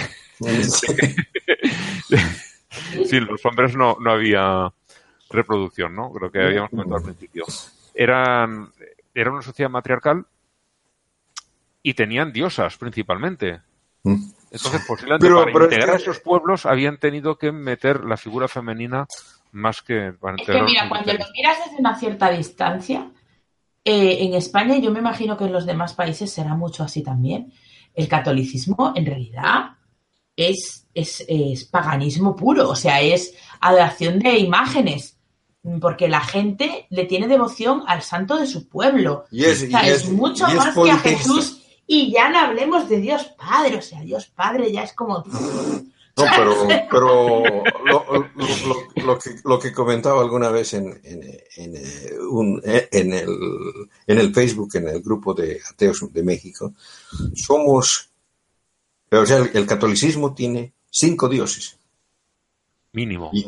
[3.06, 4.72] si los hombres no, no había
[5.30, 6.12] reproducción, ¿no?
[6.12, 7.46] Creo que habíamos comentado al principio.
[7.94, 8.72] Eran,
[9.14, 10.26] era una sociedad matriarcal
[11.84, 13.62] y tenían diosas principalmente.
[14.04, 14.30] Mm.
[14.52, 18.18] Entonces, posiblemente Pero- para pero es integrar que- esos pueblos habían tenido que meter la
[18.18, 19.06] figura femenina
[19.52, 23.10] más que para Es que mira, los cuando lo miras desde una cierta distancia,
[23.88, 27.54] eh, en España, yo me imagino que en los demás países será mucho así también,
[27.96, 29.72] el catolicismo en realidad
[30.36, 35.18] es, es, es paganismo puro, o sea, es adoración de imágenes,
[35.82, 39.26] porque la gente le tiene devoción al santo de su pueblo.
[39.32, 40.98] Y es- O sea, es, mucho más que a.
[40.98, 41.64] Jesús.
[41.88, 45.24] Y ya no hablemos de Dios Padre, o sea, Dios Padre ya es como...
[46.18, 47.44] No, pero, pero
[47.86, 51.22] lo, lo- lo- lo que, lo que comentaba alguna vez en, en,
[51.58, 53.30] en, eh, un- eh, en el,
[54.08, 56.74] en el Facebook, en el grupo de ateos de México,
[57.36, 58.10] somos,
[59.12, 61.78] o sea, el, el catolicismo tiene cinco dioses.
[62.94, 63.30] Mínimo.
[63.32, 63.46] Y,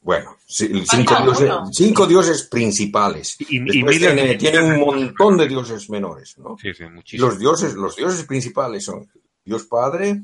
[0.00, 1.70] bueno, cinco dioses, uno.
[1.72, 3.36] cinco dioses principales.
[3.38, 6.56] Y- tiene, de- tiene un montón de dioses menores, ¿no?
[6.60, 7.28] Sí, sí, muchísimo.
[7.28, 9.08] los dioses, los dioses principales son
[9.44, 10.20] Dios Padre,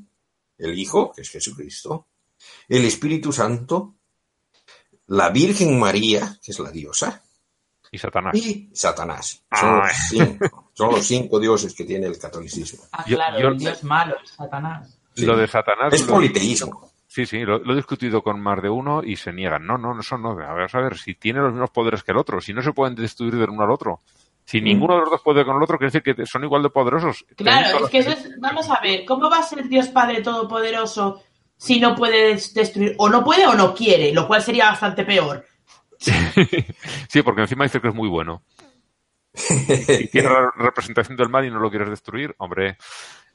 [0.59, 2.07] el Hijo, que es Jesucristo,
[2.69, 3.95] el Espíritu Santo,
[5.09, 7.23] la Virgen María, que es la diosa,
[7.91, 8.35] Y Satanás.
[8.37, 9.43] y Satanás.
[9.59, 9.93] Son los Ah.
[10.11, 12.85] cinco, son los cinco dioses que tiene el catolicismo.
[12.93, 14.95] Ah, claro, yo- el Dios malo, Satanás.
[15.15, 15.25] Sí.
[15.27, 15.93] Lo de Satanás.
[15.95, 16.89] Es lo- politeísmo.
[17.07, 19.67] Sí, sí, lo, lo he discutido con más de uno y se niegan.
[19.67, 20.33] No, no, eso no.
[20.33, 22.73] A ver, a ver, si tiene los mismos poderes que el otro, si no se
[22.75, 24.03] pueden destruir del uno al otro.
[24.49, 26.71] Si ninguno de los dos puede con el otro, quiere decir que son igual de
[26.71, 27.23] poderosos.
[27.37, 31.23] Claro, es que eso es, vamos a ver, ¿cómo va a ser Dios Padre Todopoderoso
[31.55, 35.05] si no puede des- destruir, o no puede o no quiere, lo cual sería bastante
[35.05, 35.45] peor?
[37.09, 38.43] Sí, porque encima dice que es muy bueno.
[39.89, 42.79] Y tiene la representación del mal y no lo quieres destruir, hombre.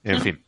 [0.03, 0.43] En fin.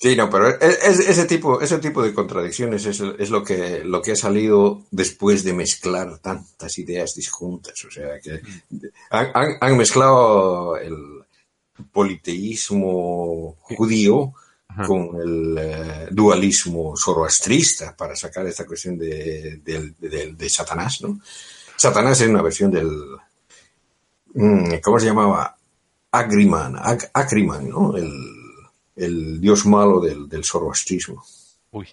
[0.00, 3.84] Sí, no, pero es- es- ese tipo, ese tipo de contradicciones es, es lo que
[3.84, 7.82] lo que ha salido después de mezclar tantas ideas disjuntas.
[7.84, 8.40] O sea que
[9.10, 10.96] han, han- han mezclado el
[11.92, 14.32] politeísmo judío
[14.68, 14.86] Ajá.
[14.86, 19.60] con el eh, dualismo zoroastrista para sacar esta cuestión de,
[20.48, 21.20] Satanás, ¿no?
[21.76, 22.90] Satanás es una versión del
[24.34, 25.56] mm, ¿cómo se llamaba?
[26.10, 27.96] Agriman, Ag- Acriman, ¿no?
[27.96, 28.10] El,
[28.96, 31.24] el dios malo del, del zoroastrismo.
[31.70, 31.88] Uy.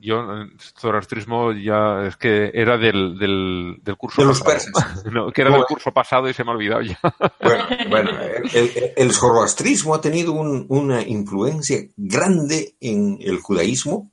[0.00, 0.46] Yo, eh,
[0.78, 4.72] zoroastrismo ya es que era del, del, del curso De los pasado.
[4.84, 5.04] persas.
[5.12, 5.66] No, que era del Bueno.
[5.68, 7.00] curso pasado y se me ha olvidado ya.
[7.42, 14.12] Bueno, bueno, el, el- el zoroastrismo ha tenido un- una influencia grande en el judaísmo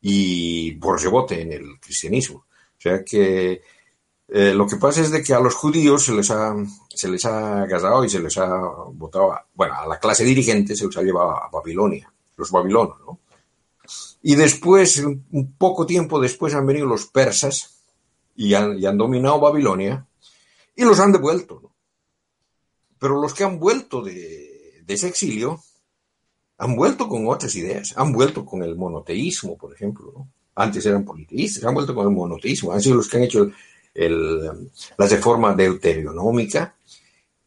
[0.00, 2.38] y por rebote en el cristianismo.
[2.38, 3.62] O sea que
[4.34, 6.54] eh, lo que pasa es de que a los judíos se les ha,
[6.88, 7.66] se les ha
[8.04, 8.46] y se les ha
[8.92, 12.98] botado, a- bueno, a la clase dirigente se les ha llevado a Babilonia, los babilonos,
[13.00, 13.18] ¿no?
[14.22, 17.82] Y después, un poco tiempo después han venido los persas
[18.36, 20.06] y han, y han dominado Babilonia
[20.76, 21.72] y los han devuelto, ¿no?
[22.98, 25.60] Pero los que han vuelto de, de ese exilio
[26.58, 30.28] han vuelto con otras ideas, han vuelto con el monoteísmo, por ejemplo, ¿no?
[30.54, 33.54] Antes eran politeístas, han vuelto con el monoteísmo, han sido los que han hecho el-
[33.94, 36.76] el, la reforma deuteronómica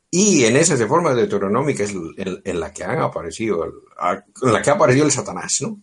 [0.09, 4.69] y en esa reforma deuteronómica es en, en la que han aparecido, en la que
[4.69, 5.81] ha aparecido el Satanás, ¿no?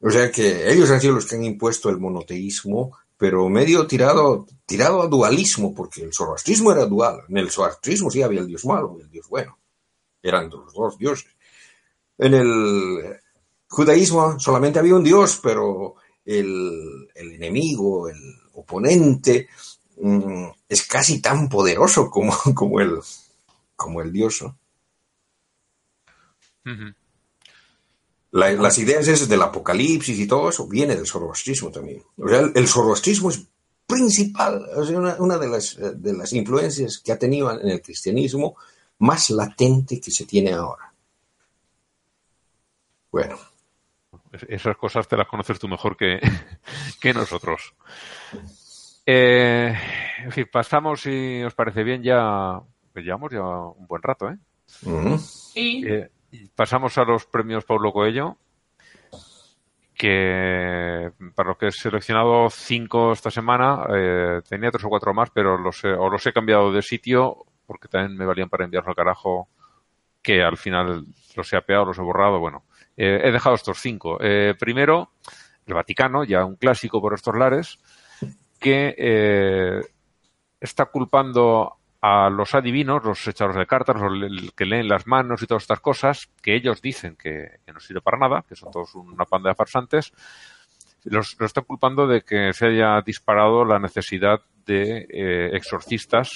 [0.00, 4.46] O sea que ellos han sido los que han impuesto el monoteísmo, pero medio tirado,
[4.66, 7.20] tirado a dualismo, porque el zoroastrismo era dual.
[7.28, 9.58] En el zoroastrismo sí había el dios malo y el dios bueno.
[10.22, 11.30] Eran los dos dioses.
[12.18, 13.20] En el
[13.68, 15.94] judaísmo solamente había un dios, pero
[16.24, 18.18] el, el enemigo, el
[18.54, 19.48] oponente,
[20.00, 22.98] mm, es casi tan poderoso como, como, el,
[23.76, 24.42] como el dios.
[24.42, 24.56] ¿no?
[26.72, 26.94] Ujú.
[28.32, 32.02] La- las ideas esas del apocalipsis y todo eso viene del zoroastrismo también.
[32.18, 33.44] O sea, el, el zoroastrismo es
[33.86, 37.68] principal, o sea, una, una de, las, eh, de las influencias que ha tenido en
[37.68, 38.56] el cristianismo
[38.98, 40.92] más latente que se tiene ahora.
[43.12, 43.38] Bueno,
[44.32, 46.18] Es- Esas cosas te las conoces tú mejor que,
[47.00, 47.74] que nosotros.
[49.06, 49.74] Eh,
[50.24, 52.60] en fin, pasamos, si os parece bien, ya
[52.92, 54.38] pues llevamos ya un buen rato, ¿eh?
[55.18, 55.84] Sí.
[55.86, 56.08] Eh,
[56.54, 58.38] pasamos a los premios Paulo Coelho,
[59.94, 65.30] que para los que he seleccionado cinco esta semana, eh, tenía tres o cuatro más,
[65.30, 68.88] pero los he, o los he cambiado de sitio, porque también me valían para enviarlos
[68.88, 69.48] al carajo,
[70.22, 71.04] que al final
[71.36, 72.64] los he apeado, los he borrado, bueno.
[72.96, 74.18] Eh, he dejado estos cinco.
[74.20, 75.10] Eh, primero,
[75.66, 77.78] el Vaticano, ya un clásico por estos lares,
[78.64, 79.80] que eh,
[80.58, 85.46] está culpando a los adivinos, los echadores de cartas, los que leen las manos y
[85.46, 88.94] todas estas cosas, que ellos dicen que, que no sirve para nada, que son todos
[88.94, 90.12] una panda de farsantes,
[91.04, 96.30] los, los está culpando de que se haya disparado la necesidad de eh, exorcistas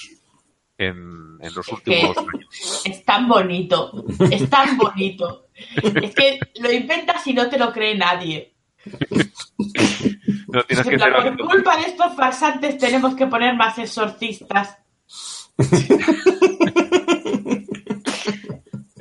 [0.77, 2.81] en, en los últimos que- años.
[2.85, 5.45] Es tan bonito, es tan bonito.
[6.01, 8.53] Es que lo inventas y no te lo cree nadie.
[10.51, 13.77] No tienes que En ser plan, por culpa de estos farsantes tenemos que poner más
[13.77, 14.77] exorcistas.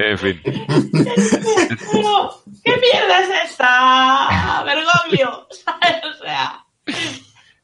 [0.00, 0.40] En fin.
[0.44, 4.62] Pero, ¿qué mierda es esta?
[4.64, 5.46] Bergoglio.
[6.10, 6.64] O sea,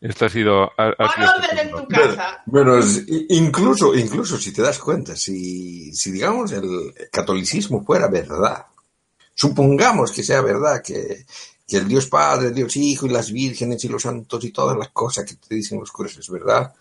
[0.01, 0.65] Esto ha sido.
[0.77, 2.43] ha- ha pon sido orden en tu casa.
[2.47, 2.79] Bueno,
[3.29, 8.67] incluso, incluso si te das cuenta, si, si digamos el catolicismo fuera verdad,
[9.35, 11.25] supongamos que sea verdad, que,
[11.67, 14.77] que el Dios Padre, el Dios Hijo y las vírgenes y los santos y todas
[14.77, 16.75] las cosas que te dicen los curas es verdad,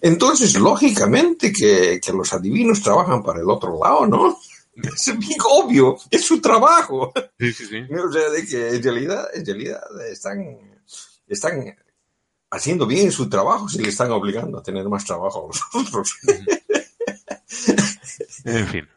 [0.00, 4.38] entonces lógicamente que, que los adivinos trabajan para el otro lado, ¿no?
[4.76, 7.12] Es bien obvio, es su trabajo.
[7.38, 7.76] Sí, sí, sí.
[7.94, 10.58] O sea, de que en realidad, en realidad están,
[11.28, 11.76] están
[12.50, 16.12] haciendo bien su trabajo si le están obligando a tener más trabajo a los otros.
[18.44, 18.88] En fin.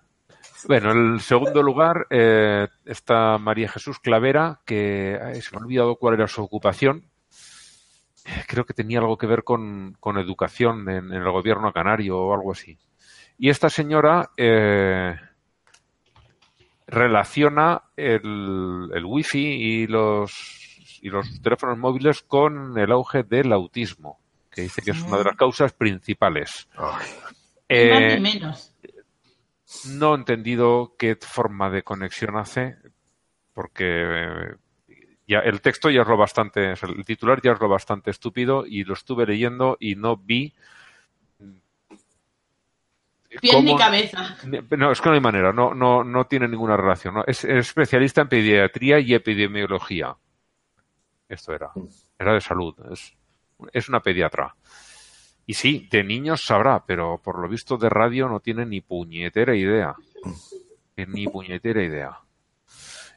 [0.68, 5.65] Bueno, en el segundo lugar eh, está María Jesús Clavera, que ay, se me ha
[5.65, 7.06] olvidado cuál era su ocupación.
[8.48, 12.34] Creo que tenía algo que ver con, con educación en, en el gobierno canario o
[12.34, 12.77] algo así.
[13.38, 15.15] Y esta señora, eh,
[16.88, 24.19] relaciona el, el wifi y los, y los teléfonos móviles con el auge del autismo,
[24.52, 26.68] que dice que es una de las causas principales.
[26.77, 27.07] Ay,
[27.69, 28.73] Eh, Ni más ni menos.
[29.89, 32.77] No he entendido qué forma de conexión hace,
[33.53, 34.56] porque eh,
[35.27, 38.11] ya el texto ya es lo bastante, o sea, el titular ya es lo bastante
[38.11, 40.53] estúpido y lo estuve leyendo y no vi
[43.41, 44.38] Pies ni cómo- cabeza.
[44.77, 47.14] No, es que no hay manera, no, no, no tiene ninguna relación.
[47.15, 47.23] ¿no?
[47.27, 50.15] Es, es especialista en pediatría y epidemiología.
[51.27, 51.69] Esto era.
[52.18, 52.73] Era de salud.
[52.91, 53.14] Es,
[53.73, 54.56] es una pediatra.
[55.48, 59.56] Y sí, de niños sabrá, pero por lo visto de radio no tiene ni puñetera
[59.56, 59.95] idea.
[60.95, 62.19] Eh, Ni puñetera idea.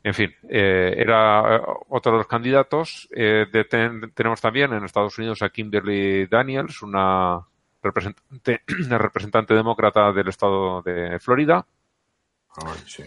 [0.02, 3.08] En fin, eh, era eh, otro de los candidatos.
[3.10, 7.40] Eh, de- ten- tenemos también en Estados Unidos a Kimberly Daniels, una
[7.82, 11.66] representante, una representante demócrata del estado de Florida,
[12.64, 13.02] ay, sí.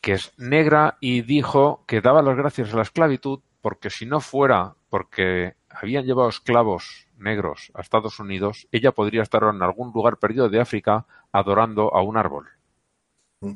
[0.00, 4.20] que es negra y dijo que daba las gracias a la esclavitud porque si no
[4.20, 10.18] fuera porque habían llevado esclavos negros a Estados Unidos, ella podría estar en algún lugar
[10.18, 12.48] perdido de África adorando a un árbol.
[13.42, 13.54] Mm.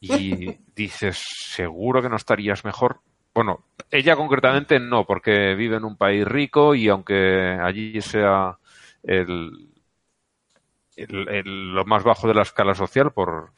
[0.00, 3.00] Y dices, ¿seguro que no estarías mejor?
[3.34, 8.58] Bueno, ella concretamente no, porque vive en un país rico y aunque allí sea
[9.02, 9.70] el,
[10.96, 13.52] el- el- lo más bajo de la escala social por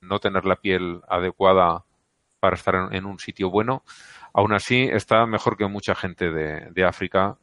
[0.00, 1.84] no tener la piel adecuada
[2.40, 3.84] para estar en, en un sitio bueno,
[4.34, 7.38] aún así está mejor que mucha gente de, de África,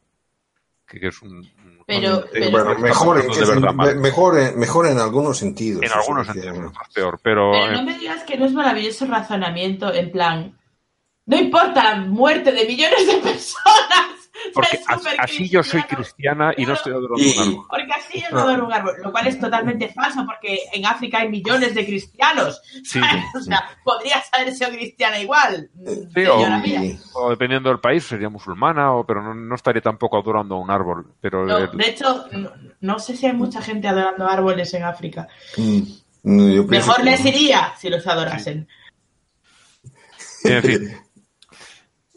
[0.90, 1.48] que, que es un...
[1.86, 5.82] Pero- Bueno, mejor, en, verdad me- mejor, en, mejor en algunos sentidos.
[5.82, 7.50] En algunos sentidos es más peor, pero...
[7.52, 10.58] Pero eh, no me digas que no es maravilloso razonamiento en plan,
[11.26, 14.19] no importa la muerte de millones de personas.
[14.54, 14.80] Porque
[15.18, 17.66] así yo soy cristiana y no estoy adorando un árbol.
[17.68, 21.28] Porque así es adoro un árbol, lo cual es totalmente falso porque en África hay
[21.28, 22.60] millones de cristianos.
[22.84, 23.00] Sí,
[23.36, 25.70] o sea, podrías haber sido cristiana igual.
[25.86, 26.62] Sí, señora
[27.14, 31.14] o- dependiendo del país sería musulmana, o, pero no, no estaría tampoco adorando un árbol.
[31.20, 32.50] Pero No, el- de hecho, no,
[32.80, 35.28] no sé si hay mucha gente adorando árboles en África.
[35.56, 35.80] mm,
[36.22, 37.28] no, yo pienso Mejor que les no.
[37.28, 38.68] iría si los adorasen.
[40.44, 40.96] En fin.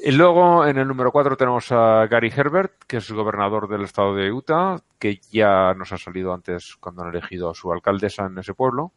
[0.06, 4.14] Y luego en el número 4 tenemos a Gary Herbert, que es gobernador del estado
[4.14, 8.38] de Utah, que ya nos ha salido antes cuando han elegido a su alcaldesa en
[8.38, 8.92] ese pueblo.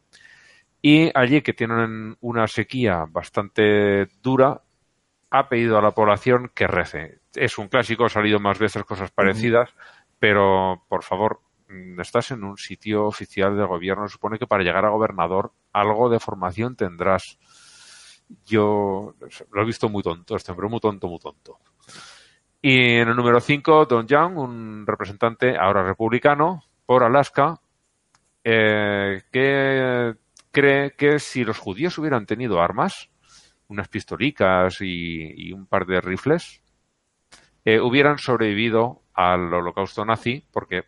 [0.81, 4.63] Y allí, que tienen una sequía bastante dura,
[5.29, 7.21] ha pedido a la población que rece.
[7.33, 9.69] Es un clásico, ha salido más veces cosas parecidas,
[10.19, 11.39] pero por favor,
[11.69, 14.09] mm, estás en un sitio oficial del gobierno.
[14.09, 17.39] Supone que para llegar a gobernador algo de formación tendrás
[18.45, 19.15] yo
[19.51, 21.59] lo he visto muy tonto, este hombre, muy tonto, muy tonto.
[22.61, 27.59] Y en el número 5, Don Young, un representante ahora republicano por Alaska,
[28.43, 30.15] eh, que
[30.51, 33.09] cree que si los judíos hubieran tenido armas,
[33.69, 36.61] unas pistolicas y, un par de rifles,
[37.65, 40.83] eh, hubieran sobrevivido al holocausto nazi, porque,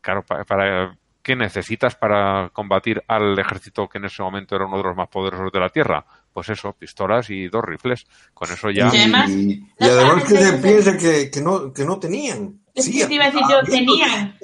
[0.00, 4.78] claro, pa- para, ¿qué necesitas para combatir al ejército que en ese momento era uno
[4.78, 6.06] de los más poderosos de la Tierra?
[6.36, 8.04] Pues eso, pistolas y dos rifles.
[8.34, 8.90] Con eso ya...
[8.90, 8.98] Sí.
[8.98, 12.60] además, y, y además que se piensa que, que, no, que no tenían.
[12.74, 14.36] Es Sí, que te iba a decir yo, tenían.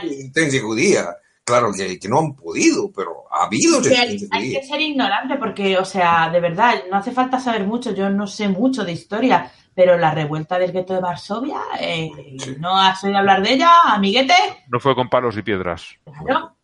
[0.00, 1.14] resistencia judía.
[1.44, 3.94] Claro que, que no han podido, pero ha habido Que
[4.30, 8.08] hay, que ser ignorante porque, o sea, de verdad, no hace falta saber mucho, yo
[8.08, 12.08] no sé mucho de historia, pero la revuelta del gueto de Varsovia, eh,
[12.58, 14.32] ¿no has oído hablar de ella, amiguete?
[14.70, 15.90] No fue con palos y piedras.
[16.24, 16.56] Claro.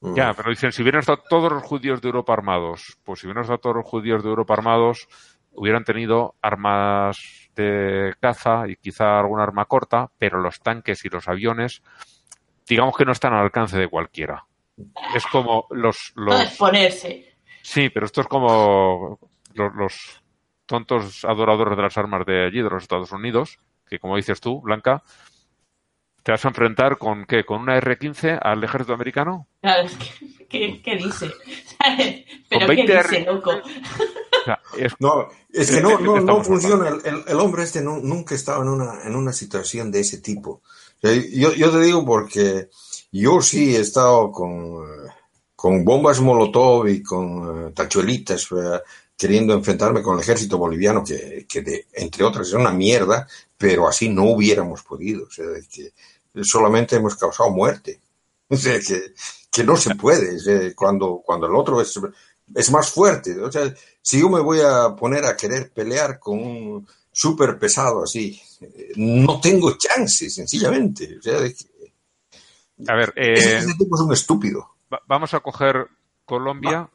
[0.00, 0.14] Mm.
[0.14, 3.42] Ya, pero dicen, si hubieran estado todos los judíos de Europa armados, pues si hubieran
[3.42, 5.08] estado todos los judíos de Europa armados,
[5.52, 7.18] hubieran tenido armas
[7.54, 11.82] de caza y quizá alguna arma corta, pero los tanques y los aviones,
[12.66, 14.46] digamos que no están al alcance de cualquiera.
[15.14, 17.34] Es como los, los ponerse.
[17.62, 19.18] sí, pero esto es como
[19.52, 20.22] los, los
[20.64, 24.62] tontos adoradores de las armas de allí, de los Estados Unidos, que como dices tú,
[24.62, 25.02] Blanca,
[26.22, 29.46] te vas a enfrentar con qué, con una R-15 al ejército americano.
[29.60, 29.88] Claro,
[30.48, 31.30] ¿qué, qué dice?
[31.78, 32.24] ¿Sabes?
[32.48, 33.50] Pero ¿qué 20 dice, loco?
[33.50, 36.88] O sea, es No, es que no, no, no funciona.
[36.88, 40.18] El, el- el hombre este nu- nunca estaba en una, en una situación de ese
[40.18, 40.62] tipo.
[41.02, 42.68] O sea, yo, yo te digo porque
[43.12, 44.76] yo sí he estado con,
[45.56, 48.80] con bombas Molotov y con eh, tachuelitas eh,
[49.16, 53.26] queriendo enfrentarme con el ejército boliviano, que, que de- entre otras es una mierda,
[53.60, 55.26] pero así no hubiéramos podido.
[55.26, 55.92] O sea, que
[56.42, 58.00] solamente hemos causado muerte.
[58.52, 59.14] O sea, que,
[59.48, 60.34] que no se puede.
[60.34, 62.00] o sea, cuando, cuando el otro es,
[62.56, 63.38] es más fuerte.
[63.40, 63.72] O sea,
[64.02, 68.90] si yo me voy a poner a querer pelear con un súper pesado así, eh,
[68.96, 71.18] no tengo chance, sencillamente.
[71.18, 71.92] O sea, de que-
[72.88, 74.74] A ver, eh, ese tipo es un estúpido.
[74.92, 75.86] va- vamos a coger
[76.24, 76.90] Colombia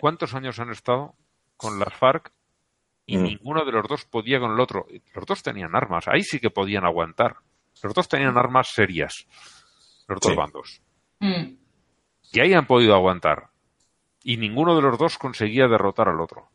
[0.00, 1.14] cuántos años han estado
[1.58, 2.32] con las FARC
[3.08, 3.22] y Mm.
[3.22, 4.86] ninguno de los dos podía con el otro.
[5.14, 7.36] Los dos tenían armas, ahí sí que podían aguantar.
[7.82, 9.26] Los dos tenían armas serias,
[10.06, 10.36] los dos Sí.
[10.36, 10.82] bandos.
[11.20, 11.54] Mm.
[12.32, 13.48] Y ahí han podido aguantar.
[14.22, 16.48] Y ninguno de los dos conseguía derrotar al otro.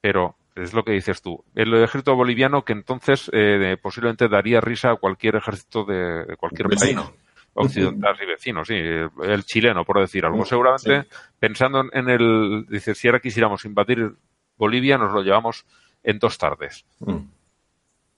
[0.00, 1.44] Pero es lo que dices tú.
[1.54, 6.68] El ejército boliviano que entonces eh, posiblemente daría risa a cualquier ejército de, de cualquier
[6.68, 7.04] Vecino.
[7.06, 7.16] país
[7.54, 10.38] occidental y vecino, sí, el, chileno, por decir algo.
[10.42, 11.08] Mm, Seguramente,
[11.40, 14.12] pensando en- en el, dice, si ahora quisiéramos invadir
[14.56, 15.66] Bolivia, nos lo llevamos
[16.10, 17.16] en dos tardes, Mm.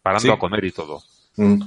[0.03, 0.31] parando Sí.
[0.31, 1.03] a comer y todo.
[1.37, 1.61] Mm.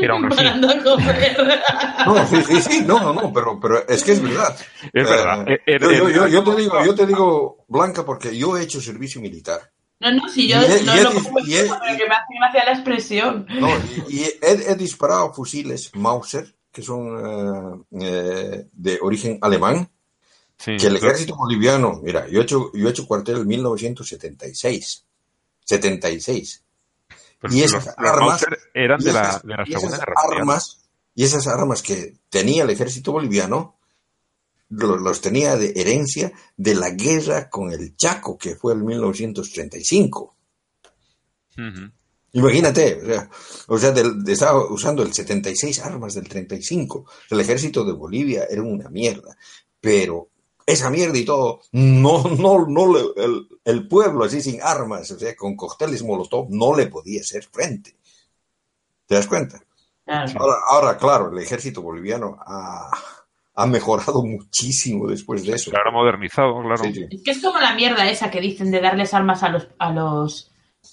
[0.00, 1.36] Pero aún así, Parando a comer.
[2.06, 4.56] No, sí, sí, sí, no, no, no, pero, pero es que es verdad.
[4.92, 5.46] es verdad.
[5.48, 8.36] Eh, Eh, yo, eh, yo, yo, yo te eh, digo, yo te digo, Blanca, porque
[8.36, 9.60] yo he hecho servicio militar.
[9.98, 11.10] No, no, si yo Y he- no he lo
[11.44, 13.46] y he- pero que me hace gracia la expresión.
[13.60, 13.68] No,
[14.08, 19.90] y, y he, he disparado fusiles Mauser, que son eh, eh, de origen alemán,
[20.56, 23.48] sí, que el pero- ejército boliviano, mira, yo he hecho, yo he hecho cuartel en
[23.48, 25.04] 1976.
[25.70, 26.62] 76.
[27.40, 28.44] pero y los- esas los armas-
[28.74, 30.78] eran de la, de la y Segunda Guerra armas,
[31.14, 33.78] y esas armas que tenía el ejército boliviano,
[34.68, 40.36] lo- los, tenía de herencia de la guerra con el Chaco, que fue en 1935.
[41.56, 41.90] Ujú.
[42.32, 43.30] Imagínate, o sea,
[43.66, 47.06] o sea de- estaba usando el 76 armas del 35.
[47.30, 49.36] El ejército de Bolivia era una mierda,
[49.80, 50.28] pero
[50.70, 55.18] esa mierda y todo, no, no, no, le- el, el pueblo así sin armas, o
[55.18, 57.96] sea, con cócteles molotov, no le podía hacer frente.
[59.06, 59.60] ¿Te das cuenta?
[60.04, 60.32] Claro.
[60.40, 62.90] Ahora, ahora, claro, el ejército boliviano ha,
[63.54, 65.70] ha mejorado muchísimo después de eso.
[65.70, 66.82] Claro, modernizado, claro.
[66.84, 67.06] Sí, sí.
[67.10, 69.92] Es que es como la mierda esa que dicen de darles armas a los a
[69.92, 70.50] los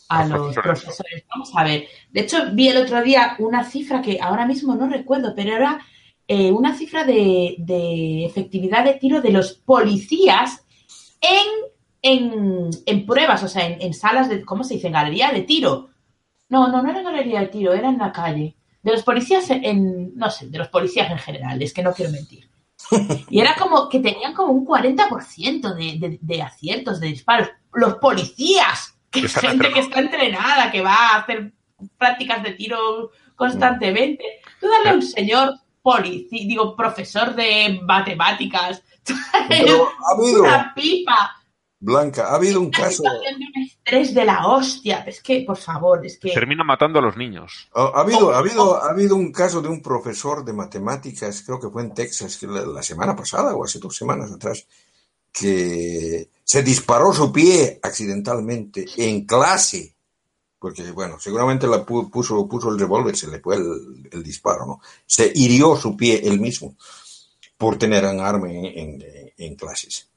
[0.10, 0.84] a Los los profesores.
[0.84, 1.24] profesores.
[1.30, 1.88] Vamos a ver.
[2.12, 5.80] De hecho, vi el otro día una cifra que ahora mismo no recuerdo, pero era
[6.28, 10.66] eh, una cifra de, de efectividad de tiro de los policías
[11.22, 11.48] en,
[12.02, 14.88] en, en pruebas, o sea, en, en salas de, ¿cómo se dice?
[14.88, 15.90] En galería de tiro.
[16.50, 18.56] No, no, no era galería de tiro, era en la calle.
[18.82, 22.12] De los policías en, no sé, de los policías en general, es que no quiero
[22.12, 22.50] mentir.
[23.30, 27.50] Y era como que tenían como un 40% de, de, de aciertos, de disparos.
[27.74, 31.52] Los policías, que es gente que está entrenada, que va a hacer
[31.98, 34.24] prácticas de tiro constantemente.
[34.60, 35.54] Tú dale a un señor
[35.88, 38.84] policía, digo, profesor de matemáticas,
[39.50, 41.38] Pero ha habido, una pipa,
[41.80, 45.04] Blanca, ha habido un una caso, situación de un estrés de la hostia.
[45.08, 46.32] Es que, por favor, es que...
[46.34, 47.70] Termina matando a los niños.
[47.74, 51.60] ha, ha habido, ha habido, ha habido un caso de un profesor de matemáticas, creo
[51.60, 54.68] que fue en Texas, que la, la semana pasada o hace dos semanas atrás,
[55.32, 59.96] que se disparó su pie accidentalmente en clase.
[60.60, 64.66] Porque, bueno, seguramente la pu- puso, puso el revólver, se le fue el, el disparo,
[64.66, 64.82] ¿no?
[65.06, 66.76] Se hirió su pie él mismo
[67.58, 69.04] por tener un arma en, en-
[69.38, 70.10] en clases.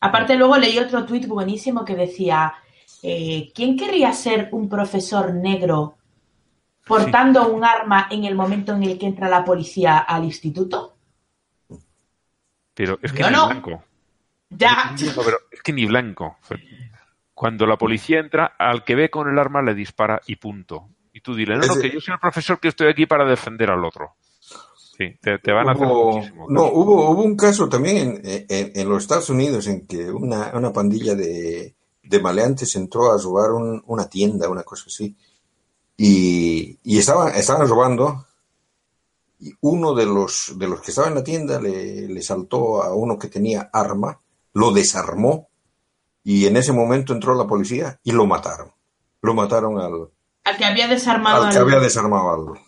[0.00, 2.54] Aparte luego leí otro tuit buenísimo que decía,
[3.02, 5.96] eh, ¿quién querría ser un profesor negro
[6.86, 10.96] portando un arma en el momento en el que entra la policía al instituto?
[12.74, 13.46] Pero es que Yo ni no.
[13.46, 13.84] blanco.
[14.50, 16.36] Ya, No, pero es que ni blanco.
[17.42, 20.88] Cuando la policía entra, al que ve con el arma le dispara y punto.
[21.12, 23.70] Y tú dile, no, no, que yo soy el profesor que estoy aquí para defender
[23.70, 24.14] al otro.
[24.96, 26.46] Sí, te, te van a hacer Hubo- muchísimo.
[26.48, 30.52] no, hubo, hubo un caso también en, en- en los Estados Unidos en que una,
[30.54, 35.16] una pandilla de, de maleantes entró a robar un- una tienda, una cosa así.
[35.96, 38.26] Y, y estaban, estaban robando.
[39.40, 42.94] Y uno de los, de los que estaba en la tienda le, le saltó a
[42.94, 44.18] uno que tenía arma,
[44.54, 45.48] lo desarmó.
[46.24, 48.72] Y en ese momento entró la policía y lo mataron.
[49.22, 50.08] Lo mataron al,
[50.44, 52.60] al que había desarmado al que había desarmado al.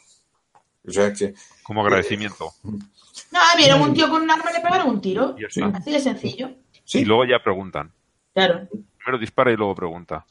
[0.86, 1.34] O sea que.
[1.62, 2.52] Como agradecimiento.
[2.62, 5.36] No, vieron un tío con un arma y le pegaron un tiro.
[5.72, 6.50] Así de sencillo.
[6.84, 7.00] Sí.
[7.00, 7.92] Y luego ya preguntan.
[8.34, 8.68] Claro.
[8.98, 10.24] Primero dispara y luego pregunta.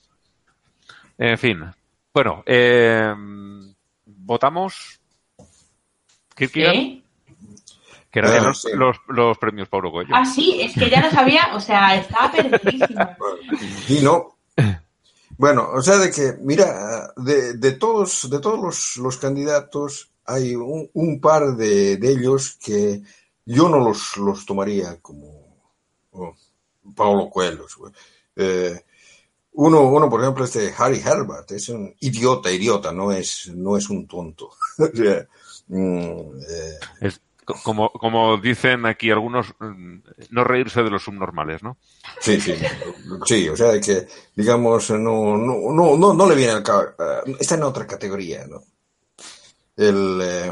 [1.17, 1.63] En fin.
[2.13, 3.13] Bueno, eh,
[4.05, 4.99] votamos.
[6.35, 7.02] ¿Qué?
[8.13, 8.69] Que eran Ah, los, sí.
[8.75, 10.15] los, los premios Pablo Coelho.
[10.15, 13.09] Ah, sí, es que ya lo sabía, o sea, estaba perdidísimo.
[13.89, 14.37] Y no.
[15.35, 20.53] Bueno, o sea, de que, mira, de, de todos, de todos los, los candidatos, hay
[20.55, 23.01] un, un par de, de ellos que
[23.45, 25.57] yo no los, los tomaría como
[26.11, 26.35] oh,
[26.95, 27.65] Paulo Coelho.
[28.35, 28.79] Eh,
[29.53, 33.89] uno, uno, por ejemplo, este Harry Herbert, es un idiota, idiota, no es, no es
[33.89, 34.51] un tonto.
[34.77, 35.27] O sea,
[35.67, 37.19] mm, eh, Es
[37.63, 39.97] como, como dicen aquí algunos, mm,
[40.29, 41.77] no reírse de los subnormales, ¿no?
[42.19, 42.55] Sí, sí,
[43.25, 47.35] sí, o sea, que, digamos, no, no, no, no, no le viene al cabo, eh,
[47.39, 48.61] está en otra categoría, ¿no?
[49.75, 50.51] El, eh,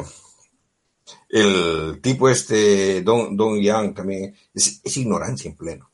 [1.30, 5.90] el tipo este, Don, Don Young también, es, es ignorancia en pleno.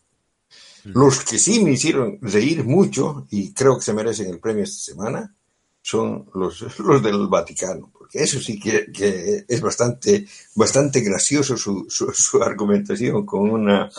[0.83, 4.91] Los que sí me hicieron reír mucho, y creo que se merecen el premio esta
[4.91, 5.35] semana,
[5.81, 10.25] son los, los del Vaticano, porque eso sí que, que es bastante,
[10.55, 13.89] bastante gracioso su, su, su argumentación con una...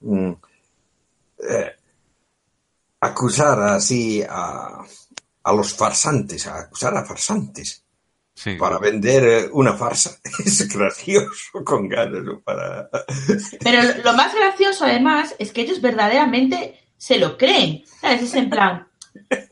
[0.00, 0.32] mm,
[1.48, 1.72] eh,
[3.00, 4.82] acusar así a,
[5.44, 7.78] a los farsantes, a acusar a farsantes
[8.34, 8.54] Sí.
[8.54, 10.18] para vender eh, una farsa.
[10.44, 12.88] Es gracioso con ganas para...
[13.62, 17.84] Pero lo más gracioso, además, es que ellos verdaderamente se lo creen.
[18.00, 18.22] ¿Sabes?
[18.22, 18.88] Es en plan.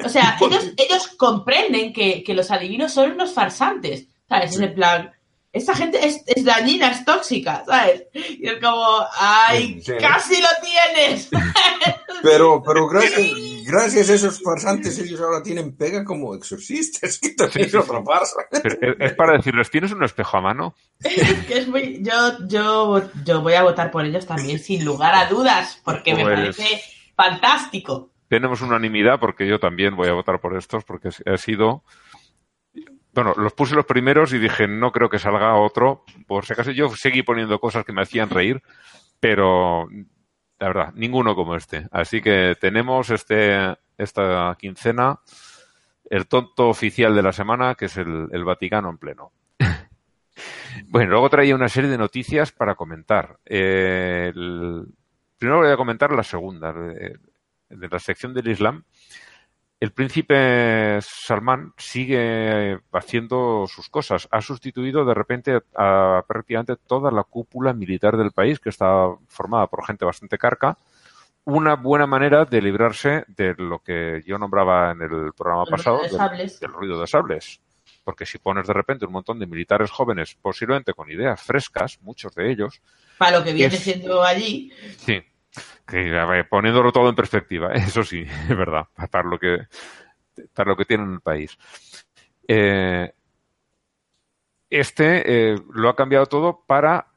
[0.05, 4.07] O sea, ellos, ellos comprenden que, que los adivinos son unos farsantes.
[4.29, 4.53] ¿Sabes?
[4.53, 5.11] Es en plan.
[5.53, 8.05] Esta gente es, es dañina, es tóxica, ¿sabes?
[8.15, 8.85] Y es como,
[9.19, 9.95] ¡ay, Sí.
[9.99, 11.29] casi lo tienes!
[12.23, 13.31] Pero, pero gracias,
[13.65, 18.37] gracias a esos farsantes ellos ahora tienen pega como exorcistas, que también es otra farsa.
[18.99, 20.75] Es- para decirles, ¿tienes un espejo a mano?
[21.01, 25.31] que es muy, yo, yo, yo voy a votar por ellos también, sin lugar a
[25.31, 26.83] dudas, porque me Pues- parece
[27.17, 28.11] fantástico.
[28.31, 31.83] Tenemos unanimidad porque yo también voy a votar por estos porque ha sido...
[33.13, 36.05] Bueno, los puse los primeros y dije, no creo que salga otro.
[36.29, 38.63] Por si acaso yo seguí poniendo cosas que me hacían reír,
[39.19, 39.89] pero
[40.61, 41.89] la verdad, ninguno como este.
[41.91, 45.19] Así que tenemos este esta quincena
[46.09, 49.33] el tonto oficial de la semana, que es el, el Vaticano en pleno.
[50.87, 53.41] bueno, luego traía una serie de noticias para comentar.
[53.45, 54.87] Eh, el-
[55.37, 57.15] primero voy a comentar la segunda, eh,
[57.71, 58.85] de la sección del Islam.
[59.79, 64.29] El príncipe Salman sigue haciendo sus cosas.
[64.31, 69.69] Ha sustituido de repente a prácticamente toda la cúpula militar del país, que está formada
[69.69, 70.77] por gente bastante carca.
[71.45, 75.97] Una buena manera de librarse de lo que yo nombraba en el programa El pasado,
[75.97, 76.61] de del- sables.
[76.61, 77.61] del ruido de sables.
[78.05, 82.35] Porque si pones de repente un montón de militares jóvenes, posiblemente con ideas frescas, muchos
[82.35, 82.83] de ellos,
[83.17, 84.71] Para lo que viene Es- siendo allí.
[84.99, 85.23] Sí,
[85.87, 89.67] que a ver, poniéndolo todo en perspectiva, eso sí, es verdad, para lo que
[90.55, 91.59] para lo que tiene en el país.
[92.49, 93.13] Eh,
[94.71, 97.09] este eh, lo ha cambiado todo para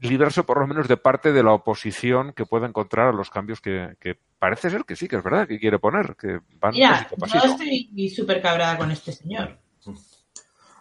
[0.00, 3.60] librarse por lo menos de parte de la oposición que pueda encontrar a los cambios
[3.60, 7.08] que, que parece ser que sí, que es verdad, que quiere poner, que van Mira,
[7.10, 9.58] yo estoy súper cabrada con este señor.
[9.82, 10.00] Porque-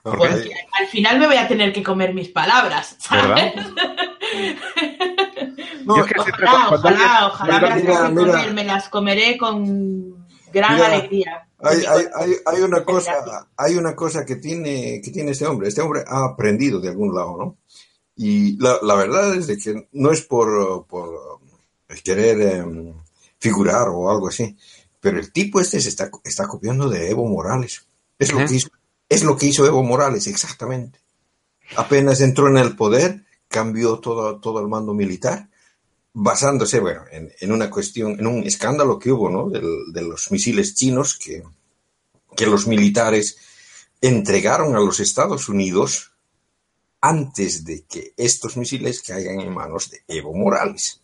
[0.03, 3.53] Porque al final me voy a tener que comer mis palabras, ¿sabes?
[5.88, 10.28] No, Yo es que Ojalá, ojalá, ojalá Mira, me las mira, me las comeré con
[10.52, 11.48] gran Mira, alegría.
[11.60, 15.70] Hay, hay, hay, hay una cosa, hay una cosa que tiene, que tiene este hombre.
[15.70, 17.58] Este hombre ha aprendido de algún lado, ¿no?
[18.18, 21.30] Y la, la verdad es de que no es por, por
[22.04, 22.94] querer em,
[23.40, 24.58] figurar o algo así,
[25.00, 27.86] pero el tipo este se está, está copiando de Evo Morales.
[28.20, 28.70] Es lo que hizo,
[29.08, 31.00] es lo que hizo Evo Morales, exactamente.
[31.76, 35.50] Apenas entró en el poder, cambió todo, todo el mando militar,
[36.19, 39.49] basándose, bueno, en, en una cuestión, en un escándalo que hubo, ¿no?
[39.49, 41.44] Del- de los misiles chinos que,
[42.35, 43.38] que los militares
[44.02, 46.11] entregaron a los Estados Unidos
[47.02, 51.02] antes de que estos misiles caigan en manos de Evo Morales.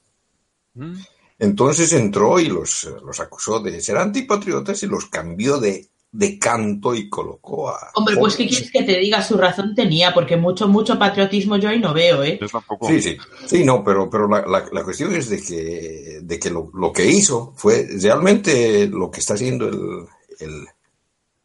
[0.73, 0.95] Mm.
[1.37, 6.93] Entonces entró y los, los acusó de ser antipatriotas y los cambió de, de canto
[6.93, 7.91] y colocó a...
[7.95, 9.21] Hombre, pues ¿qué quieres que te diga?
[9.23, 12.37] Su razón tenía, porque mucho, mucho patriotismo yo ahí no veo, ¿eh?
[12.39, 12.87] Yo tampoco.
[12.87, 13.17] Sí, sí,
[13.47, 16.93] sí, no, pero, pero la, la- la cuestión es de que, de que lo, lo
[16.93, 20.05] que hizo fue realmente lo que está haciendo el,
[20.39, 20.67] el,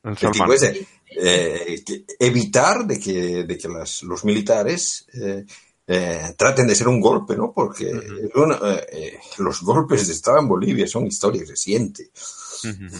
[0.04, 0.86] El tipo ese,
[1.18, 1.82] eh,
[2.18, 5.44] evitar de que, de que las- los militares eh,
[5.86, 7.52] eh, traten de ser un golpe, ¿no?
[7.54, 7.90] Porque
[8.34, 12.10] una- eh, eh, los golpes de Estado en Bolivia son historia reciente,
[12.64, 12.94] ujú.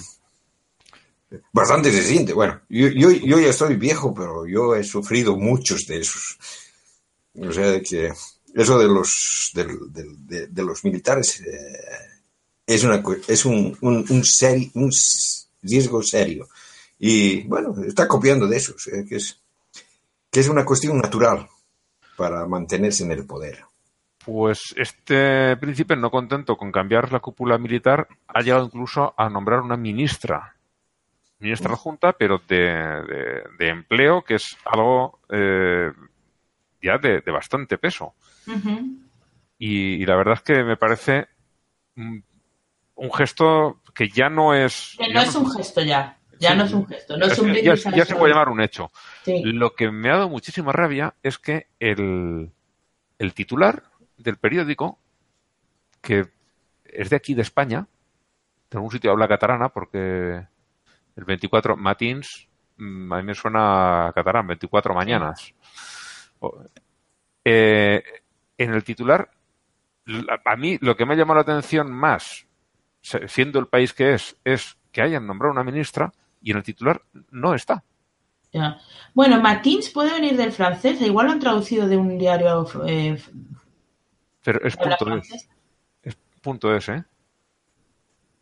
[1.53, 2.33] Bastante reciente.
[2.33, 6.39] Bueno, yo, yo, yo ya estoy viejo, pero yo he sufrido muchos de esos.
[7.35, 8.13] O sea, de que
[8.55, 11.79] eso de los, de, de los militares eh,
[12.67, 14.91] es, una, es un, un, un,
[15.63, 16.49] riesgo serio.
[16.99, 19.41] Y bueno, está copiando de eso, o sea, que, es,
[20.31, 21.49] que es una cuestión natural
[22.17, 23.65] para mantenerse en el poder.
[24.25, 29.61] Pues este príncipe, no contento con cambiar la cúpula militar, ha llegado incluso a nombrar
[29.61, 30.57] una ministra,
[31.41, 35.93] ministra adjunta, pero de, de- de empleo, que es algo eh,
[36.83, 38.15] ya de, de bastante peso.
[39.59, 41.29] Y, y la verdad es que me parece
[41.97, 42.25] un,
[42.95, 44.95] un gesto que ya no es...
[44.99, 46.15] Que no es un gesto ya.
[46.41, 46.57] Ya Sí.
[46.57, 48.61] no es un gesto, no es es un que ya, ya se puede llamar un
[48.61, 48.93] hecho.
[49.25, 49.43] Sí.
[49.43, 52.53] Lo que me ha dado muchísima rabia es que el,
[53.19, 53.83] el titular
[54.17, 55.01] del periódico,
[56.01, 56.29] que
[56.85, 57.89] es de aquí de España,
[58.71, 60.47] de algún sitio habla catalana, porque
[61.19, 65.53] el 24 matins, mm, a mí me suena catalán, 24 mañanas.
[67.45, 68.03] Eh,
[68.57, 69.29] en el titular
[70.07, 72.47] la- a mí lo que me ha llamado la atención más,
[73.27, 77.03] siendo el país que es, es que hayan nombrado una ministra y en el titular
[77.31, 77.83] no está.
[78.53, 78.79] Ya.
[79.13, 83.21] Bueno, Matins puede venir del francés, igual lo han traducido de un diario eh,
[84.43, 85.49] Pero es punto es.
[86.03, 87.05] Es punto es, ¿eh?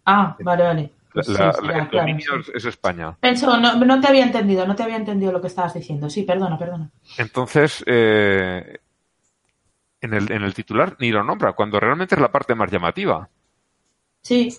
[0.05, 0.93] Ah, vale, vale.
[1.17, 3.17] La- sí, la- será, la- el dominio es- es España.
[3.21, 6.09] Penso, no, no te había entendido, no te había entendido lo que estabas diciendo.
[6.11, 6.91] Sí, perdona, perdona.
[7.19, 8.79] Entonces, eh,
[10.01, 13.29] en, el, en el titular ni lo nombra, cuando realmente es la parte más llamativa.
[14.23, 14.57] Sí,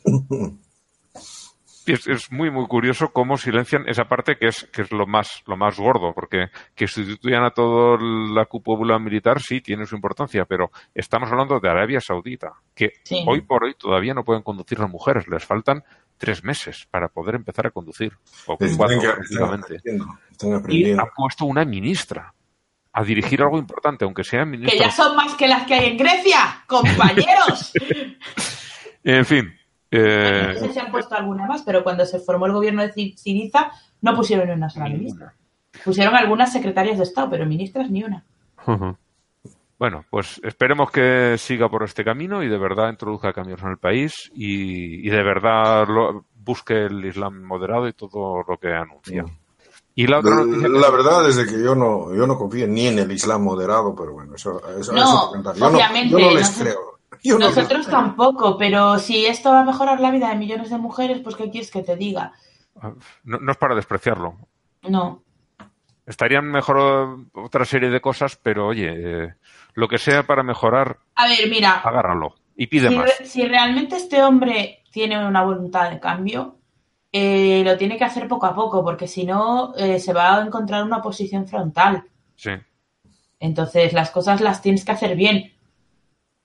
[1.86, 5.42] Es, es muy, muy curioso cómo silencian esa parte que es, que es lo más,
[5.48, 10.44] lo más gordo, porque que sustituyan a toda la cúpula militar sí tiene su importancia,
[10.44, 13.24] pero estamos hablando de Arabia Saudita, que Sí.
[13.26, 15.82] hoy por hoy todavía no pueden conducir las mujeres, les faltan
[16.18, 18.14] tres meses para poder empezar a conducir,
[18.48, 19.78] o Están, cuatro están prácticamente.
[19.78, 22.34] aprendiendo, están Y han puesto una ministra
[22.94, 24.86] a dirigir algo importante, aunque sea que ministra.
[24.88, 27.72] ya son más que las que hay en Grecia, compañeros.
[29.04, 29.54] En fin.
[29.92, 32.92] eh, No sé si han puesto alguna más, pero cuando se formó el gobierno de
[33.16, 33.72] Siriza
[34.02, 35.34] no pusieron ni una sola ministra.
[35.86, 38.26] Pusieron algunas secretarias de Estado, pero ministras ni una.
[38.66, 38.98] Ujú.
[39.80, 43.78] Bueno, pues esperemos que siga por este camino y de verdad introduzca cambios en el
[43.78, 49.26] país y, y de verdad lo- busque el Islam moderado y todo lo que anuncia.
[49.94, 52.88] Y la otra noticia La verdad es de que yo no, yo no confío ni
[52.88, 56.32] en el Islam moderado, pero bueno, eso, eso, No, eso yo no, obviamente, yo no
[56.32, 56.64] les no sé.
[56.64, 57.00] creo.
[57.24, 60.70] Yo no les Nosotros tampoco, pero si esto va a mejorar la vida de millones
[60.70, 62.34] de mujeres, pues ¿qué quieres que te diga?
[63.24, 64.38] no, no es para despreciarlo.
[64.88, 65.22] No.
[66.06, 69.34] Estarían mejor otra serie de cosas, pero oye, eh,
[69.78, 73.06] lo que sea para mejorar, A ver, mira, agárralo y pide si, más.
[73.20, 76.58] re- si realmente este hombre tiene una voluntad de cambio,
[77.12, 80.42] eh, lo tiene que hacer poco a poco, porque si no, eh, se va a
[80.46, 82.04] encontrar una posición frontal.
[82.36, 82.52] Sí.
[83.40, 85.54] Entonces, las cosas las tienes que hacer bien.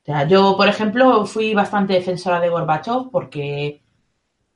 [0.02, 3.82] O sea, yo, por ejemplo, fui bastante defensora de Gorbachev porque,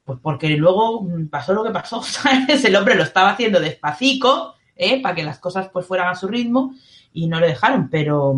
[0.05, 2.65] pues porque luego pasó lo que pasó, ¿sabes?
[2.65, 5.01] El hombre lo estaba haciendo despacito, ¿eh?
[5.01, 6.75] Para que las cosas pues fueran a su ritmo
[7.17, 8.37] y no le dejaron, pero,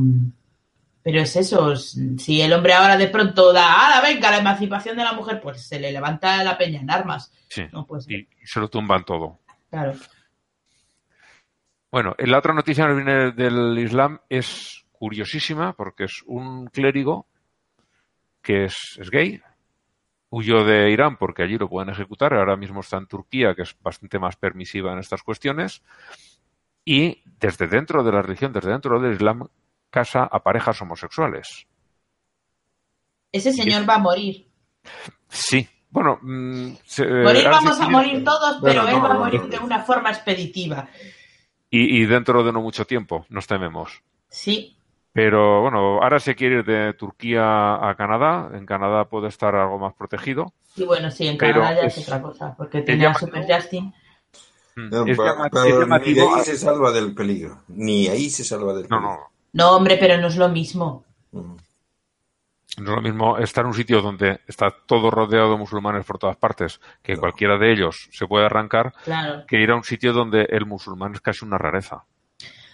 [1.02, 1.72] pero es eso.
[1.72, 5.40] es- Si el hombre ahora de pronto da, ¡ah, venga, la emancipación de la mujer!
[5.40, 7.32] Pues se le levanta la peña en armas.
[7.48, 7.62] Sí.
[7.72, 9.38] No, pues, Y, y se lo tumban todo.
[9.70, 9.94] claro.
[11.90, 17.26] Bueno, la otra noticia que viene del Islam es curiosísima porque es un clérigo
[18.42, 19.40] que es, es gay,
[20.28, 23.74] huyó de Irán porque allí lo pueden ejecutar, ahora mismo está en Turquía, que es
[23.80, 25.82] bastante más permisiva en estas cuestiones,
[26.94, 29.46] y desde dentro de la religión, desde dentro del Islam,
[29.90, 31.66] casa a parejas homosexuales.
[33.32, 34.46] Ese señor va a morir.
[35.28, 36.18] Sí, bueno...
[36.22, 39.40] mm, se- Morir ahora vamos a morir todos, pero Bueno, él no, va a morir
[39.42, 39.46] no.
[39.48, 40.88] de una forma expeditiva.
[41.70, 44.02] Y, y dentro de no mucho tiempo, nos tememos.
[44.30, 44.76] Sí,
[45.12, 48.50] Pero bueno, ahora se quiere ir de Turquía a Canadá.
[48.54, 50.52] En Canadá puede estar algo más protegido.
[50.76, 53.92] y bueno, sí, en Canadá ya es, es- otra cosa, porque tenía llama- Super Justin.
[54.78, 57.62] Mm, No, Es pero- llama- pero es ni de ahí se salva del peligro.
[57.68, 59.10] Ni ahí se salva del No, peligro.
[59.10, 59.18] no.
[59.52, 61.04] No, hombre, pero no es lo mismo.
[61.32, 61.56] Mm.
[62.78, 66.18] No es lo mismo estar en un sitio donde está todo rodeado de musulmanes por
[66.18, 69.44] todas partes, que cualquiera de ellos se puede arrancar, Claro.
[69.48, 72.04] que ir a un sitio donde el musulmán es casi una rareza.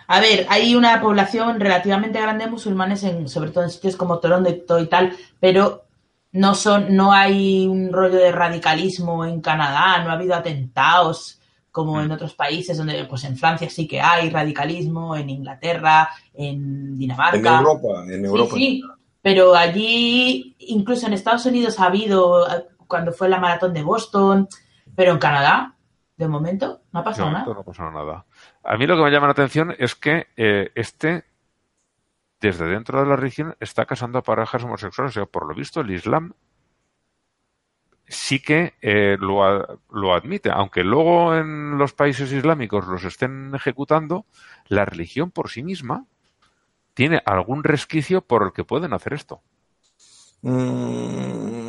[0.08, 4.18] A ver, hay una población relativamente grande de musulmanes, en, sobre todo en sitios como
[4.18, 5.84] Toronto y tal, pero
[6.32, 11.40] no son, no hay un rollo de radicalismo en Canadá, no ha habido atentados
[11.74, 16.96] como en otros países donde, pues en Francia sí que hay radicalismo, en Inglaterra, en
[16.96, 17.36] Dinamarca.
[17.36, 18.54] En Europa, en Europa.
[18.54, 18.82] Sí, sí,
[19.20, 24.48] pero allí, incluso en Estados Unidos ha habido, eh, cuando fue la maratón de Boston,
[24.94, 25.74] pero en Canadá,
[26.16, 27.52] de momento, no ha pasado No, nada.
[27.52, 28.24] no pasa nada.
[28.62, 31.24] A mí lo que me llama la atención es que eh, este,
[32.40, 35.10] desde dentro de la religión, está casando a parejas homosexuales.
[35.10, 36.34] O sea, por lo visto, el Islam
[38.08, 40.50] sí que eh, lo, lo admite.
[40.50, 44.26] Aunque luego en los países islámicos los estén ejecutando,
[44.68, 46.06] la religión por sí misma
[46.94, 49.42] tiene algún resquicio por el que pueden hacer esto.
[50.44, 51.64] Mm.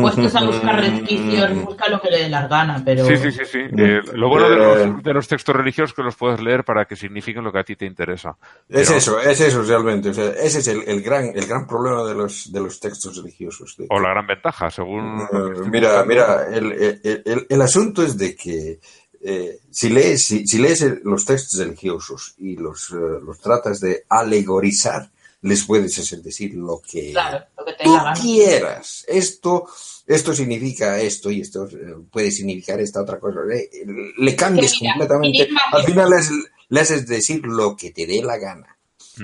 [0.00, 3.04] Puestos a buscar resquicios, busca lo que le dé las ganas, pero...
[3.06, 3.58] Sí, sí, sí, sí.
[3.76, 6.84] Eh, lo bueno de los, de los textos religiosos es que los puedes leer para
[6.86, 8.36] que signifiquen lo que a ti te interesa.
[8.68, 10.10] Es Pero- eso, es eso realmente.
[10.10, 13.16] O sea, ese es el, el gran, el gran problema de los, de los textos
[13.16, 13.76] religiosos.
[13.76, 15.20] de- O la gran ventaja, según...
[15.22, 16.06] estés Mira, buscando.
[16.06, 18.78] mira, el, el- el- el asunto es de que
[19.22, 22.94] eh, si lees, si, si lees los textos religiosos y los, eh,
[23.24, 25.10] los tratas de alegorizar,
[25.46, 29.04] les puedes hacer decir lo que Claro, lo que te dé tú quieras.
[29.08, 29.66] Esto,
[30.06, 33.40] esto significa esto y esto eh, puede significar esta otra cosa.
[33.46, 33.70] Le,
[34.16, 35.48] le cambias mira, completamente.
[35.72, 36.30] Al final les,
[36.68, 38.76] le haces decir lo que te dé la gana.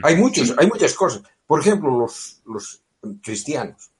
[0.02, 1.22] Hay muchos, hay muchas cosas.
[1.46, 2.82] Por ejemplo, los, los
[3.22, 3.90] cristianos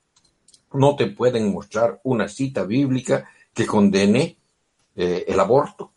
[0.72, 4.38] no te pueden mostrar una cita bíblica que condene
[4.96, 5.92] eh, el aborto.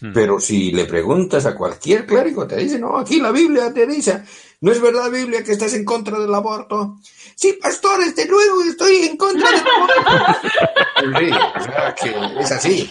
[0.00, 0.12] Hmm.
[0.12, 4.24] Pero si le preguntas a cualquier clérigo, te dice, no, aquí la Biblia te dice,
[4.62, 6.96] ¿no es verdad Biblia que estás en contra del aborto?
[7.34, 10.48] Sí, pastor, desde luego estoy en contra del aborto.
[11.18, 12.90] sí, o sea, que es así.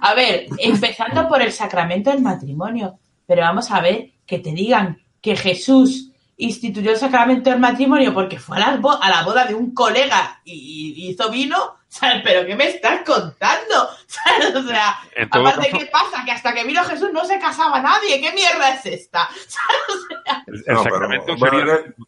[0.00, 2.98] A ver, empezando por el sacramento del matrimonio.
[3.26, 8.38] Pero vamos a ver, que te digan que Jesús instituyó el sacramento del matrimonio porque
[8.38, 12.22] fue a la, bo- a la boda de un colega y, y hizo vino, ¿sabes?
[12.24, 13.88] ¿Pero qué me estás contando?
[14.06, 14.54] ¿Sabes?
[14.56, 14.90] O sea,
[15.30, 16.24] aparte, caso- ¿qué pasa?
[16.24, 18.20] Que hasta que vino Jesús no se casaba nadie.
[18.20, 19.28] ¿Qué mierda es esta?
[20.46, 21.08] El, el No, pero,
[21.38, 21.58] bueno,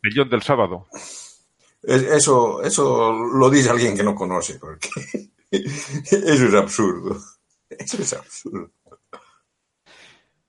[0.02, 0.86] el del sábado.
[1.82, 4.88] Es- Eso, eso lo dice alguien que no conoce, porque
[5.50, 7.16] eso es absurdo.
[7.70, 8.70] Eso es absurdo.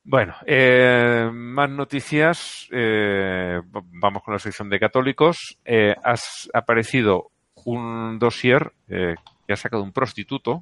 [0.03, 2.67] Bueno, eh, más noticias.
[2.71, 5.57] eh, vamos con la sección de católicos.
[5.63, 7.31] Eh, has aparecido
[7.69, 9.15] un dossier eh,
[9.45, 10.61] que ha sacado un prostituto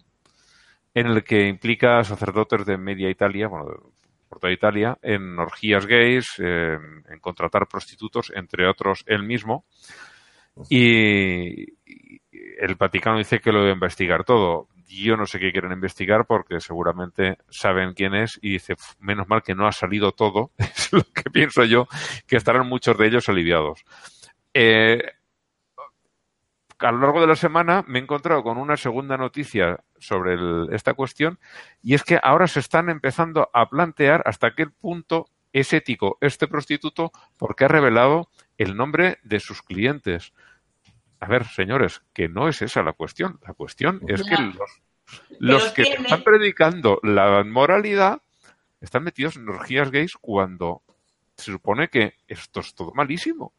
[0.94, 3.68] en el que implica a sacerdotes de media Italia, bueno,
[4.28, 9.66] por toda Italia, en orgías gays, en contratar prostitutos, entre otros él mismo.
[10.70, 12.22] Y, y
[12.60, 14.68] el Vaticano dice que lo debe investigar todo.
[14.88, 19.28] Yo no sé qué quieren investigar porque seguramente saben quién es y dice, "Uf, menos
[19.28, 21.88] mal que no ha salido todo, es lo que pienso yo,
[22.26, 23.84] que estarán muchos de ellos aliviados.
[24.54, 25.04] Eh,
[26.80, 30.70] a lo largo de la semana me he encontrado con una segunda noticia sobre el-
[30.72, 31.40] esta cuestión
[31.82, 36.48] y es que ahora se están empezando a plantear hasta qué punto es ético este
[36.48, 40.34] prostituto porque ha revelado el nombre de sus clientes.
[41.20, 43.40] A ver, señores, que no es esa la cuestión.
[43.48, 44.36] La cuestión es que
[45.40, 48.22] los, que tiene- están predicando la moralidad
[48.82, 50.84] están metidos en orgías gays cuando
[51.38, 53.54] se supone que esto es todo malísimo.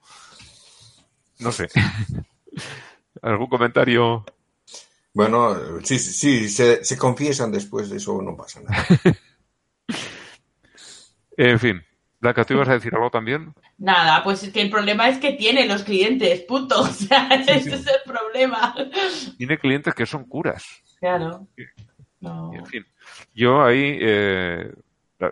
[1.40, 1.69] No sé.
[3.23, 4.24] ¿Algún comentario?
[5.15, 8.86] Bueno, sí, sí, sí, se, se confiesan después de eso, no pasa nada.
[11.39, 11.81] En fin.
[12.20, 13.55] Blanca, ¿tú ibas a decir algo también?
[13.78, 16.81] Nada, pues es que el problema es que tiene los clientes, punto.
[16.82, 18.74] O sea, ese es el problema.
[19.36, 20.65] Tiene clientes que son curas.
[20.99, 21.47] Claro.
[22.20, 22.53] No.
[22.53, 22.85] En fin,
[23.32, 24.73] yo ahí eh,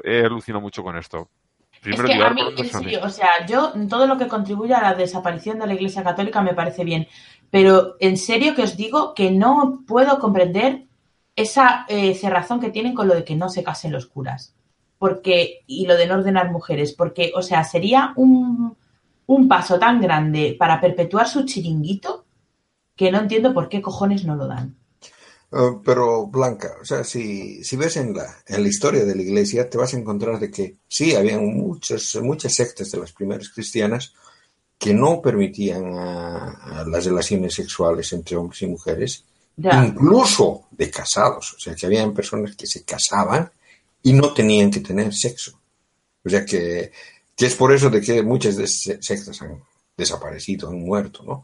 [0.04, 1.28] he alucinado mucho con esto.
[1.72, 4.16] Es Primero que llegar a mí, por dónde en serio, o sea, yo todo lo
[4.16, 7.08] que contribuye a la desaparición de la Iglesia Católica me parece bien,
[7.50, 10.86] pero en serio que os digo que no puedo comprender
[11.34, 14.54] esa eh, cerrazón que tienen con lo de que no se casen los curas,
[14.98, 18.76] porque y lo de no ordenar mujeres, porque, o sea, sería un,
[19.26, 22.24] un paso tan grande para perpetuar su chiringuito
[22.96, 24.74] que no entiendo por qué cojones no lo dan.
[25.52, 29.22] Uh, pero Blanca, o sea, si, si ves en la, en la historia de la
[29.22, 33.50] iglesia, te vas a encontrar de que sí, había muchas, muchas sectas de las primeras
[33.50, 34.12] cristianas
[34.78, 39.24] que no permitían a- a las relaciones sexuales entre hombres y mujeres,
[39.56, 39.84] Ya.
[39.84, 41.54] incluso de casados.
[41.54, 43.50] O sea, que habían personas que se casaban
[44.02, 45.58] y no tenían que tener sexo.
[46.24, 46.92] O sea, que,
[47.36, 49.62] que es por eso de que muchas de esas sectas han
[49.96, 51.42] desaparecido, han muerto, ¿no?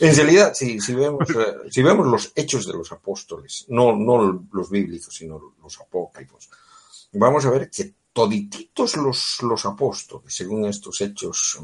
[0.00, 4.44] En realidad, si, si, vemos, eh, si vemos los hechos de los apóstoles, no, no
[4.52, 6.50] los bíblicos, sino los apócrifos,
[7.12, 11.58] vamos a ver que todititos los, los apóstoles, según estos hechos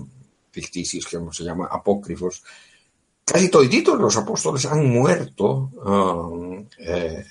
[0.50, 2.42] ficticios que se llama apócrifos,
[3.24, 7.24] casi todititos los apóstoles han muerto um, eh,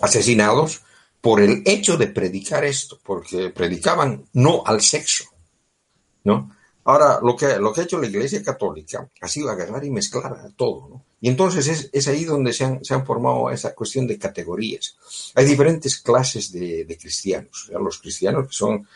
[0.00, 0.82] asesinados
[1.20, 5.24] por el hecho de predicar esto, porque predicaban no al sexo,
[6.24, 6.54] ¿no?
[6.86, 10.50] Ahora, lo que, lo que ha hecho la Iglesia Católica ha sido agarrar y mezclar
[10.54, 11.04] todo, ¿no?
[11.22, 14.98] Y entonces es, es ahí donde se han, se han formado esa cuestión de categorías.
[15.34, 17.70] Hay diferentes clases de, de cristianos.
[17.72, 18.86] Los cristianos que son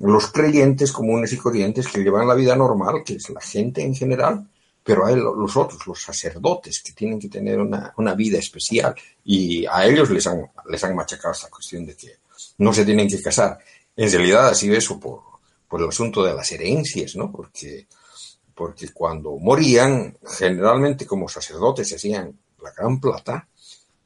[0.00, 3.94] los creyentes comunes y corrientes que llevan la vida normal, que es la gente en
[3.94, 4.46] general,
[4.82, 8.94] pero hay lo- los otros, los sacerdotes, que tienen que tener una, una vida especial.
[9.24, 12.16] Y a ellos les han, les han machacado esta cuestión de que
[12.58, 13.58] no se tienen que casar.
[13.96, 15.20] En realidad ha sido eso por,
[15.68, 17.30] por el asunto de las herencias, ¿no?
[17.30, 17.86] Porque,
[18.54, 23.46] porque cuando morían, generalmente como sacerdotes se hacían la gran plata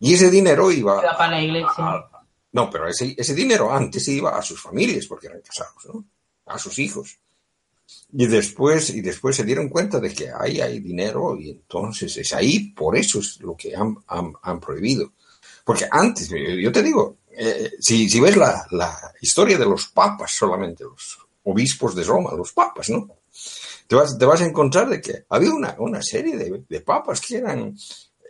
[0.00, 1.00] y ese dinero iba...
[1.02, 1.70] Iba para la iglesia.
[1.78, 2.10] a-
[2.54, 6.04] no, pero ese, ese dinero antes iba a sus familias porque eran casados, ¿no?
[6.46, 7.18] A sus hijos.
[8.12, 12.32] Y después, y después se dieron cuenta de que ahí hay dinero y entonces es
[12.32, 15.12] ahí, por eso es lo que han, han- prohibido.
[15.64, 19.88] Porque antes, yo yo te digo, eh, si, si ves la, la historia de los
[19.88, 23.08] papas solamente, los obispos de Roma, los papas, ¿no?
[23.86, 27.20] Te vas, te vas a encontrar de que había una, una serie de, de papas
[27.20, 27.76] que eran,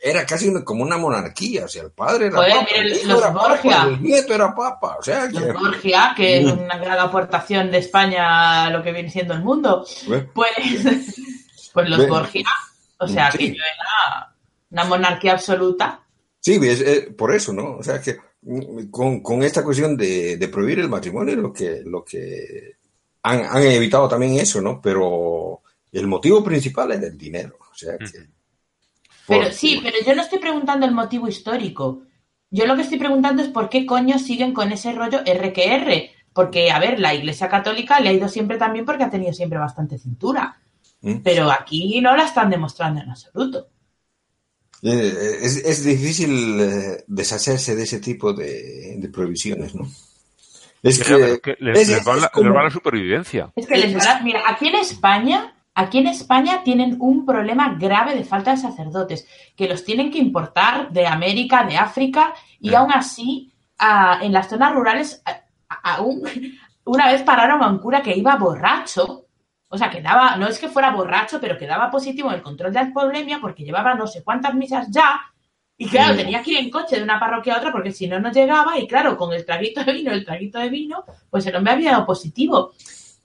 [0.06, 3.08] era casi una- como una monarquía, o sea, el padre era Joder, papa, el hijo
[3.08, 3.82] los era papa, Borgia.
[3.84, 7.78] el nieto era papa, o sea, que, Los Borgia, que es una gran aportación de
[7.78, 9.86] España a lo que viene siendo el mundo.
[10.10, 10.28] ¿eh?
[10.34, 10.50] Pues
[11.72, 12.44] Pues los Ve- Borgia,
[12.98, 13.38] o sea, Sí.
[13.38, 14.34] que yo era
[14.70, 16.00] una monarquía absoluta.
[16.40, 17.76] Sí, es, es por eso, ¿no?
[17.78, 21.82] O sea que mm, con, con esta cuestión de, de prohibir el matrimonio, lo que,
[21.84, 22.76] lo que
[23.22, 24.80] han, han evitado también eso, ¿no?
[24.82, 27.56] Pero el motivo principal es el dinero.
[27.72, 28.28] O sea que.
[29.26, 32.02] Pero sí, pero yo no estoy preguntando el motivo histórico.
[32.50, 36.10] Yo lo que estoy preguntando es por qué coño siguen con ese rollo RQR.
[36.32, 39.58] Porque, a ver, la Iglesia Católica le ha ido siempre también porque ha tenido siempre
[39.58, 40.56] bastante cintura.
[41.00, 41.16] ¿Mm?
[41.22, 43.68] Pero aquí no la están demostrando en absoluto.
[44.82, 49.86] Eh, Es, es difícil eh, deshacerse de ese tipo de, de prohibiciones, ¿no?
[50.82, 53.52] Es que, es que les, es- les va es la, como- les va la supervivencia.
[53.56, 58.14] Es que les da- mira, aquí en España, aquí en España tienen un problema grave
[58.14, 59.26] de falta de sacerdotes,
[59.56, 63.52] que los tienen que importar de América, de África, y aún así,
[64.20, 65.22] en las zonas rurales,
[65.82, 66.22] aún,
[66.84, 69.26] una vez pararon a un cura que iba borracho,
[69.68, 72.42] o sea, que daba, no es que fuera borracho, pero que daba positivo en el
[72.42, 75.20] control de alcoholemia porque llevaba no sé cuántas misas ya,
[75.76, 78.20] y claro, tenía que ir en coche de una parroquia a otra porque si no,
[78.20, 78.78] no llegaba.
[78.78, 81.92] Y claro, con el traguito de vino, el traguito de vino, pues el hombre había
[81.92, 82.72] dado positivo.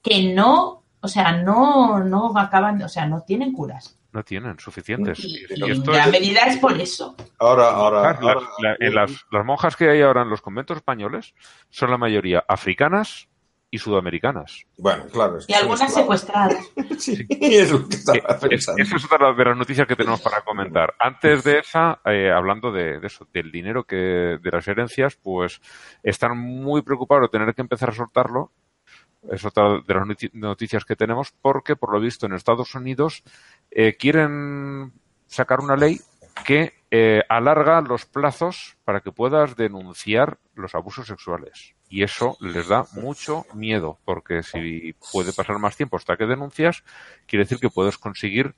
[0.02, 3.96] Que no, o sea, no, no acaban, o sea, no tienen curas.
[4.12, 5.20] No tienen suficientes.
[5.24, 7.16] Y, Y esto es- medida es por eso.
[7.38, 10.78] ahora, ahora, Las, ahora- la- en las, las monjas que hay ahora en los conventos
[10.78, 11.36] españoles
[11.70, 13.28] son la mayoría africanas
[13.72, 14.64] y sudamericanas.
[14.80, 15.38] bueno, claro.
[15.38, 16.58] es que Y algunas secuestradas.
[17.00, 18.82] Sí, es lo que estaba pensando.
[18.84, 20.96] esa es otra de las noticias que tenemos para comentar.
[21.00, 25.62] Antes de esa, eh, hablando de, de eso, del dinero que de las herencias, pues
[26.04, 28.52] están muy preocupados de tener que empezar a soltarlo.
[29.32, 33.24] Es otra de las noti- noticias que tenemos, porque por lo visto en Estados Unidos
[33.72, 34.94] eh, quieren
[35.28, 36.00] sacar una ley
[36.46, 41.76] que eh, alarga los plazos para que puedas denunciar los abusos sexuales.
[41.90, 46.84] Y eso les da mucho miedo, porque si puede pasar más tiempo hasta que denuncias,
[47.28, 48.56] quiere decir que puedes conseguir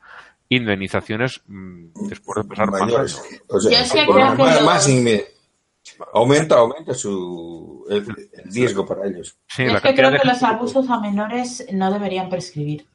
[0.50, 3.22] indemnizaciones mm, después de pasar más años.
[3.48, 3.82] O sea,
[4.38, 4.88] más, más
[6.14, 9.38] aumenta, aumenta su el, el riesgo para ellos.
[9.48, 12.88] Sí, es la que creo de que los abusos a menores no deberían prescribir.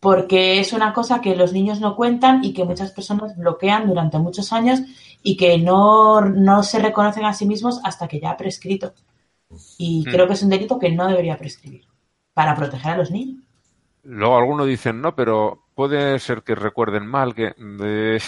[0.00, 4.18] Porque es una cosa que los niños no cuentan y que muchas personas bloquean durante
[4.18, 4.80] muchos años
[5.22, 8.94] y que no, no se reconocen a sí mismos hasta que ya ha prescrito.
[9.78, 10.10] Y Mm.
[10.10, 11.86] creo que es un delito que no debería prescribir
[12.34, 13.42] para proteger a los niños.
[14.04, 18.18] Luego algunos dicen, no, pero puede ser que recuerden mal, que eh,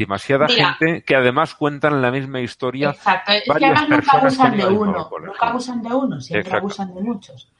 [0.00, 0.74] demasiada Mira.
[0.74, 2.90] gente que además cuentan la misma historia.
[2.90, 6.58] Exacto, es que además nunca abusan de uno, nunca abusan de uno, siempre Exacto.
[6.58, 7.52] abusan de muchos.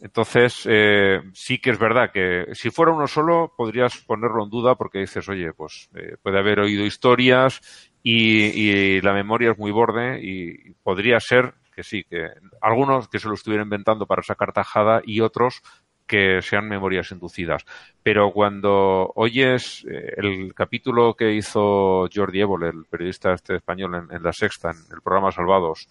[0.00, 4.74] Entonces, eh, sí que es verdad que si fuera uno solo, podrías ponerlo en duda
[4.74, 7.60] porque dices, oye, pues eh, puede haber oído historias
[8.02, 12.28] y, y la memoria es muy borde y podría ser que sí, que
[12.60, 15.62] algunos que se lo estuvieran inventando para sacar tajada y otros
[16.12, 17.64] que sean memorias inducidas.
[18.02, 24.14] Pero cuando oyes eh, el capítulo que hizo Jordi Évole, el periodista este español en,
[24.14, 25.88] en La Sexta, en el programa Salvados,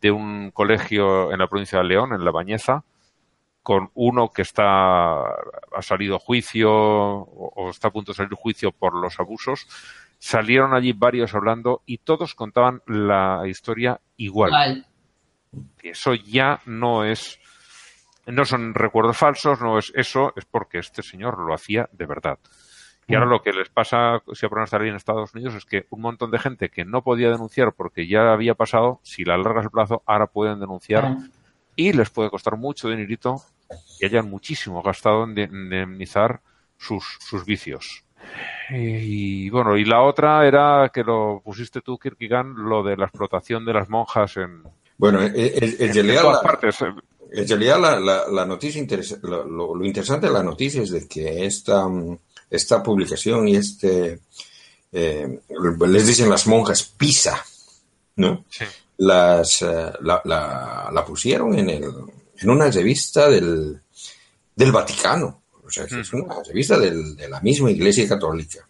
[0.00, 2.82] de un colegio en la provincia de León, en La Bañeza,
[3.62, 8.34] con uno que está ha salido a juicio o, o está a punto de salir
[8.34, 9.68] juicio por los abusos,
[10.18, 14.50] salieron allí varios hablando y todos contaban la historia igual.
[14.50, 14.86] Igual.
[15.80, 17.38] Eso ya no es,
[18.26, 22.38] no son recuerdos falsos, no es eso, es porque este señor lo hacía de verdad.
[23.06, 25.86] Y ahora lo que les pasa, si aprueban estar ahí en Estados Unidos, es que
[25.90, 29.64] un montón de gente que no podía denunciar porque ya había pasado, si le alargas
[29.64, 31.18] el plazo, ahora pueden denunciar Ah.
[31.76, 33.36] y les puede costar mucho dinerito
[34.00, 36.40] y hayan muchísimo gastado en de- indemnizar
[36.78, 38.04] sus, sus vicios.
[38.70, 43.66] Y bueno, y la otra era que lo pusiste tú, Kierkegaard, lo de la explotación
[43.66, 44.62] de las monjas en,
[44.96, 46.78] Bueno, en, en- en todas la, partes.
[47.36, 50.90] En realidad la, la- la noticia interesa- lo, lo- lo interesante de la noticia es
[50.90, 52.16] de que esta, mm,
[52.50, 54.20] esta publicación y este,
[54.92, 55.40] eh,
[55.88, 57.44] les dicen las monjas Pisa,
[58.16, 58.44] ¿no?
[58.48, 58.64] Sí.
[58.98, 60.22] Las, eh, la,
[61.06, 61.84] pusieron en, el,
[62.38, 63.80] en una revista del,
[64.54, 68.66] del Vaticano, o sea, es una revista del- de la misma Iglesia Católica,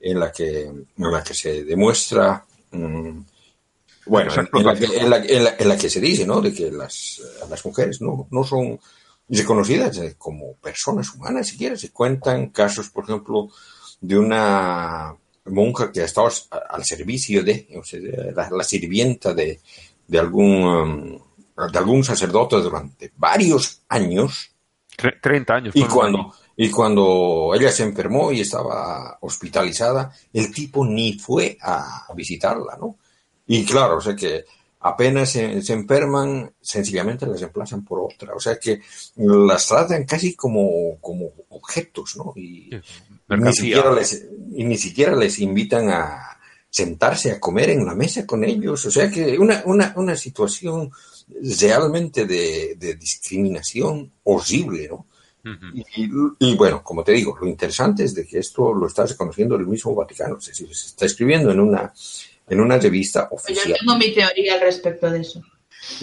[0.00, 3.18] en la que, en la que se demuestra, mm,
[4.06, 5.02] bueno, en, en la que, explotación.
[5.04, 6.40] en, la, en la- en la que se dice, ¿no?
[6.40, 8.78] De que las, las mujeres no, no son
[9.28, 11.80] reconocidas eh, como personas humanas, si quieres.
[11.80, 13.48] Se cuentan casos, por ejemplo,
[14.00, 15.14] de una
[15.46, 16.28] monja que ha estado
[16.70, 18.00] al servicio de, o sea,
[18.34, 19.60] la, la sirvienta de,
[20.06, 21.18] de algún, um,
[21.72, 24.50] de algún sacerdote durante varios años.
[24.96, 25.76] Tre- 30 años.
[25.76, 32.06] Y cuando, y cuando ella se enfermó y estaba hospitalizada, el tipo ni fue a
[32.14, 32.96] visitarla, ¿no?
[33.52, 34.44] Y claro, o sea que
[34.78, 38.32] apenas se, se enferman, sencillamente las reemplazan por otra.
[38.32, 38.80] O sea que
[39.16, 42.32] las tratan casi como, como objetos, ¿no?
[42.36, 42.70] Y,
[43.28, 44.24] ni siquiera les,
[44.54, 46.38] y ni siquiera les invitan a
[46.70, 48.86] sentarse a comer en la mesa con ellos.
[48.86, 50.92] O sea que una, una, una situación
[51.58, 55.06] realmente de, de discriminación horrible, ¿no?
[55.74, 55.84] Y,
[56.38, 59.66] y, bueno, como te digo, lo interesante es de que esto lo está reconociendo el
[59.66, 61.90] mismo Vaticano, es decir, se está escribiendo en una,
[62.50, 63.78] en una revista Pues yo oficial.
[63.78, 65.42] tengo mi teoría al respecto de eso.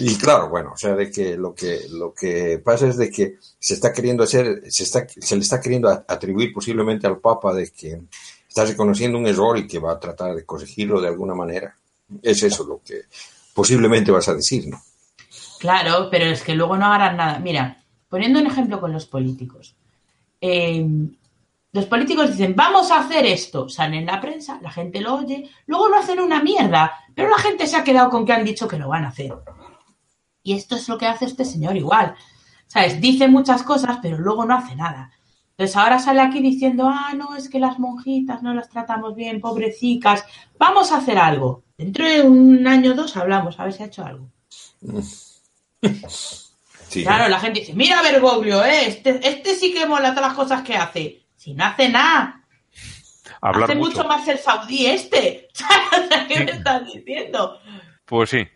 [0.00, 3.36] Y claro, bueno, o sea, de que lo que lo que pasa es de que
[3.60, 7.54] se está queriendo hacer, se está, se le está queriendo a- atribuir posiblemente al Papa
[7.54, 8.00] de que
[8.48, 11.76] está reconociendo un error y que va a tratar de corregirlo de alguna manera.
[12.22, 13.02] Es eso lo que
[13.54, 14.82] posiblemente vas a decir, ¿no?
[15.60, 17.38] Claro, pero es que luego no harán nada.
[17.38, 19.74] Mira, poniendo un ejemplo con los políticos.
[20.40, 20.84] Eh,
[21.78, 23.68] los políticos dicen, vamos a hacer esto.
[23.68, 27.38] Salen en la prensa, la gente lo oye, luego no hacen una mierda, pero la
[27.38, 29.32] gente se ha quedado con que han dicho que lo van a hacer.
[30.42, 32.16] Y esto es lo que hace este señor igual.
[32.66, 33.00] ¿Sabes?
[33.00, 35.12] Dice muchas cosas, pero luego no hace nada.
[35.50, 39.40] Entonces ahora sale aquí diciendo, ah, no, es que las monjitas no las tratamos bien,
[39.40, 40.24] pobrecicas,
[40.58, 41.62] vamos a hacer algo.
[41.76, 44.28] Dentro de un año o dos hablamos, a ver si ha hecho algo.
[46.88, 47.02] Sí.
[47.02, 48.88] Claro, la gente dice, mira Bergoglio, ¿eh?
[48.88, 51.27] este, este sí que mola todas las cosas que hace.
[51.38, 52.42] Si no hace nada,
[53.40, 53.98] Hablar hace mucho.
[53.98, 54.08] mucho.
[54.08, 55.48] más el saudí este.
[56.28, 57.58] ¿Qué me estás diciendo?
[58.04, 58.46] Pues sí.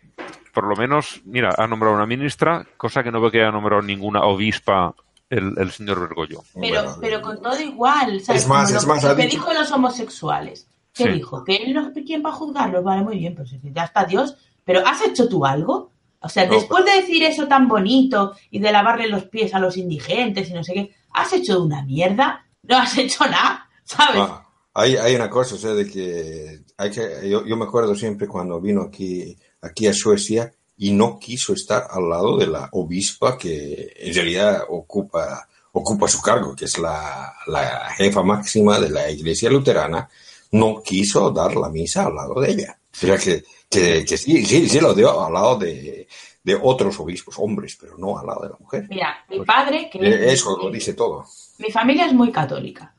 [0.53, 3.81] Por lo menos, mira, ha nombrado una ministra, cosa que no veo que haya nombrado
[3.81, 4.93] ninguna obispa
[5.29, 6.43] el, el señor Bergoglio.
[6.53, 8.19] Pero, Bueno, pero con todo igual.
[8.21, 8.43] ¿sabes?
[8.43, 10.67] Es más, Como es lo, más, lo ha que dicho- dijo los homosexuales.
[10.93, 11.09] ¿Qué Sí.
[11.09, 11.43] dijo?
[11.43, 12.83] ¿Que él no, quién va a juzgarlos?
[12.83, 14.35] Vale, muy bien, pues ya está Dios.
[14.63, 15.91] Pero ¿has hecho tú algo?
[16.19, 19.59] O sea, No, después de decir eso tan bonito y de lavarle los pies a
[19.59, 22.42] los indigentes y no sé qué, ¿has hecho una mierda?
[22.63, 24.21] No has hecho nada, ¿sabes?
[24.21, 27.95] Ah, hay, hay una cosa, o sea, de que hay que yo, yo me acuerdo
[27.95, 32.69] siempre cuando vino aquí, aquí a Suecia y no quiso estar al lado de la
[32.71, 38.89] obispa que en realidad ocupa, ocupa su cargo, que es la, la jefa máxima de
[38.89, 40.09] la iglesia luterana,
[40.51, 42.79] no quiso dar la misa al lado de ella.
[42.93, 46.02] O sea, que, que, que sí, sí, sí lo dio al lado de,
[46.43, 48.85] de otros obispos, hombres, pero no al lado de la mujer.
[48.89, 51.25] Mira, mi padre, que Eh, Eso lo dice todo.
[51.57, 52.93] Mi familia es muy católica.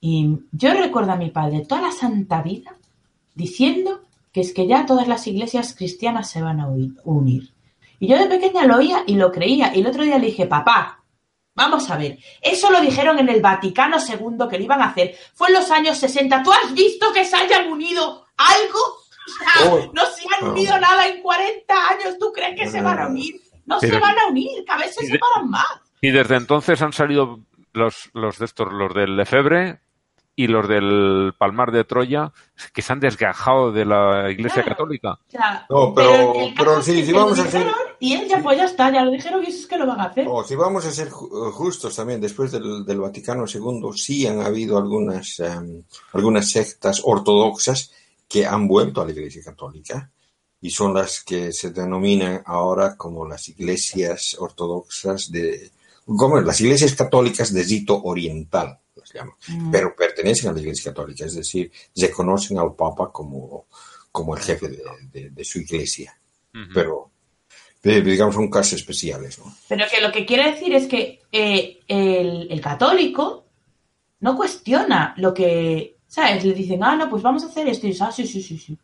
[0.00, 2.74] Y yo recuerdo a mi padre toda la santa vida
[3.34, 4.02] diciendo
[4.32, 7.52] que es que ya todas las iglesias cristianas se van a unir.
[7.98, 9.74] Y yo de pequeña lo oía y lo creía.
[9.74, 11.04] Y el otro día le dije, papá,
[11.54, 15.14] vamos a ver, eso lo dijeron en el Vaticano II que lo iban a hacer.
[15.34, 16.42] Fue en los años 60.
[16.42, 18.78] ¿Tú has visto que se hayan unido algo?
[19.26, 20.52] Sea, Oh, no se han no.
[20.52, 22.18] unido nada en 40 años.
[22.18, 23.40] ¿Tú crees que se van a unir?
[23.66, 25.66] No se Pero- van a unir, cada vez se separan más.
[26.00, 27.40] Y desde entonces han salido
[27.72, 29.80] los, los de estos, los del Lefebvre
[30.34, 32.32] y los del Palmar de Troya,
[32.72, 34.76] que se han desgajado de la Iglesia Claro.
[34.76, 35.18] Católica.
[35.68, 38.90] No, pero- pero caso sí, lo vamos a dijeron Y él ya, pues ya está,
[38.90, 40.26] ya lo dijeron y eso es que lo van a hacer.
[40.28, 44.40] O si vamos a ser ju- justos también, después del, del Vaticano II, sí han
[44.40, 45.82] habido algunas, em,
[46.14, 47.92] algunas sectas ortodoxas
[48.30, 50.08] que han vuelto a la Iglesia Católica
[50.62, 55.70] y son las que se denominan ahora como las iglesias ortodoxas de,
[56.04, 59.70] como las iglesias católicas de rito oriental, las llaman, Mm.
[59.72, 63.66] pero pertenecen a la Iglesia Católica, es decir, reconocen al Papa como,
[64.12, 64.82] como el jefe de,
[65.12, 66.16] de- de su iglesia,
[66.74, 67.10] pero
[67.82, 69.46] eh, digamos son casos especiales, ¿no?
[69.68, 73.46] Pero que lo que quiere decir es que eh, el, el católico
[74.20, 76.44] no cuestiona lo que, ¿sabes?
[76.44, 77.86] Le dicen, ah, no, pues vamos a hacer esto.
[77.86, 78.76] Y dice, ah, sí, sí, sí, sí.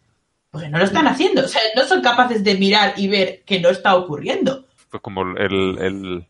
[0.51, 1.45] Porque no lo están haciendo.
[1.45, 4.65] O sea, no son capaces de mirar y ver que no está ocurriendo.
[4.89, 6.27] Pues como el, el,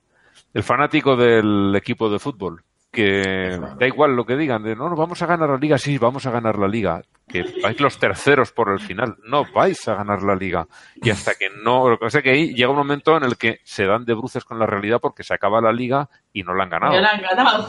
[0.55, 4.97] el fanático del equipo de fútbol, que da igual lo que digan, de no, no,
[4.97, 8.53] vamos a ganar la liga, sí, vamos a ganar la liga, que vais los terceros
[8.53, 10.67] por el final, no vais a ganar la liga.
[10.95, 13.37] Y hasta que no, lo que pasa es que ahí llega un momento en el
[13.37, 16.55] que se dan de bruces con la realidad porque se acaba la liga y no
[16.55, 16.95] la han ganado.
[16.95, 17.69] Ya lo han ganado.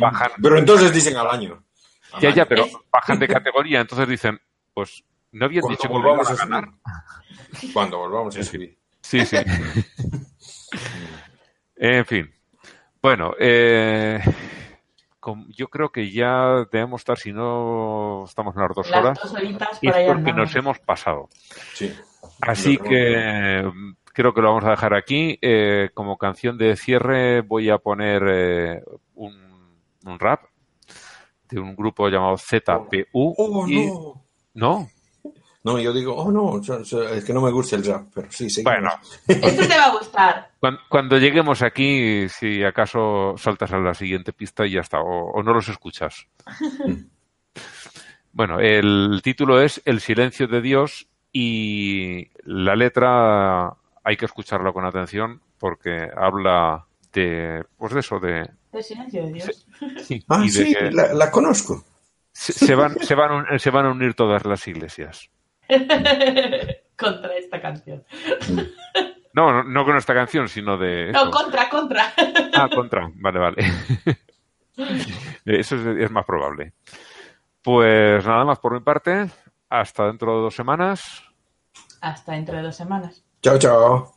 [0.00, 1.62] Bajan, Pero entonces dicen al año.
[2.20, 4.40] Ya, ya, pero bajan de categoría, entonces dicen,
[4.72, 6.68] pues no habían dicho que volvamos a ganar.
[7.72, 8.76] Cuando volvamos a subir.
[9.00, 9.36] Sí, sí.
[11.76, 12.34] en fin.
[13.02, 14.20] Bueno, eh,
[15.48, 19.34] yo creo que ya debemos estar, si no estamos en las dos Las horas, dos
[19.82, 21.28] y es porque nos hemos pasado.
[21.74, 21.92] Sí.
[22.40, 25.38] Así creo que creo que lo vamos a dejar aquí.
[25.42, 28.82] Eh, como canción de cierre voy a poner eh,
[29.14, 30.44] un, un rap
[31.54, 33.34] de un grupo llamado ZPU.
[33.36, 34.24] Oh, y- no.
[34.54, 34.88] ¿No?
[35.64, 38.74] No, yo digo, oh, no, es que no me gusta el rap, pero sí, seguimos.
[38.74, 38.90] Bueno,
[39.26, 40.50] Esto te va a gustar.
[40.60, 45.30] Cuan- Cuando lleguemos aquí, si acaso saltas a la siguiente pista y ya está, o,
[45.32, 46.26] o no los escuchas.
[48.32, 53.72] bueno, el título es El silencio de Dios y la letra
[54.02, 56.84] hay que escucharla con atención porque habla
[57.14, 58.50] de, pues de eso, de...
[58.72, 59.66] El silencio de Dios.
[60.02, 61.84] Sí, Ah, y de sí, que la, la conozco.
[62.32, 65.30] se, se van, se, van, se van a unir todas las iglesias.
[66.98, 68.04] contra esta canción.
[69.32, 71.10] No, no, no con esta canción, sino de...
[71.12, 71.30] No, eso.
[71.30, 72.12] contra, contra.
[72.54, 73.10] Ah, contra.
[73.14, 73.56] Vale, vale.
[75.44, 76.72] Eso es, es más probable.
[77.62, 79.26] Pues nada más por mi parte.
[79.70, 81.22] Hasta dentro de dos semanas.
[82.00, 83.24] Hasta dentro de dos semanas.
[83.40, 84.14] Chao, chao.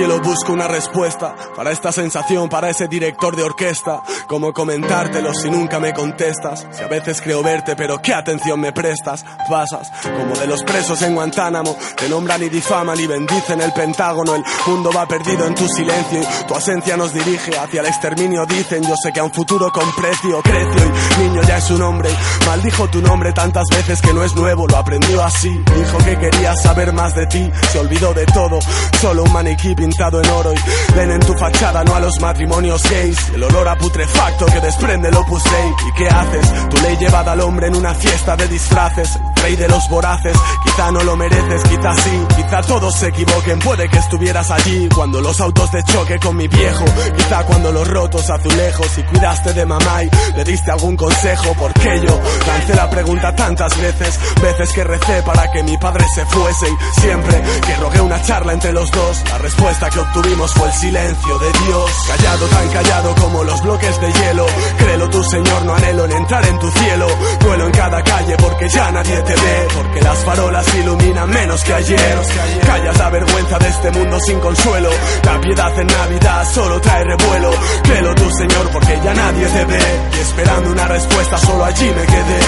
[0.00, 4.02] Cielo busco una respuesta para esta sensación, para ese director de orquesta.
[4.26, 6.66] Cómo comentártelo si nunca me contestas.
[6.70, 9.26] Si a veces creo verte, pero qué atención me prestas.
[9.46, 11.76] Pasas como de los presos en Guantánamo.
[11.96, 14.36] Te nombran y difaman y bendicen el Pentágono.
[14.36, 18.46] El mundo va perdido en tu silencio y tu ausencia nos dirige hacia el exterminio.
[18.46, 21.82] Dicen, yo sé que a un futuro con precio creció y niño ya es un
[21.82, 22.08] hombre.
[22.46, 25.50] Maldijo tu nombre tantas veces que no es nuevo, lo aprendió así.
[25.76, 28.60] Dijo que quería saber más de ti, se olvidó de todo.
[28.98, 32.82] Solo un maniquí pintado en oro y ven en tu fachada no a los matrimonios
[32.88, 33.30] gays.
[33.34, 35.74] El olor a putrefacto que desprende el Opus Dei.
[35.88, 36.68] ¿Y qué haces?
[36.68, 39.18] Tu ley llevada al hombre en una fiesta de disfraces.
[39.42, 43.58] Rey de los voraces, quizá no lo mereces, quizá sí, quizá todos se equivoquen.
[43.58, 46.84] Puede que estuvieras allí cuando los autos de choque con mi viejo.
[47.16, 51.54] Quizá cuando los rotos azulejos y cuidaste de mamá y le diste algún consejo.
[51.58, 56.24] Porque yo lancé la pregunta tantas veces, veces que recé para que mi padre se
[56.26, 56.68] fuese.
[56.68, 60.74] Y siempre que rogué una charla entre los dos, la respuesta que obtuvimos fue el
[60.74, 61.90] silencio de Dios.
[62.08, 64.46] Callado, tan callado como los bloques de hielo.
[64.76, 67.06] Créelo tu Señor, no anhelo en entrar en tu cielo.
[67.40, 69.68] Duelo en cada calle porque ya nadie te ve.
[69.74, 72.20] Porque las farolas iluminan menos que ayer.
[72.66, 74.90] Callas la vergüenza de este mundo sin consuelo.
[75.24, 77.50] La piedad en Navidad solo trae revuelo.
[77.84, 79.80] Créelo tu Señor porque ya nadie te ve.
[80.16, 82.40] Y esperando una respuesta solo allí me quedé.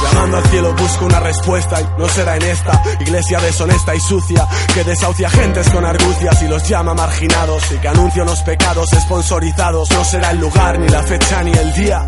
[0.00, 4.46] Clamando al cielo busco una respuesta y no será en esta iglesia deshonesta y sucia
[4.74, 9.90] que desahucia gentes con argucias y los llama marginados y que anuncia unos pecados sponsorizados.
[9.92, 12.04] No será el lugar, ni la fecha, ni el día.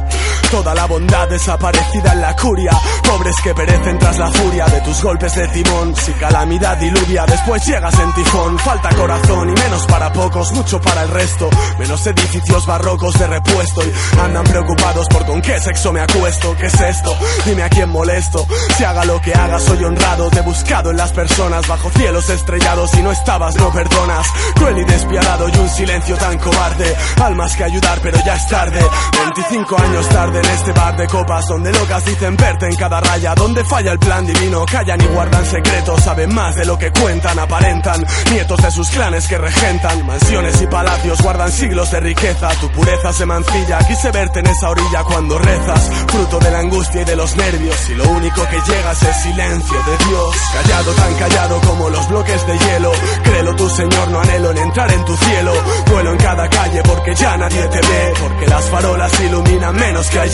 [0.51, 2.71] Toda la bondad desaparecida en la curia.
[3.07, 5.95] Pobres que perecen tras la furia de tus golpes de timón.
[5.95, 8.59] Si calamidad diluvia, después llegas en tifón.
[8.59, 11.51] Falta corazón y menos para pocos, mucho para el resto.
[11.79, 16.57] Menos edificios barrocos de repuesto y andan preocupados por con qué sexo me acuesto.
[16.57, 17.15] ¿Qué es esto?
[17.45, 18.47] Dime a quién molesto.
[18.77, 20.31] Si haga lo que haga, soy honrado.
[20.31, 24.27] Te he buscado en las personas bajo cielos estrellados y no estabas, no perdonas.
[24.55, 26.97] Cruel y despiadado y un silencio tan cobarde.
[27.23, 28.81] Almas que ayudar, pero ya es tarde.
[29.13, 33.35] 25 años tarde en este bar de copas donde locas dicen verte en cada raya.
[33.35, 36.03] Donde falla el plan divino, callan y guardan secretos.
[36.03, 38.05] Saben más de lo que cuentan, aparentan.
[38.31, 40.07] Nietos de sus clanes que regentan.
[40.07, 42.49] Mansiones y palacios guardan siglos de riqueza.
[42.61, 43.79] Tu pureza se mancilla.
[43.87, 45.91] Quise verte en esa orilla cuando rezas.
[46.09, 47.91] Fruto de la angustia y de los nervios.
[47.91, 50.37] Y lo único que llegas es silencio de Dios.
[50.53, 52.93] Callado, tan callado como los bloques de hielo.
[53.25, 55.53] Créelo tu Señor, no anhelo en entrar en tu cielo.
[55.87, 58.15] Duelo en cada calle porque ya nadie te ve.
[58.21, 60.28] Porque las farolas iluminan menos que ayer.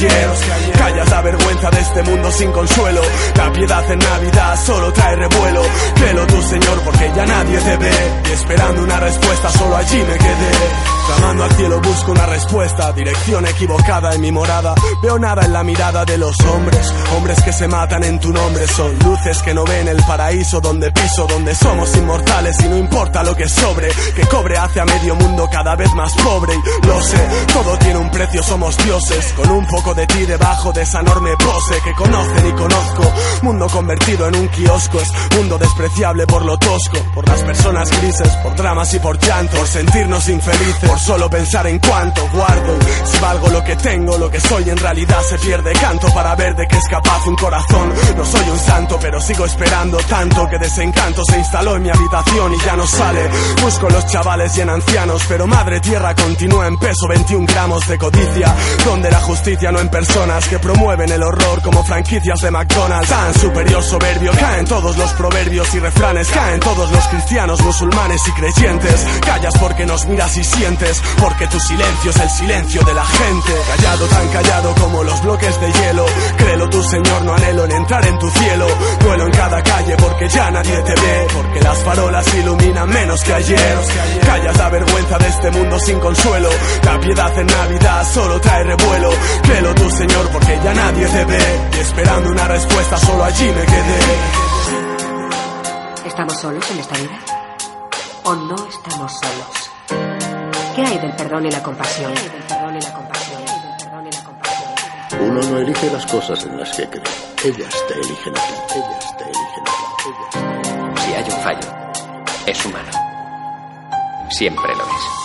[0.77, 3.01] Callas la vergüenza de este mundo sin consuelo.
[3.37, 5.63] La piedad en Navidad solo trae revuelo.
[5.95, 7.93] Créelo tu Señor porque ya nadie te ve.
[8.29, 10.51] Y esperando una respuesta solo allí me quedé.
[11.07, 12.93] Clamando al cielo busco una respuesta.
[12.93, 14.75] Dirección equivocada en mi morada.
[15.03, 16.93] Veo nada en la mirada de los hombres.
[17.17, 18.67] Hombres que se matan en tu nombre.
[18.67, 21.27] Son luces que no ven el paraíso donde piso.
[21.29, 23.89] Donde somos inmortales y no importa lo que sobre.
[24.17, 26.55] Que cobre hace a medio mundo cada vez más pobre.
[26.83, 29.33] Y lo sé, todo tiene un precio, somos dioses.
[29.37, 33.03] Con un poco de ti debajo de esa enorme pose que conocen y conozco.
[33.43, 35.01] Mundo convertido en un kiosco.
[35.01, 36.97] Es mundo despreciable por lo tosco.
[37.13, 39.57] Por las personas grises, por dramas y por llanto.
[39.57, 40.89] Por sentirnos infelices.
[40.89, 42.79] Por solo pensar en cuánto guardo.
[43.05, 46.55] Si valgo lo que tengo, lo que soy en realidad se pierde canto para ver
[46.55, 47.93] de qué es capaz un corazón.
[48.17, 52.55] No soy un santo, pero sigo esperando tanto que desencanto se instaló en mi habitación
[52.55, 53.29] y ya no sale.
[53.61, 57.99] Busco los chavales y en ancianos, pero madre tierra continúa en peso 21 gramos de
[57.99, 58.55] codicia.
[58.85, 63.09] Donde la justicia no en personas que promueven el horror como franquicias de McDonald's.
[63.09, 68.33] Tan superior soberbio, caen todos los proverbios y refranes, caen todos los cristianos, musulmanes y
[68.33, 69.05] creyentes.
[69.27, 73.53] Callas porque nos miras y sientes, porque tu silencio es el silencio de la gente.
[73.67, 76.07] Callado, tan callado como los bloques de hielo.
[76.37, 78.67] Créelo tu Señor, no anhelo en entrar en tu cielo.
[79.01, 83.35] Duelo en cada calle porque ya nadie te ve, porque las farolas iluminan menos que
[83.35, 83.79] ayer.
[84.25, 86.51] Callas la vergüenza de este mundo sin consuelo.
[86.85, 89.11] La piedad en Navidad solo trae revuelo.
[89.73, 91.39] Tu Señor porque ya nadie te ve.
[91.77, 93.99] Y esperando una respuesta solo allí me quedé.
[96.07, 97.19] ¿Estamos solos en esta vida?
[98.25, 99.71] ¿O no estamos solos?
[100.75, 102.13] ¿Qué hay del perdón y la compasión?
[102.13, 103.43] ¿Qué hay del perdón y la compasión?
[105.21, 107.03] Uno no elige las cosas en las que cree.
[107.45, 108.55] Ellas te eligen a ti.
[108.75, 110.09] Ellas te eligen a ti.
[110.09, 111.01] Ellas te eligen a ti.
[111.03, 111.69] Si hay un fallo,
[112.47, 112.91] es humano.
[114.31, 115.24] Siempre lo es.